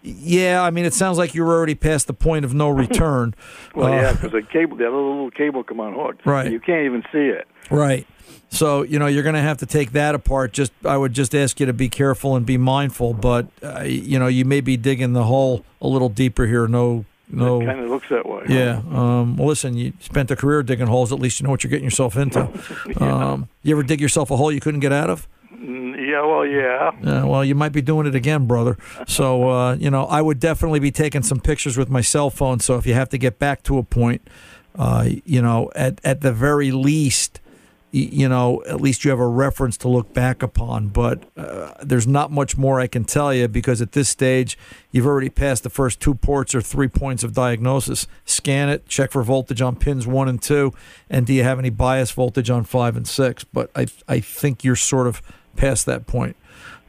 yeah, 0.02 0.62
I 0.62 0.70
mean 0.70 0.84
it 0.84 0.94
sounds 0.94 1.18
like 1.18 1.34
you're 1.34 1.48
already 1.48 1.74
past 1.74 2.06
the 2.08 2.12
point 2.12 2.44
of 2.44 2.54
no 2.54 2.68
return. 2.84 3.34
Well, 3.74 3.92
Uh, 3.92 3.96
yeah, 3.96 4.12
because 4.12 4.32
the 4.32 4.42
cable, 4.42 4.76
that 4.78 4.84
little, 4.84 5.10
little 5.14 5.30
cable 5.30 5.62
come 5.64 5.80
on 5.80 5.94
hook. 5.94 6.16
Right. 6.24 6.46
And 6.46 6.52
you 6.52 6.60
can't 6.60 6.84
even 6.86 7.02
see 7.12 7.18
it. 7.28 7.46
Right. 7.70 8.06
So 8.48 8.82
you 8.82 8.98
know 8.98 9.06
you're 9.06 9.22
going 9.22 9.34
to 9.34 9.40
have 9.42 9.58
to 9.58 9.66
take 9.66 9.92
that 9.92 10.14
apart. 10.14 10.52
Just 10.52 10.72
I 10.84 10.96
would 10.96 11.12
just 11.12 11.34
ask 11.34 11.58
you 11.60 11.66
to 11.66 11.72
be 11.72 11.88
careful 11.88 12.36
and 12.36 12.46
be 12.46 12.56
mindful. 12.56 13.12
But 13.14 13.48
uh, 13.62 13.82
you 13.82 14.18
know 14.18 14.28
you 14.28 14.44
may 14.44 14.60
be 14.60 14.76
digging 14.76 15.12
the 15.12 15.24
hole 15.24 15.64
a 15.80 15.88
little 15.88 16.08
deeper 16.08 16.46
here. 16.46 16.66
No, 16.68 17.04
no. 17.28 17.60
It 17.60 17.66
Kind 17.66 17.80
of 17.80 17.90
looks 17.90 18.08
that 18.08 18.24
way. 18.26 18.44
Yeah. 18.48 18.82
Um, 18.90 19.36
well, 19.36 19.48
listen, 19.48 19.76
you 19.76 19.92
spent 20.00 20.30
a 20.30 20.36
career 20.36 20.62
digging 20.62 20.86
holes. 20.86 21.12
At 21.12 21.18
least 21.18 21.40
you 21.40 21.44
know 21.44 21.50
what 21.50 21.64
you're 21.64 21.70
getting 21.70 21.84
yourself 21.84 22.16
into. 22.16 22.48
um, 23.02 23.48
you 23.62 23.74
ever 23.74 23.82
dig 23.82 24.00
yourself 24.00 24.30
a 24.30 24.36
hole 24.36 24.52
you 24.52 24.60
couldn't 24.60 24.80
get 24.80 24.92
out 24.92 25.10
of? 25.10 25.26
Mm, 25.52 25.96
Yeah, 26.08 26.24
well, 26.24 26.46
yeah. 26.46 26.92
Yeah, 27.02 27.24
well, 27.24 27.44
you 27.44 27.54
might 27.54 27.72
be 27.72 27.82
doing 27.82 28.06
it 28.06 28.14
again, 28.14 28.46
brother. 28.46 28.78
So, 29.08 29.50
uh, 29.50 29.74
you 29.74 29.90
know, 29.90 30.04
I 30.04 30.22
would 30.22 30.38
definitely 30.38 30.78
be 30.78 30.90
taking 30.92 31.22
some 31.22 31.40
pictures 31.40 31.76
with 31.76 31.88
my 31.90 32.00
cell 32.00 32.30
phone. 32.30 32.60
So, 32.60 32.76
if 32.76 32.86
you 32.86 32.94
have 32.94 33.08
to 33.08 33.18
get 33.18 33.38
back 33.38 33.62
to 33.64 33.78
a 33.78 33.82
point, 33.82 34.26
uh, 34.78 35.08
you 35.24 35.42
know, 35.42 35.70
at 35.74 36.00
at 36.04 36.20
the 36.20 36.32
very 36.32 36.70
least, 36.70 37.40
you 37.96 38.28
know, 38.28 38.62
at 38.68 38.80
least 38.80 39.04
you 39.04 39.10
have 39.10 39.20
a 39.20 39.26
reference 39.26 39.76
to 39.78 39.88
look 39.88 40.12
back 40.12 40.42
upon. 40.42 40.88
But 40.88 41.22
uh, 41.36 41.72
there's 41.82 42.06
not 42.06 42.30
much 42.30 42.56
more 42.56 42.78
I 42.78 42.86
can 42.86 43.04
tell 43.04 43.32
you 43.32 43.48
because 43.48 43.80
at 43.80 43.92
this 43.92 44.08
stage, 44.08 44.58
you've 44.90 45.06
already 45.06 45.30
passed 45.30 45.62
the 45.62 45.70
first 45.70 46.00
two 46.00 46.14
ports 46.14 46.54
or 46.54 46.60
three 46.60 46.88
points 46.88 47.24
of 47.24 47.32
diagnosis. 47.32 48.06
Scan 48.24 48.68
it, 48.68 48.86
check 48.86 49.12
for 49.12 49.22
voltage 49.22 49.62
on 49.62 49.76
pins 49.76 50.06
one 50.06 50.28
and 50.28 50.42
two, 50.42 50.74
and 51.08 51.26
do 51.26 51.32
you 51.32 51.42
have 51.42 51.58
any 51.58 51.70
bias 51.70 52.10
voltage 52.10 52.50
on 52.50 52.64
five 52.64 52.96
and 52.96 53.08
six? 53.08 53.44
But 53.44 53.70
I 53.74 53.86
I 54.06 54.20
think 54.20 54.62
you're 54.62 54.76
sort 54.76 55.06
of 55.06 55.22
past 55.56 55.86
that 55.86 56.06
point. 56.06 56.36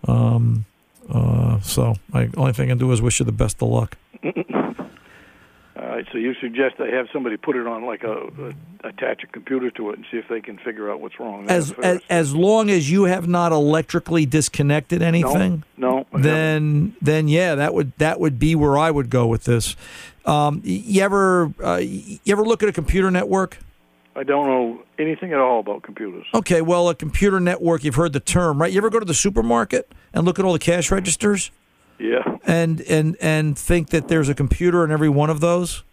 Um, 0.08 0.66
uh, 1.10 1.62
so 1.62 1.96
my 2.10 2.30
only 2.36 2.52
thing 2.52 2.66
I 2.66 2.72
can 2.72 2.78
do 2.78 2.92
is 2.92 3.02
wish 3.02 3.20
you 3.20 3.26
the 3.26 3.32
best 3.32 3.62
of 3.62 3.70
luck. 3.70 3.98
All 5.80 5.88
right, 5.88 6.06
so 6.12 6.18
you 6.18 6.34
suggest 6.42 6.76
they 6.80 6.90
have 6.92 7.08
somebody 7.14 7.38
put 7.38 7.56
it 7.56 7.68
on 7.68 7.86
like 7.86 8.04
a, 8.04 8.14
a 8.14 8.88
attach 8.88 9.24
a 9.24 9.28
computer 9.28 9.70
to 9.72 9.92
it 9.92 9.98
and 9.98 10.06
see 10.10 10.18
if 10.18 10.28
they 10.28 10.42
can 10.42 10.58
figure 10.58 10.90
out 10.90 11.02
what's 11.02 11.20
wrong. 11.20 11.48
As, 11.50 11.72
as 11.84 12.00
as 12.10 12.34
long 12.34 12.72
as 12.72 12.90
you 12.90 13.04
have 13.04 13.28
not 13.28 13.52
electrically 13.52 14.26
disconnected 14.26 15.04
anything. 15.04 15.64
No, 15.76 16.08
then 16.14 16.96
then 17.00 17.28
yeah, 17.28 17.54
that 17.56 17.76
would 17.76 17.92
that 17.98 18.20
would 18.20 18.40
be 18.40 18.56
where 18.56 18.76
I 18.76 18.90
would 18.90 19.12
go 19.12 19.28
with 19.28 19.44
this. 19.44 19.76
Um, 20.26 20.62
you 20.64 21.02
ever 21.04 21.54
uh, 21.64 21.78
you 21.78 22.20
ever 22.28 22.44
look 22.44 22.64
at 22.64 22.70
a 22.70 22.74
computer 22.74 23.12
network? 23.12 23.60
I 24.16 24.24
don't 24.24 24.48
know 24.48 24.82
anything 24.98 25.32
at 25.32 25.40
all 25.40 25.60
about 25.60 25.84
computers. 25.84 26.26
Okay, 26.34 26.62
well, 26.62 26.90
a 26.90 26.96
computer 26.96 27.40
network, 27.40 27.84
you've 27.84 27.96
heard 27.96 28.14
the 28.14 28.20
term, 28.20 28.60
right? 28.60 28.72
You 28.72 28.80
ever 28.80 28.90
go 28.90 29.00
to 29.00 29.06
the 29.06 29.14
supermarket 29.14 29.92
and 30.12 30.26
look 30.26 30.40
at 30.40 30.46
all 30.46 30.54
the 30.54 30.60
cash 30.60 30.90
registers? 30.90 31.52
Yeah. 32.00 32.37
And 32.48 32.82
and 32.82 33.18
and 33.22 33.58
think 33.58 33.90
that 33.90 34.08
there's 34.08 34.30
a 34.30 34.34
computer 34.34 34.84
in 34.84 34.90
every 34.90 35.10
one 35.10 35.30
of 35.30 35.42
those? 35.42 35.84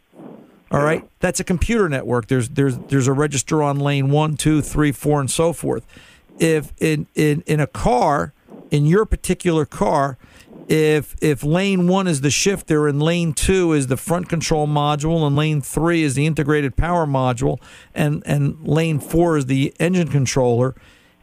All 0.71 0.83
right, 0.83 1.09
that's 1.21 1.41
a 1.41 1.45
computer 1.45 1.89
network. 1.89 2.29
There's 2.29 2.49
there's 2.49 2.79
there's 2.79 3.07
a 3.07 3.13
register 3.13 3.63
on 3.63 3.79
lane 3.79 4.11
one, 4.11 4.37
two, 4.37 4.63
three, 4.63 4.93
four, 4.93 5.21
and 5.21 5.31
so 5.31 5.53
forth. 5.53 5.85
If 6.39 6.73
in 6.79 7.07
in 7.15 7.43
in 7.47 7.61
a 7.61 7.67
car, 7.67 8.33
in 8.71 8.87
your 8.87 9.05
particular 9.05 9.67
car, 9.67 10.17
if 10.69 11.15
if 11.21 11.43
lane 11.43 11.89
one 11.89 12.07
is 12.07 12.21
the 12.21 12.31
shifter 12.31 12.89
and 12.89 13.03
lane 13.03 13.33
two 13.33 13.73
is 13.73 13.87
the 13.89 13.97
front 13.97 14.29
control 14.29 14.67
module 14.67 15.27
and 15.27 15.37
lane 15.37 15.61
three 15.61 16.03
is 16.03 16.15
the 16.15 16.27
integrated 16.27 16.77
power 16.77 17.07
module 17.07 17.61
and 17.95 18.23
and 18.27 18.67
lane 18.67 18.99
four 18.99 19.37
is 19.37 19.47
the 19.47 19.75
engine 19.79 20.09
controller 20.09 20.75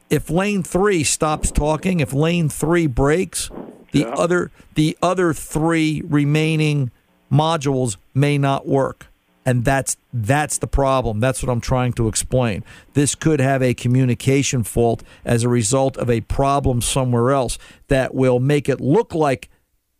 if 0.10 0.30
lane 0.30 0.62
three 0.62 1.04
stops 1.04 1.52
talking 1.52 2.00
if 2.00 2.14
lane 2.14 2.50
three 2.50 2.88
breaks 2.88 3.50
the 3.92 4.08
other 4.08 4.52
the 4.76 4.98
other 5.02 5.34
three 5.34 6.02
remaining 6.06 6.92
modules 7.32 7.98
may 8.14 8.38
not 8.38 8.68
work. 8.68 9.08
And 9.44 9.66
that's 9.66 9.98
that's 10.14 10.60
the 10.60 10.68
problem. 10.68 11.20
That's 11.20 11.42
what 11.42 11.52
i'm 11.52 11.62
trying 11.62 11.94
to 11.94 12.08
explain. 12.08 12.64
This 12.94 13.16
could 13.16 13.40
have 13.40 13.64
a 13.64 13.74
communication 13.74 14.64
fault 14.64 15.04
as 15.26 15.44
a 15.44 15.50
result 15.50 15.98
of 15.98 16.10
a 16.10 16.22
problem 16.22 16.82
somewhere 16.82 17.32
else 17.32 17.58
that 17.88 18.14
will 18.14 18.40
make 18.40 18.70
it 18.70 18.80
look 18.80 19.16
like 19.16 19.50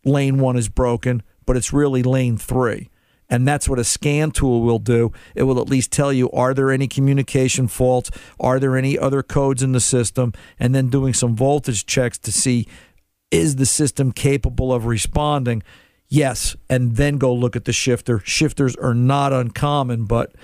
lane 0.04 0.38
1 0.38 0.56
is 0.56 0.68
broken 0.68 1.22
but 1.46 1.56
it's 1.56 1.72
really 1.72 2.02
lane 2.02 2.36
3 2.36 2.88
and 3.32 3.48
that's 3.48 3.66
what 3.66 3.78
a 3.78 3.84
scan 3.84 4.30
tool 4.30 4.60
will 4.60 4.78
do. 4.78 5.10
It 5.34 5.44
will 5.44 5.58
at 5.58 5.70
least 5.70 5.90
tell 5.90 6.12
you 6.12 6.30
are 6.32 6.52
there 6.52 6.70
any 6.70 6.86
communication 6.86 7.66
faults? 7.66 8.10
Are 8.38 8.60
there 8.60 8.76
any 8.76 8.98
other 8.98 9.22
codes 9.22 9.62
in 9.62 9.72
the 9.72 9.80
system? 9.80 10.34
And 10.60 10.74
then 10.74 10.90
doing 10.90 11.14
some 11.14 11.34
voltage 11.34 11.86
checks 11.86 12.18
to 12.18 12.30
see 12.30 12.68
is 13.32 13.56
the 13.56 13.66
system 13.66 14.12
capable 14.12 14.72
of 14.72 14.86
responding 14.86 15.62
Yes, 16.12 16.56
and 16.68 16.96
then 16.96 17.16
go 17.16 17.32
look 17.32 17.56
at 17.56 17.64
the 17.64 17.72
shifter. 17.72 18.18
Shifters 18.18 18.76
are 18.76 18.92
not 18.92 19.32
uncommon, 19.32 20.04
but 20.04 20.34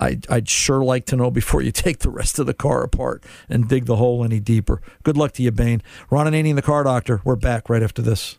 I'd, 0.00 0.26
I'd, 0.30 0.48
sure 0.48 0.82
like 0.82 1.04
to 1.04 1.16
know 1.16 1.30
before 1.30 1.60
you 1.60 1.70
take 1.72 1.98
the 1.98 2.08
rest 2.08 2.38
of 2.38 2.46
the 2.46 2.54
car 2.54 2.82
apart 2.82 3.22
and 3.46 3.68
dig 3.68 3.84
the 3.84 3.96
hole 3.96 4.24
any 4.24 4.40
deeper. 4.40 4.80
Good 5.02 5.18
luck 5.18 5.32
to 5.32 5.42
you, 5.42 5.50
Bain. 5.50 5.82
Ron 6.08 6.24
Ananian, 6.24 6.54
the 6.54 6.62
car 6.62 6.82
doctor. 6.82 7.20
We're 7.26 7.36
back 7.36 7.68
right 7.68 7.82
after 7.82 8.00
this. 8.00 8.38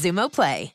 Xumo 0.00 0.32
Play. 0.32 0.74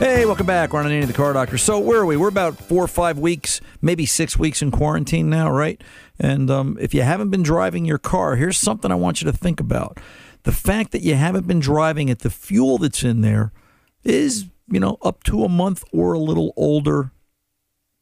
Hey, 0.00 0.26
welcome 0.26 0.44
back. 0.44 0.72
Ron 0.72 0.86
Ananian, 0.86 1.06
the 1.06 1.12
car 1.12 1.32
doctor. 1.32 1.56
So 1.56 1.78
where 1.78 2.00
are 2.00 2.04
we? 2.04 2.16
We're 2.16 2.28
about 2.28 2.58
four 2.58 2.82
or 2.82 2.88
five 2.88 3.18
weeks, 3.18 3.60
maybe 3.80 4.04
six 4.04 4.36
weeks 4.36 4.60
in 4.60 4.72
quarantine 4.72 5.30
now, 5.30 5.50
right? 5.50 5.80
And 6.18 6.50
um, 6.50 6.76
if 6.80 6.92
you 6.92 7.02
haven't 7.02 7.30
been 7.30 7.44
driving 7.44 7.84
your 7.84 7.98
car, 7.98 8.36
here's 8.36 8.58
something 8.58 8.90
I 8.90 8.96
want 8.96 9.22
you 9.22 9.30
to 9.30 9.36
think 9.36 9.60
about. 9.60 9.98
The 10.42 10.52
fact 10.52 10.90
that 10.92 11.02
you 11.02 11.14
haven't 11.14 11.46
been 11.46 11.60
driving 11.60 12.08
it, 12.08 12.18
the 12.18 12.28
fuel 12.28 12.76
that's 12.76 13.04
in 13.04 13.20
there 13.20 13.52
is, 14.02 14.46
you 14.68 14.80
know, 14.80 14.98
up 15.00 15.22
to 15.24 15.44
a 15.44 15.48
month 15.48 15.84
or 15.92 16.12
a 16.12 16.18
little 16.18 16.52
older 16.56 17.12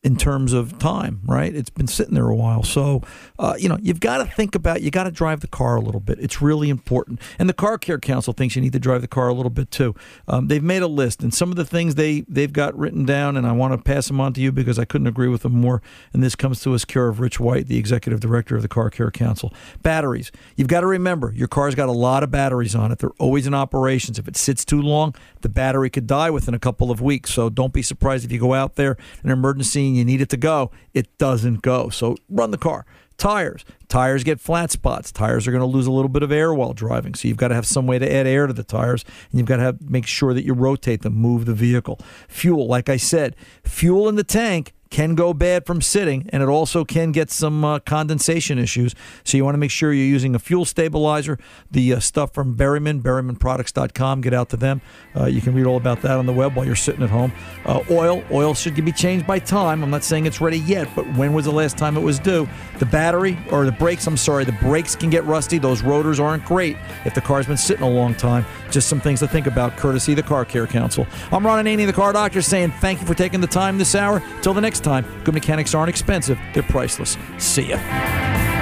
in 0.02 0.16
terms 0.16 0.52
of 0.52 0.80
time, 0.80 1.20
right? 1.24 1.54
It's 1.54 1.70
been 1.70 1.86
sitting 1.86 2.14
there 2.14 2.28
a 2.28 2.34
while. 2.34 2.64
So, 2.64 3.02
uh, 3.38 3.54
you 3.56 3.68
know, 3.68 3.78
you've 3.80 4.00
got 4.00 4.18
to 4.18 4.24
think 4.24 4.56
about, 4.56 4.82
you 4.82 4.90
got 4.90 5.04
to 5.04 5.12
drive 5.12 5.40
the 5.40 5.46
car 5.46 5.76
a 5.76 5.80
little 5.80 6.00
bit. 6.00 6.18
It's 6.18 6.42
really 6.42 6.70
important. 6.70 7.20
And 7.38 7.48
the 7.48 7.54
Car 7.54 7.78
Care 7.78 8.00
Council 8.00 8.32
thinks 8.32 8.56
you 8.56 8.62
need 8.62 8.72
to 8.72 8.80
drive 8.80 9.00
the 9.00 9.08
car 9.08 9.28
a 9.28 9.32
little 9.32 9.50
bit 9.50 9.70
too. 9.70 9.94
Um, 10.26 10.48
they've 10.48 10.62
made 10.62 10.82
a 10.82 10.88
list, 10.88 11.22
and 11.22 11.32
some 11.32 11.50
of 11.50 11.56
the 11.56 11.64
things 11.64 11.94
they, 11.94 12.22
they've 12.22 12.52
got 12.52 12.76
written 12.76 13.04
down, 13.04 13.36
and 13.36 13.46
I 13.46 13.52
want 13.52 13.74
to 13.74 13.78
pass 13.78 14.08
them 14.08 14.20
on 14.20 14.32
to 14.32 14.40
you 14.40 14.50
because 14.50 14.76
I 14.76 14.84
couldn't 14.84 15.06
agree 15.06 15.28
with 15.28 15.42
them 15.42 15.52
more. 15.52 15.80
And 16.12 16.20
this 16.20 16.34
comes 16.34 16.60
to 16.62 16.74
us 16.74 16.84
care 16.84 17.06
of 17.06 17.20
Rich 17.20 17.38
White, 17.38 17.68
the 17.68 17.78
executive 17.78 18.18
director 18.18 18.56
of 18.56 18.62
the 18.62 18.68
Car 18.68 18.90
Care 18.90 19.12
Council. 19.12 19.52
Batteries. 19.82 20.32
You've 20.56 20.68
got 20.68 20.80
to 20.80 20.88
remember, 20.88 21.32
your 21.32 21.48
car's 21.48 21.76
got 21.76 21.88
a 21.88 21.92
lot 21.92 22.24
of 22.24 22.30
batteries 22.32 22.74
on 22.74 22.90
it. 22.90 22.98
They're 22.98 23.10
always 23.20 23.46
in 23.46 23.54
operations. 23.54 24.18
If 24.18 24.26
it 24.26 24.36
sits 24.36 24.64
too 24.64 24.82
long, 24.82 25.14
the 25.42 25.48
battery 25.48 25.90
could 25.90 26.08
die 26.08 26.30
within 26.30 26.54
a 26.54 26.58
couple 26.58 26.90
of 26.90 27.00
weeks. 27.00 27.32
So 27.32 27.48
don't 27.48 27.72
be 27.72 27.82
surprised 27.82 28.24
if 28.24 28.32
you 28.32 28.40
go 28.40 28.52
out 28.52 28.74
there 28.74 28.96
in 29.22 29.30
an 29.30 29.38
emergency 29.38 29.91
and 29.92 29.98
you 29.98 30.04
need 30.04 30.20
it 30.20 30.28
to 30.30 30.36
go, 30.36 30.70
it 30.94 31.16
doesn't 31.18 31.62
go. 31.62 31.88
So 31.88 32.16
run 32.28 32.50
the 32.50 32.58
car. 32.58 32.84
Tires. 33.18 33.64
Tires 33.88 34.24
get 34.24 34.40
flat 34.40 34.70
spots. 34.70 35.12
Tires 35.12 35.46
are 35.46 35.52
going 35.52 35.60
to 35.60 35.66
lose 35.66 35.86
a 35.86 35.92
little 35.92 36.08
bit 36.08 36.22
of 36.22 36.32
air 36.32 36.52
while 36.52 36.72
driving. 36.72 37.14
So 37.14 37.28
you've 37.28 37.36
got 37.36 37.48
to 37.48 37.54
have 37.54 37.66
some 37.66 37.86
way 37.86 37.98
to 37.98 38.12
add 38.12 38.26
air 38.26 38.46
to 38.46 38.52
the 38.52 38.64
tires 38.64 39.04
and 39.30 39.38
you've 39.38 39.46
got 39.46 39.56
to 39.56 39.62
have, 39.62 39.88
make 39.88 40.06
sure 40.06 40.34
that 40.34 40.44
you 40.44 40.54
rotate 40.54 41.02
them, 41.02 41.14
move 41.14 41.44
the 41.44 41.54
vehicle. 41.54 42.00
Fuel, 42.28 42.66
like 42.66 42.88
I 42.88 42.96
said, 42.96 43.36
fuel 43.62 44.08
in 44.08 44.16
the 44.16 44.24
tank 44.24 44.72
can 44.92 45.14
go 45.14 45.32
bad 45.32 45.64
from 45.64 45.80
sitting, 45.80 46.28
and 46.28 46.42
it 46.42 46.48
also 46.50 46.84
can 46.84 47.12
get 47.12 47.30
some 47.30 47.64
uh, 47.64 47.78
condensation 47.80 48.58
issues. 48.58 48.94
So 49.24 49.38
you 49.38 49.44
want 49.44 49.54
to 49.54 49.58
make 49.58 49.70
sure 49.70 49.92
you're 49.92 50.04
using 50.04 50.34
a 50.34 50.38
fuel 50.38 50.66
stabilizer. 50.66 51.38
The 51.70 51.94
uh, 51.94 52.00
stuff 52.00 52.34
from 52.34 52.56
Berryman, 52.56 53.00
BerrymanProducts.com. 53.00 54.20
Get 54.20 54.34
out 54.34 54.50
to 54.50 54.58
them. 54.58 54.82
Uh, 55.14 55.26
you 55.26 55.40
can 55.40 55.54
read 55.54 55.66
all 55.66 55.76
about 55.76 56.00
that 56.02 56.12
on 56.12 56.26
the 56.26 56.32
web 56.32 56.54
while 56.54 56.64
you're 56.64 56.74
sitting 56.74 57.02
at 57.02 57.10
home. 57.10 57.32
Uh, 57.64 57.80
oil, 57.90 58.24
oil 58.30 58.54
should 58.54 58.74
be 58.74 58.92
changed 58.92 59.26
by 59.26 59.38
time. 59.38 59.82
I'm 59.82 59.90
not 59.90 60.04
saying 60.04 60.26
it's 60.26 60.40
ready 60.40 60.58
yet, 60.60 60.88
but 60.96 61.06
when 61.16 61.32
was 61.32 61.44
the 61.44 61.52
last 61.52 61.76
time 61.76 61.96
it 61.96 62.00
was 62.00 62.18
due? 62.18 62.48
The 62.78 62.86
battery 62.86 63.38
or 63.50 63.64
the 63.64 63.72
brakes. 63.72 64.06
I'm 64.06 64.16
sorry, 64.16 64.44
the 64.44 64.52
brakes 64.52 64.96
can 64.96 65.10
get 65.10 65.24
rusty. 65.24 65.58
Those 65.58 65.82
rotors 65.82 66.18
aren't 66.18 66.44
great 66.44 66.76
if 67.04 67.14
the 67.14 67.20
car's 67.20 67.46
been 67.46 67.56
sitting 67.56 67.84
a 67.84 67.90
long 67.90 68.14
time. 68.14 68.44
Just 68.70 68.88
some 68.88 69.00
things 69.00 69.20
to 69.20 69.28
think 69.28 69.46
about, 69.46 69.76
courtesy 69.76 70.14
the 70.14 70.22
Car 70.22 70.44
Care 70.44 70.66
Council. 70.66 71.06
I'm 71.30 71.44
Ron 71.44 71.64
Ananian, 71.64 71.86
the 71.86 71.92
Car 71.92 72.12
Doctor, 72.12 72.42
saying 72.42 72.72
thank 72.80 73.00
you 73.00 73.06
for 73.06 73.14
taking 73.14 73.40
the 73.40 73.46
time 73.46 73.78
this 73.78 73.94
hour. 73.94 74.22
Till 74.40 74.54
the 74.54 74.60
next 74.60 74.80
time, 74.80 75.04
good 75.24 75.34
mechanics 75.34 75.74
aren't 75.74 75.90
expensive, 75.90 76.38
they're 76.54 76.62
priceless. 76.62 77.18
See 77.38 77.68
ya. 77.68 78.61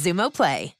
Xumo 0.00 0.30
Play. 0.30 0.79